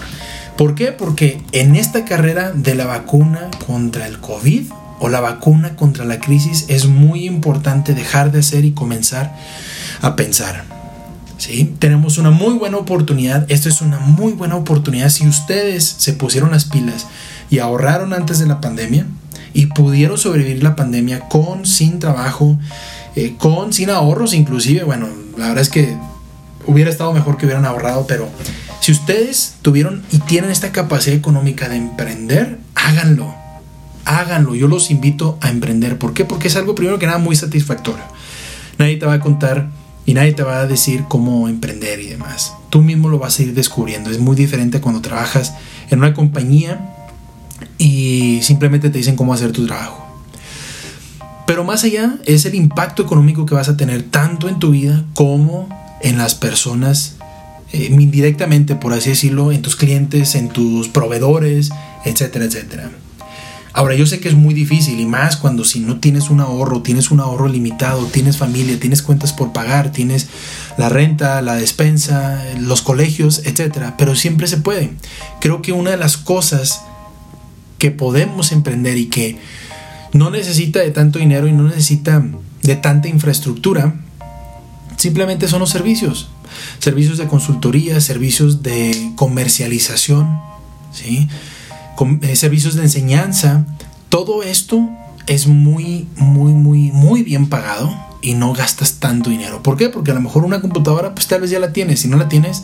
¿Por 0.55 0.75
qué? 0.75 0.91
Porque 0.91 1.41
en 1.51 1.75
esta 1.75 2.05
carrera 2.05 2.51
de 2.51 2.75
la 2.75 2.85
vacuna 2.85 3.49
contra 3.65 4.05
el 4.05 4.19
COVID 4.19 4.67
o 4.99 5.09
la 5.09 5.21
vacuna 5.21 5.75
contra 5.75 6.05
la 6.05 6.19
crisis 6.19 6.65
es 6.67 6.85
muy 6.85 7.25
importante 7.25 7.95
dejar 7.95 8.31
de 8.31 8.41
hacer 8.41 8.65
y 8.65 8.73
comenzar 8.73 9.35
a 10.03 10.15
pensar. 10.15 10.63
¿Sí? 11.37 11.73
Tenemos 11.79 12.17
una 12.17 12.31
muy 12.31 12.53
buena 12.53 12.77
oportunidad, 12.77 13.45
esto 13.49 13.69
es 13.69 13.81
una 13.81 13.99
muy 13.99 14.33
buena 14.33 14.55
oportunidad 14.55 15.09
si 15.09 15.27
ustedes 15.27 15.83
se 15.97 16.13
pusieron 16.13 16.51
las 16.51 16.65
pilas 16.65 17.07
y 17.49 17.59
ahorraron 17.59 18.13
antes 18.13 18.39
de 18.39 18.47
la 18.47 18.61
pandemia 18.61 19.05
y 19.53 19.67
pudieron 19.67 20.17
sobrevivir 20.17 20.63
la 20.63 20.75
pandemia 20.75 21.21
con, 21.29 21.65
sin 21.65 21.99
trabajo, 21.99 22.57
eh, 23.15 23.35
con, 23.37 23.73
sin 23.73 23.89
ahorros 23.89 24.33
inclusive, 24.33 24.83
bueno, 24.83 25.07
la 25.37 25.47
verdad 25.47 25.61
es 25.61 25.69
que 25.69 25.95
hubiera 26.67 26.89
estado 26.89 27.13
mejor 27.13 27.37
que 27.37 27.45
hubieran 27.45 27.65
ahorrado, 27.65 28.05
pero 28.07 28.29
si 28.81 28.91
ustedes 28.91 29.55
tuvieron 29.61 30.03
y 30.11 30.19
tienen 30.19 30.51
esta 30.51 30.71
capacidad 30.71 31.15
económica 31.15 31.69
de 31.69 31.77
emprender, 31.77 32.59
háganlo, 32.75 33.33
háganlo, 34.03 34.55
yo 34.55 34.67
los 34.67 34.91
invito 34.91 35.37
a 35.41 35.49
emprender, 35.49 35.97
¿por 35.97 36.13
qué? 36.13 36.25
Porque 36.25 36.49
es 36.49 36.55
algo 36.55 36.75
primero 36.75 36.99
que 36.99 37.07
nada 37.07 37.17
muy 37.17 37.35
satisfactorio. 37.35 38.03
Nadie 38.77 38.97
te 38.97 39.05
va 39.05 39.13
a 39.13 39.19
contar 39.19 39.69
y 40.05 40.13
nadie 40.13 40.33
te 40.33 40.43
va 40.43 40.59
a 40.59 40.67
decir 40.67 41.05
cómo 41.07 41.47
emprender 41.47 41.99
y 41.99 42.07
demás. 42.07 42.53
Tú 42.69 42.81
mismo 42.81 43.09
lo 43.09 43.19
vas 43.19 43.39
a 43.39 43.43
ir 43.43 43.53
descubriendo. 43.53 44.09
Es 44.09 44.19
muy 44.19 44.35
diferente 44.35 44.81
cuando 44.81 45.01
trabajas 45.01 45.53
en 45.89 45.99
una 45.99 46.13
compañía 46.13 46.93
y 47.77 48.39
simplemente 48.43 48.89
te 48.89 48.97
dicen 48.97 49.15
cómo 49.15 49.33
hacer 49.33 49.51
tu 49.51 49.65
trabajo. 49.65 50.05
Pero 51.47 51.63
más 51.63 51.83
allá 51.83 52.17
es 52.25 52.45
el 52.45 52.55
impacto 52.55 53.03
económico 53.03 53.45
que 53.45 53.55
vas 53.55 53.69
a 53.69 53.77
tener 53.77 54.03
tanto 54.03 54.49
en 54.49 54.59
tu 54.59 54.71
vida 54.71 55.05
como 55.13 55.69
en 56.01 56.17
las 56.17 56.35
personas 56.35 57.15
eh, 57.71 57.89
indirectamente, 57.91 58.75
por 58.75 58.93
así 58.93 59.09
decirlo, 59.09 59.51
en 59.51 59.61
tus 59.61 59.75
clientes, 59.75 60.35
en 60.35 60.49
tus 60.49 60.87
proveedores, 60.89 61.71
etcétera, 62.03 62.45
etcétera. 62.45 62.91
Ahora, 63.75 63.93
yo 63.93 64.05
sé 64.05 64.21
que 64.21 64.29
es 64.29 64.35
muy 64.35 64.53
difícil 64.53 65.01
y 65.01 65.05
más 65.05 65.35
cuando 65.35 65.65
si 65.65 65.81
no 65.81 65.99
tienes 65.99 66.29
un 66.29 66.39
ahorro, 66.39 66.81
tienes 66.81 67.11
un 67.11 67.19
ahorro 67.19 67.49
limitado, 67.49 68.05
tienes 68.05 68.37
familia, 68.37 68.79
tienes 68.79 69.01
cuentas 69.01 69.33
por 69.33 69.51
pagar, 69.51 69.91
tienes 69.91 70.27
la 70.77 70.87
renta, 70.87 71.41
la 71.41 71.55
despensa, 71.55 72.41
los 72.57 72.81
colegios, 72.81 73.41
etc. 73.43 73.91
Pero 73.97 74.15
siempre 74.15 74.47
se 74.47 74.55
puede. 74.55 74.93
Creo 75.41 75.61
que 75.61 75.73
una 75.73 75.91
de 75.91 75.97
las 75.97 76.15
cosas 76.15 76.83
que 77.77 77.91
podemos 77.91 78.53
emprender 78.53 78.97
y 78.97 79.07
que 79.07 79.37
no 80.13 80.29
necesita 80.29 80.79
de 80.79 80.91
tanto 80.91 81.19
dinero 81.19 81.45
y 81.45 81.51
no 81.51 81.63
necesita 81.63 82.23
de 82.61 82.75
tanta 82.77 83.09
infraestructura, 83.09 83.93
simplemente 84.95 85.49
son 85.49 85.59
los 85.59 85.71
servicios. 85.71 86.29
Servicios 86.79 87.17
de 87.17 87.27
consultoría, 87.27 87.99
servicios 87.99 88.63
de 88.63 89.11
comercialización, 89.17 90.39
¿sí? 90.93 91.27
Eh, 92.21 92.35
servicios 92.35 92.75
de 92.75 92.83
enseñanza. 92.83 93.65
Todo 94.09 94.43
esto 94.43 94.89
es 95.27 95.47
muy, 95.47 96.07
muy, 96.17 96.51
muy, 96.51 96.91
muy 96.91 97.23
bien 97.23 97.47
pagado 97.47 97.93
y 98.21 98.33
no 98.33 98.53
gastas 98.53 98.93
tanto 98.99 99.29
dinero. 99.29 99.63
¿Por 99.63 99.77
qué? 99.77 99.89
Porque 99.89 100.11
a 100.11 100.13
lo 100.13 100.21
mejor 100.21 100.43
una 100.43 100.61
computadora, 100.61 101.13
pues 101.15 101.27
tal 101.27 101.41
vez 101.41 101.51
ya 101.51 101.59
la 101.59 101.71
tienes. 101.71 102.01
Si 102.01 102.07
no 102.07 102.17
la 102.17 102.27
tienes, 102.27 102.63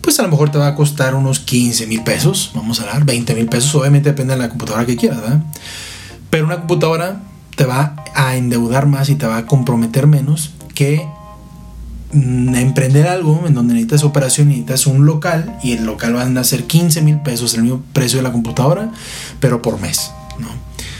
pues 0.00 0.18
a 0.18 0.22
lo 0.22 0.28
mejor 0.28 0.50
te 0.50 0.58
va 0.58 0.68
a 0.68 0.74
costar 0.74 1.14
unos 1.14 1.40
15 1.40 1.86
mil 1.86 2.02
pesos, 2.02 2.50
vamos 2.54 2.80
a 2.80 2.84
hablar, 2.84 3.04
20 3.04 3.34
mil 3.34 3.46
pesos. 3.46 3.74
Obviamente 3.74 4.10
depende 4.10 4.34
de 4.34 4.40
la 4.40 4.48
computadora 4.48 4.86
que 4.86 4.96
quieras, 4.96 5.20
¿verdad? 5.20 5.42
Pero 6.30 6.46
una 6.46 6.56
computadora 6.58 7.20
te 7.56 7.66
va 7.66 7.96
a 8.14 8.36
endeudar 8.36 8.86
más 8.86 9.10
y 9.10 9.16
te 9.16 9.26
va 9.26 9.38
a 9.38 9.46
comprometer 9.46 10.06
menos 10.06 10.52
que 10.74 11.06
emprender 12.12 13.06
algo 13.06 13.44
en 13.46 13.54
donde 13.54 13.74
necesitas 13.74 14.04
operación, 14.04 14.48
necesitas 14.48 14.86
un 14.86 15.06
local 15.06 15.58
y 15.62 15.72
el 15.72 15.84
local 15.84 16.14
van 16.14 16.36
a 16.36 16.44
ser 16.44 16.64
15 16.64 17.00
mil 17.02 17.20
pesos, 17.20 17.54
el 17.54 17.62
mismo 17.62 17.82
precio 17.92 18.18
de 18.18 18.22
la 18.22 18.32
computadora, 18.32 18.90
pero 19.40 19.62
por 19.62 19.80
mes. 19.80 20.10
¿no? 20.38 20.48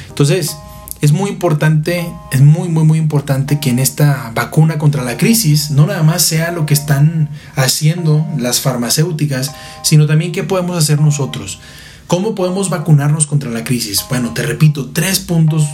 Entonces, 0.08 0.56
es 1.02 1.12
muy 1.12 1.30
importante, 1.30 2.08
es 2.30 2.40
muy, 2.40 2.68
muy, 2.68 2.84
muy 2.84 2.98
importante 2.98 3.60
que 3.60 3.70
en 3.70 3.78
esta 3.78 4.30
vacuna 4.34 4.78
contra 4.78 5.02
la 5.02 5.16
crisis 5.16 5.70
no 5.70 5.86
nada 5.86 6.02
más 6.02 6.22
sea 6.22 6.52
lo 6.52 6.64
que 6.64 6.74
están 6.74 7.28
haciendo 7.56 8.26
las 8.38 8.60
farmacéuticas, 8.60 9.52
sino 9.82 10.06
también 10.06 10.32
qué 10.32 10.44
podemos 10.44 10.78
hacer 10.78 11.00
nosotros. 11.00 11.60
¿Cómo 12.06 12.34
podemos 12.34 12.70
vacunarnos 12.70 13.26
contra 13.26 13.50
la 13.50 13.64
crisis? 13.64 14.04
Bueno, 14.08 14.32
te 14.32 14.42
repito, 14.42 14.90
tres 14.90 15.18
puntos 15.18 15.66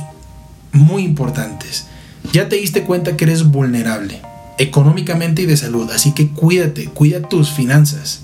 muy 0.73 1.05
importantes. 1.05 1.87
ya 2.33 2.49
te 2.49 2.57
diste 2.57 2.83
cuenta 2.83 3.17
que 3.17 3.25
eres 3.25 3.51
vulnerable 3.51 4.21
económicamente 4.59 5.43
y 5.43 5.47
de 5.47 5.57
salud. 5.57 5.91
Así 5.91 6.13
que 6.13 6.29
cuídate, 6.29 6.87
cuida 6.87 7.23
tus 7.23 7.51
finanzas, 7.51 8.21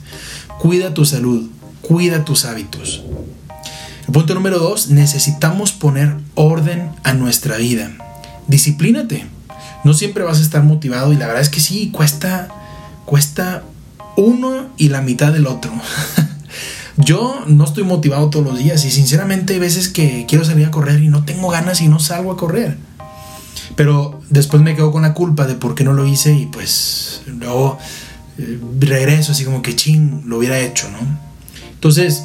cuida 0.61 0.95
tu 0.95 1.05
salud, 1.05 1.49
cuida 1.80 2.24
tus 2.24 2.45
hábitos. 2.45 3.03
El 4.07 4.12
punto 4.12 4.35
número 4.35 4.59
dos, 4.59 4.89
necesitamos 4.89 5.72
poner 5.72 6.16
orden 6.35 6.91
a 7.05 7.14
nuestra 7.14 7.57
vida. 7.57 7.91
Disciplínate. 8.49 9.26
No 9.85 9.95
siempre 9.95 10.24
vas 10.24 10.39
a 10.39 10.43
estar 10.43 10.62
motivado 10.62 11.12
y 11.12 11.16
la 11.16 11.26
verdad 11.26 11.43
es 11.43 11.49
que 11.49 11.61
sí, 11.61 11.91
cuesta, 11.91 12.49
cuesta 13.07 13.62
uno 14.16 14.68
y 14.76 14.89
la 14.89 15.01
mitad 15.01 15.32
del 15.32 15.47
otro. 15.47 15.72
Yo 16.97 17.45
no 17.47 17.64
estoy 17.64 17.85
motivado 17.85 18.30
todos 18.30 18.47
los 18.47 18.59
días 18.59 18.85
y 18.85 18.91
sinceramente 18.91 19.55
hay 19.55 19.59
veces 19.59 19.89
que 19.89 20.26
quiero 20.28 20.45
salir 20.45 20.66
a 20.66 20.70
correr 20.70 21.03
y 21.03 21.09
no 21.09 21.24
tengo 21.24 21.49
ganas 21.49 21.80
y 21.80 21.89
no 21.89 21.99
salgo 21.99 22.32
a 22.32 22.37
correr. 22.37 22.78
Pero 23.76 24.20
después 24.31 24.62
me 24.62 24.75
quedo 24.75 24.93
con 24.93 25.03
la 25.03 25.14
culpa 25.14 25.47
de 25.47 25.55
por 25.55 25.75
qué 25.75 25.85
no 25.85 25.93
lo 25.93 26.07
hice 26.07 26.35
y 26.35 26.47
pues 26.47 27.22
luego 27.27 27.79
eh, 28.39 28.59
regreso 28.81 29.33
así 29.33 29.45
como 29.45 29.62
que 29.62 29.77
ching, 29.77 30.22
lo 30.27 30.39
hubiera 30.39 30.59
hecho, 30.59 30.89
¿no? 30.91 30.99
Entonces, 31.75 32.25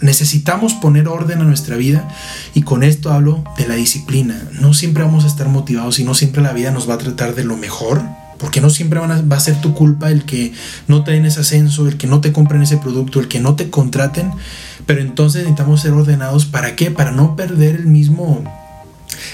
necesitamos 0.00 0.74
poner 0.74 1.08
orden 1.08 1.40
a 1.40 1.44
nuestra 1.44 1.76
vida 1.76 2.08
y 2.54 2.62
con 2.62 2.82
esto 2.82 3.12
hablo 3.12 3.44
de 3.58 3.68
la 3.68 3.74
disciplina. 3.74 4.48
No 4.60 4.74
siempre 4.74 5.04
vamos 5.04 5.24
a 5.24 5.28
estar 5.28 5.48
motivados 5.48 5.98
y 5.98 6.04
no 6.04 6.14
siempre 6.14 6.42
la 6.42 6.52
vida 6.52 6.70
nos 6.70 6.88
va 6.88 6.94
a 6.94 6.98
tratar 6.98 7.34
de 7.34 7.44
lo 7.44 7.56
mejor, 7.56 8.02
porque 8.38 8.60
no 8.60 8.70
siempre 8.70 9.00
va 9.00 9.36
a 9.36 9.40
ser 9.40 9.60
tu 9.60 9.74
culpa 9.74 10.10
el 10.10 10.24
que 10.24 10.52
no 10.88 11.04
te 11.04 11.12
den 11.12 11.26
ese 11.26 11.40
ascenso, 11.40 11.86
el 11.86 11.98
que 11.98 12.06
no 12.06 12.20
te 12.20 12.32
compren 12.32 12.62
ese 12.62 12.78
producto, 12.78 13.20
el 13.20 13.28
que 13.28 13.40
no 13.40 13.54
te 13.54 13.68
contraten, 13.68 14.32
pero 14.86 15.02
entonces 15.02 15.42
necesitamos 15.42 15.82
ser 15.82 15.92
ordenados. 15.92 16.46
¿Para 16.46 16.74
qué? 16.74 16.90
Para 16.90 17.12
no 17.12 17.36
perder 17.36 17.76
el 17.76 17.86
mismo 17.86 18.42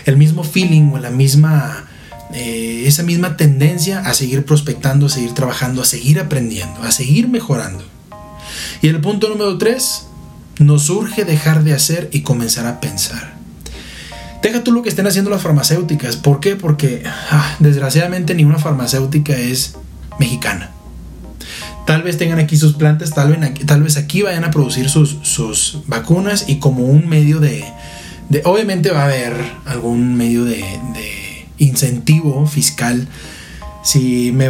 el 0.04 0.16
mismo 0.16 0.44
feeling 0.44 0.92
o 0.92 0.98
la 0.98 1.10
misma, 1.10 1.86
eh, 2.32 2.84
esa 2.86 3.02
misma 3.02 3.36
tendencia 3.36 4.00
a 4.00 4.14
seguir 4.14 4.44
prospectando, 4.44 5.06
a 5.06 5.08
seguir 5.08 5.32
trabajando, 5.34 5.82
a 5.82 5.84
seguir 5.84 6.20
aprendiendo, 6.20 6.82
a 6.82 6.90
seguir 6.90 7.28
mejorando. 7.28 7.84
Y 8.82 8.88
el 8.88 9.00
punto 9.00 9.28
número 9.28 9.58
3, 9.58 10.06
nos 10.58 10.88
urge 10.90 11.24
dejar 11.24 11.64
de 11.64 11.74
hacer 11.74 12.08
y 12.12 12.20
comenzar 12.20 12.66
a 12.66 12.80
pensar. 12.80 13.36
Deja 14.42 14.62
tú 14.62 14.72
lo 14.72 14.82
que 14.82 14.88
estén 14.88 15.06
haciendo 15.06 15.30
las 15.30 15.42
farmacéuticas. 15.42 16.16
¿Por 16.16 16.40
qué? 16.40 16.56
Porque 16.56 17.02
ah, 17.30 17.56
desgraciadamente 17.58 18.34
ninguna 18.34 18.58
farmacéutica 18.58 19.36
es 19.36 19.74
mexicana. 20.18 20.70
Tal 21.86 22.02
vez 22.02 22.18
tengan 22.18 22.38
aquí 22.38 22.56
sus 22.56 22.74
plantas, 22.74 23.14
tal 23.14 23.30
vez 23.30 23.42
aquí, 23.42 23.64
tal 23.64 23.82
vez 23.82 23.96
aquí 23.96 24.22
vayan 24.22 24.44
a 24.44 24.50
producir 24.50 24.88
sus, 24.88 25.18
sus 25.22 25.78
vacunas 25.86 26.48
y 26.48 26.58
como 26.58 26.84
un 26.84 27.08
medio 27.08 27.38
de, 27.38 27.64
obviamente 28.44 28.90
va 28.90 29.02
a 29.02 29.04
haber 29.04 29.34
algún 29.64 30.16
medio 30.16 30.44
de, 30.44 30.64
incentivo 31.58 32.46
fiscal. 32.46 33.08
Si 33.82 34.32
me, 34.32 34.48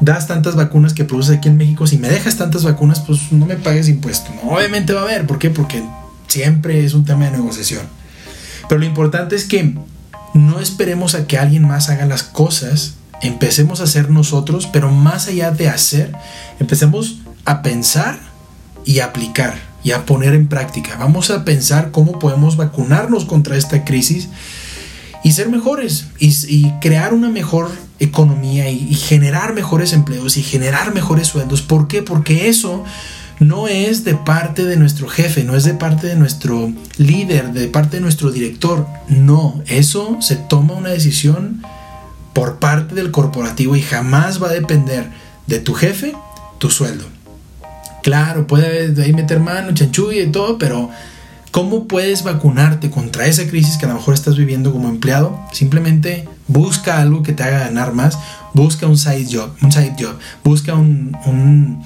das 0.00 0.28
tantas 0.28 0.54
vacunas 0.54 0.94
que 0.94 1.04
produces 1.04 1.36
aquí 1.36 1.48
en 1.48 1.56
México, 1.56 1.86
si 1.86 1.98
me 1.98 2.08
dejas 2.08 2.36
tantas 2.36 2.64
vacunas, 2.64 3.00
pues 3.00 3.32
no 3.32 3.46
me 3.46 3.56
pagues 3.56 3.88
impuesto. 3.88 4.30
Obviamente 4.44 4.92
va 4.92 5.00
a 5.00 5.04
haber. 5.04 5.26
¿Por 5.26 5.38
qué? 5.38 5.50
Porque 5.50 5.82
siempre 6.28 6.84
es 6.84 6.94
un 6.94 7.04
tema 7.04 7.24
de 7.24 7.32
negociación. 7.32 7.82
Pero 8.68 8.80
lo 8.80 8.86
importante 8.86 9.34
es 9.34 9.44
que 9.44 9.74
no 10.34 10.60
esperemos 10.60 11.14
a 11.14 11.26
que 11.26 11.38
alguien 11.38 11.66
más 11.66 11.88
haga 11.88 12.06
las 12.06 12.22
cosas. 12.22 12.94
Empecemos 13.22 13.80
a 13.80 13.84
hacer 13.84 14.10
nosotros, 14.10 14.68
pero 14.72 14.92
más 14.92 15.26
allá 15.26 15.50
de 15.50 15.68
hacer, 15.68 16.12
empecemos 16.60 17.18
a 17.44 17.62
pensar 17.62 18.20
y 18.84 19.00
aplicar 19.00 19.67
y 19.84 19.92
a 19.92 20.04
poner 20.06 20.34
en 20.34 20.48
práctica. 20.48 20.96
Vamos 20.98 21.30
a 21.30 21.44
pensar 21.44 21.90
cómo 21.90 22.18
podemos 22.18 22.56
vacunarnos 22.56 23.24
contra 23.24 23.56
esta 23.56 23.84
crisis 23.84 24.28
y 25.24 25.32
ser 25.32 25.48
mejores 25.48 26.06
y, 26.18 26.70
crear 26.80 27.12
una 27.12 27.28
mejor 27.28 27.70
economía 27.98 28.70
y, 28.70 28.94
generar 28.94 29.54
mejores 29.54 29.92
empleos 29.92 30.36
y 30.36 30.42
generar 30.42 30.94
mejores 30.94 31.28
sueldos. 31.28 31.62
¿Por 31.62 31.88
qué? 31.88 32.02
Porque 32.02 32.48
eso 32.48 32.84
no 33.40 33.68
es 33.68 34.04
de 34.04 34.14
parte 34.14 34.64
de 34.64 34.76
nuestro 34.76 35.08
jefe, 35.08 35.44
no 35.44 35.54
es 35.54 35.64
de 35.64 35.74
parte 35.74 36.06
de 36.08 36.16
nuestro 36.16 36.72
líder, 36.96 37.52
de 37.52 37.68
parte 37.68 37.98
de 37.98 38.02
nuestro 38.02 38.30
director. 38.30 38.86
No, 39.08 39.62
eso 39.66 40.18
se 40.20 40.36
toma 40.36 40.74
una 40.74 40.90
decisión 40.90 41.62
por 42.32 42.58
parte 42.58 42.94
del 42.94 43.10
corporativo 43.10 43.76
y 43.76 43.82
jamás 43.82 44.42
va 44.42 44.48
a 44.48 44.52
depender 44.52 45.10
de 45.46 45.60
tu 45.60 45.74
jefe 45.74 46.14
tu 46.58 46.70
sueldo. 46.70 47.04
Claro, 48.02 48.46
puede 48.46 49.00
ahí 49.02 49.12
meter 49.12 49.40
mano, 49.40 49.72
chanchulla 49.74 50.22
y 50.22 50.30
todo, 50.30 50.58
pero 50.58 50.90
¿cómo 51.50 51.88
puedes 51.88 52.22
vacunarte 52.22 52.90
contra 52.90 53.26
esa 53.26 53.46
crisis 53.46 53.76
que 53.76 53.86
a 53.86 53.88
lo 53.88 53.94
mejor 53.94 54.14
estás 54.14 54.36
viviendo 54.36 54.72
como 54.72 54.88
empleado? 54.88 55.38
Simplemente 55.52 56.28
busca 56.46 57.00
algo 57.00 57.22
que 57.22 57.32
te 57.32 57.42
haga 57.42 57.60
ganar 57.60 57.92
más, 57.92 58.18
busca 58.54 58.86
un 58.86 58.98
side 58.98 59.26
job, 59.30 59.50
un 59.62 59.72
side 59.72 59.96
job, 59.98 60.18
busca 60.44 60.74
un, 60.74 61.82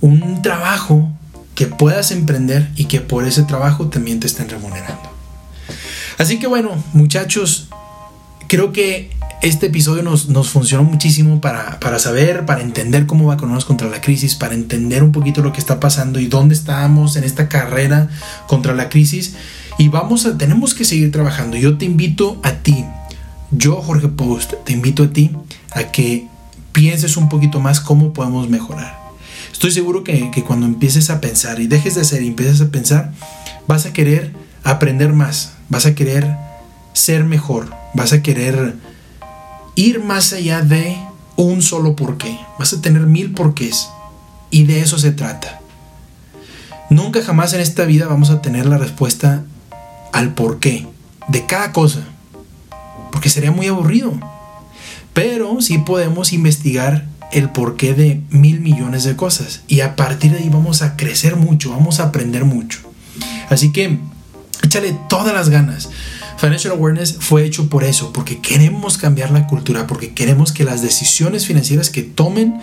un 0.00 0.42
trabajo 0.42 1.10
que 1.54 1.66
puedas 1.66 2.10
emprender 2.10 2.70
y 2.76 2.84
que 2.84 3.00
por 3.00 3.26
ese 3.26 3.42
trabajo 3.42 3.88
también 3.88 4.20
te 4.20 4.26
estén 4.26 4.48
remunerando. 4.48 5.10
Así 6.18 6.38
que 6.38 6.46
bueno, 6.46 6.70
muchachos, 6.92 7.68
creo 8.46 8.72
que 8.72 9.15
este 9.42 9.66
episodio 9.66 10.02
nos, 10.02 10.26
funcionó 10.48 10.84
muchísimo 10.84 11.40
para, 11.40 11.98
saber, 11.98 12.46
para 12.46 12.62
entender 12.62 13.06
cómo 13.06 13.26
vacunarnos 13.26 13.64
contra 13.64 13.88
la 13.88 14.00
crisis, 14.00 14.34
para 14.34 14.54
entender 14.54 15.02
un 15.02 15.12
poquito 15.12 15.42
lo 15.42 15.52
que 15.52 15.60
está 15.60 15.78
pasando 15.78 16.18
y 16.20 16.26
dónde 16.26 16.54
estamos 16.54 17.16
en 17.16 17.24
esta 17.24 17.48
carrera 17.48 18.08
contra 18.46 18.74
la 18.74 18.88
crisis. 18.88 19.34
Y 19.78 19.88
vamos 19.88 20.24
a, 20.26 20.38
tenemos 20.38 20.74
que 20.74 20.84
seguir 20.84 21.12
trabajando. 21.12 21.56
Yo 21.56 21.76
te 21.76 21.84
invito 21.84 22.40
a 22.42 22.52
ti, 22.52 22.84
yo 23.50 23.82
Jorge 23.82 24.08
Post, 24.08 24.54
te 24.64 24.72
invito 24.72 25.04
a 25.04 25.10
ti 25.10 25.30
a 25.72 25.84
que 25.92 26.26
pienses 26.72 27.16
un 27.16 27.28
poquito 27.28 27.60
más 27.60 27.80
cómo 27.80 28.12
podemos 28.12 28.48
mejorar. 28.48 28.98
Estoy 29.52 29.70
seguro 29.70 30.02
que, 30.02 30.30
que 30.30 30.44
cuando 30.44 30.66
empieces 30.66 31.10
a 31.10 31.20
pensar 31.20 31.60
y 31.60 31.66
dejes 31.66 31.94
de 31.94 32.02
hacer 32.02 32.22
y 32.22 32.28
empieces 32.28 32.60
a 32.60 32.68
pensar, 32.68 33.12
vas 33.66 33.86
a 33.86 33.92
querer 33.92 34.32
aprender 34.64 35.12
más, 35.12 35.52
vas 35.68 35.86
a 35.86 35.94
querer 35.94 36.36
ser 36.92 37.24
mejor, 37.24 37.70
vas 37.94 38.12
a 38.12 38.22
querer 38.22 38.74
ir 39.76 40.02
más 40.02 40.32
allá 40.32 40.62
de 40.62 40.96
un 41.36 41.62
solo 41.62 41.94
porqué. 41.94 42.36
Vas 42.58 42.72
a 42.72 42.80
tener 42.80 43.02
mil 43.02 43.32
porqués. 43.32 43.88
Y 44.50 44.64
de 44.64 44.80
eso 44.80 44.98
se 44.98 45.12
trata. 45.12 45.60
Nunca 46.90 47.22
jamás 47.22 47.52
en 47.52 47.60
esta 47.60 47.84
vida 47.84 48.06
vamos 48.06 48.30
a 48.30 48.40
tener 48.42 48.66
la 48.66 48.78
respuesta 48.78 49.44
al 50.12 50.34
porqué 50.34 50.88
de 51.28 51.46
cada 51.46 51.72
cosa. 51.72 52.00
Porque 53.12 53.28
sería 53.28 53.52
muy 53.52 53.66
aburrido. 53.66 54.12
Pero 55.12 55.60
sí 55.60 55.78
podemos 55.78 56.32
investigar 56.32 57.06
el 57.32 57.50
porqué 57.50 57.94
de 57.94 58.22
mil 58.30 58.60
millones 58.60 59.04
de 59.04 59.16
cosas. 59.16 59.62
Y 59.66 59.80
a 59.80 59.96
partir 59.96 60.32
de 60.32 60.38
ahí 60.38 60.48
vamos 60.48 60.82
a 60.82 60.96
crecer 60.96 61.36
mucho, 61.36 61.70
vamos 61.70 62.00
a 62.00 62.04
aprender 62.04 62.44
mucho. 62.44 62.80
Así 63.50 63.72
que 63.72 63.98
échale 64.62 64.96
todas 65.08 65.34
las 65.34 65.48
ganas. 65.48 65.88
Financial 66.36 66.72
Awareness 66.72 67.16
fue 67.20 67.44
hecho 67.44 67.68
por 67.68 67.84
eso, 67.84 68.12
porque 68.12 68.40
queremos 68.40 68.98
cambiar 68.98 69.30
la 69.30 69.46
cultura, 69.46 69.86
porque 69.86 70.12
queremos 70.12 70.52
que 70.52 70.64
las 70.64 70.82
decisiones 70.82 71.46
financieras 71.46 71.90
que 71.90 72.02
tomen 72.02 72.60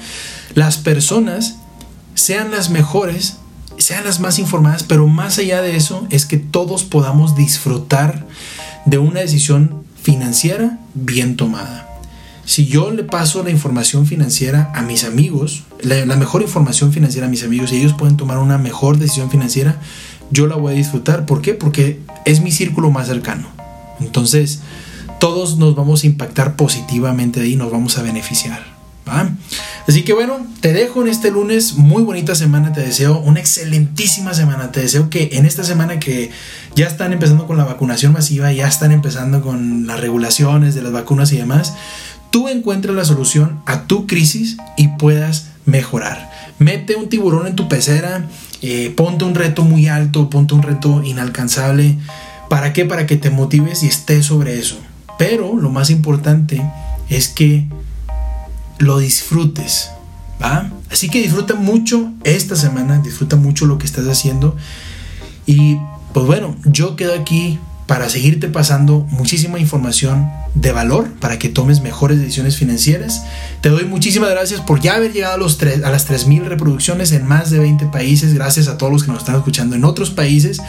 las 0.54 0.78
personas 0.78 1.56
sean 2.14 2.52
las 2.52 2.70
mejores, 2.70 3.38
sean 3.78 4.04
las 4.04 4.20
más 4.20 4.38
informadas, 4.38 4.84
pero 4.84 5.08
más 5.08 5.40
allá 5.40 5.62
de 5.62 5.76
eso 5.76 6.08
es 6.12 6.26
que 6.26 6.38
todos 6.38 6.84
podamos 6.84 7.36
disfrutar 7.36 8.28
de 8.86 9.00
una 9.00 9.22
decisión 9.22 9.84
financiera 10.02 10.80
bien 10.94 11.36
tomada. 11.36 11.90
Si 12.46 12.66
yo 12.66 12.92
le 12.92 13.04
paso 13.04 13.42
la 13.42 13.52
información 13.52 14.06
financiera 14.06 14.72
a 14.76 14.82
mis 14.82 15.06
amigos, 15.06 15.64
la, 15.82 16.06
mejor 16.18 16.42
información 16.42 16.92
financiera 16.92 17.28
a 17.28 17.30
mis 17.30 17.44
amigos 17.44 17.72
y 17.72 17.78
ellos 17.78 17.94
pueden 17.94 18.18
tomar 18.18 18.38
una 18.38 18.58
mejor 18.58 18.98
decisión 18.98 19.32
financiera, 19.32 19.78
yo 20.30 20.48
la 20.48 20.56
voy 20.56 20.74
a 20.74 20.76
disfrutar. 20.76 21.26
¿Por 21.26 21.42
qué? 21.42 21.54
Porque 21.54 22.02
es 22.26 22.42
mi 22.42 22.52
círculo 22.52 22.92
más 22.92 23.08
cercano. 23.08 23.48
Entonces, 24.00 24.60
todos 25.20 25.58
nos 25.58 25.76
vamos 25.76 26.04
a 26.04 26.08
impactar 26.08 26.56
positivamente 26.56 27.42
ahí, 27.42 27.56
nos 27.56 27.72
vamos 27.72 27.98
a 27.98 28.04
beneficiar. 28.04 28.74
Así 29.88 30.04
que 30.04 30.14
bueno, 30.14 30.46
te 30.62 30.72
dejo 30.72 31.02
en 31.02 31.10
este 31.10 31.30
lunes, 31.30 31.76
muy 31.76 32.04
bonita 32.04 32.36
semana, 32.36 32.72
te 32.72 32.82
deseo 32.82 33.20
una 33.20 33.40
excelentísima 33.40 34.34
semana, 34.34 34.72
te 34.72 34.80
deseo 34.80 35.10
que 35.10 35.30
en 35.34 35.46
esta 35.46 35.64
semana 35.64 36.00
que 36.00 36.32
ya 36.76 36.88
están 36.88 37.12
empezando 37.12 37.46
con 37.46 37.58
la 37.58 37.66
vacunación 37.66 38.14
masiva, 38.14 38.52
ya 38.54 38.68
están 38.68 38.92
empezando 38.92 39.42
con 39.42 39.88
las 39.88 40.00
regulaciones 40.00 40.74
de 40.74 40.84
las 40.84 40.94
vacunas 40.94 41.32
y 41.34 41.38
demás, 41.38 41.74
tú 42.30 42.48
encuentres 42.48 42.96
la 42.96 43.04
solución 43.04 43.62
a 43.66 43.84
tu 43.84 44.08
crisis 44.08 44.58
y 44.78 44.88
puedas 44.88 45.48
mejorar. 45.66 46.32
Mete 46.60 46.96
un 46.96 47.10
tiburón 47.10 47.46
en 47.48 47.56
tu 47.56 47.68
pecera, 47.68 48.26
eh, 48.62 48.94
ponte 48.96 49.26
un 49.26 49.36
reto 49.36 49.64
muy 49.64 49.88
alto, 49.88 50.30
ponte 50.30 50.54
un 50.54 50.64
reto 50.64 51.04
inalcanzable 51.04 51.98
¿Para 52.54 52.72
qué? 52.72 52.86
Para 52.86 53.08
que 53.08 53.18
te 53.18 53.32
motives 53.32 53.82
y 53.82 53.88
estés 53.88 54.28
sobre 54.28 54.60
eso. 54.60 54.78
Pero 55.18 55.56
lo 55.58 55.72
más 55.72 55.90
importante 55.90 56.62
es 57.10 57.28
que 57.28 57.68
lo 58.78 59.00
disfrutes. 59.00 59.90
¿va? 60.40 60.70
Así 60.92 61.10
que 61.10 61.20
disfruta 61.20 61.56
mucho 61.56 62.14
esta 62.24 62.56
semana, 62.56 63.00
disfruta 63.00 63.38
mucho 63.38 63.66
lo 63.66 63.80
que 63.80 63.88
estás 63.88 64.06
haciendo. 64.06 64.56
Y 65.48 65.78
pues 66.14 66.28
bueno, 66.28 66.56
yo 66.66 66.96
quedo 66.96 67.20
aquí 67.20 67.58
para 67.88 68.10
seguirte 68.10 68.48
pasando 68.48 69.06
muchísima 69.12 69.60
información 69.60 70.30
de 70.56 70.72
valor 70.72 71.10
para 71.20 71.40
que 71.40 71.50
tomes 71.50 71.82
mejores 71.82 72.20
decisiones 72.20 72.58
financieras. 72.58 73.24
Te 73.62 73.70
doy 73.70 73.86
muchísimas 73.86 74.30
gracias 74.30 74.62
por 74.62 74.80
ya 74.80 74.96
haber 74.96 75.12
llegado 75.12 75.34
a, 75.34 75.38
los 75.38 75.60
a 75.62 75.90
las 75.90 76.10
3.000 76.10 76.46
reproducciones 76.46 77.12
en 77.12 77.26
más 77.26 77.50
de 77.50 77.60
20 77.60 77.88
países. 77.88 78.34
Gracias 78.34 78.68
a 78.68 78.78
todos 78.78 78.92
los 78.92 79.04
que 79.04 79.12
nos 79.12 79.20
están 79.20 79.36
escuchando 79.36 79.76
en 79.76 79.84
otros 79.84 80.12
países. 80.12 80.62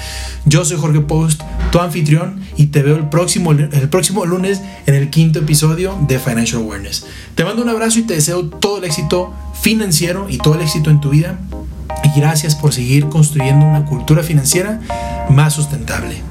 Yo 0.44 0.64
soy 0.64 0.78
Jorge 0.78 1.00
Post, 1.00 1.42
tu 1.70 1.80
anfitrión, 1.80 2.40
y 2.56 2.66
te 2.66 2.82
veo 2.82 2.96
el 2.96 3.08
próximo, 3.08 3.52
el 3.52 3.88
próximo 3.88 4.24
lunes 4.24 4.60
en 4.86 4.94
el 4.94 5.10
quinto 5.10 5.40
episodio 5.40 5.96
de 6.08 6.18
Financial 6.18 6.62
Awareness. 6.62 7.04
Te 7.34 7.44
mando 7.44 7.62
un 7.62 7.68
abrazo 7.68 7.98
y 7.98 8.02
te 8.02 8.14
deseo 8.14 8.46
todo 8.46 8.78
el 8.78 8.84
éxito 8.84 9.34
financiero 9.60 10.26
y 10.28 10.38
todo 10.38 10.54
el 10.54 10.62
éxito 10.62 10.90
en 10.90 11.00
tu 11.00 11.10
vida. 11.10 11.38
Y 12.02 12.18
gracias 12.18 12.54
por 12.54 12.72
seguir 12.72 13.08
construyendo 13.08 13.66
una 13.66 13.84
cultura 13.84 14.22
financiera 14.22 14.80
más 15.30 15.54
sustentable. 15.54 16.22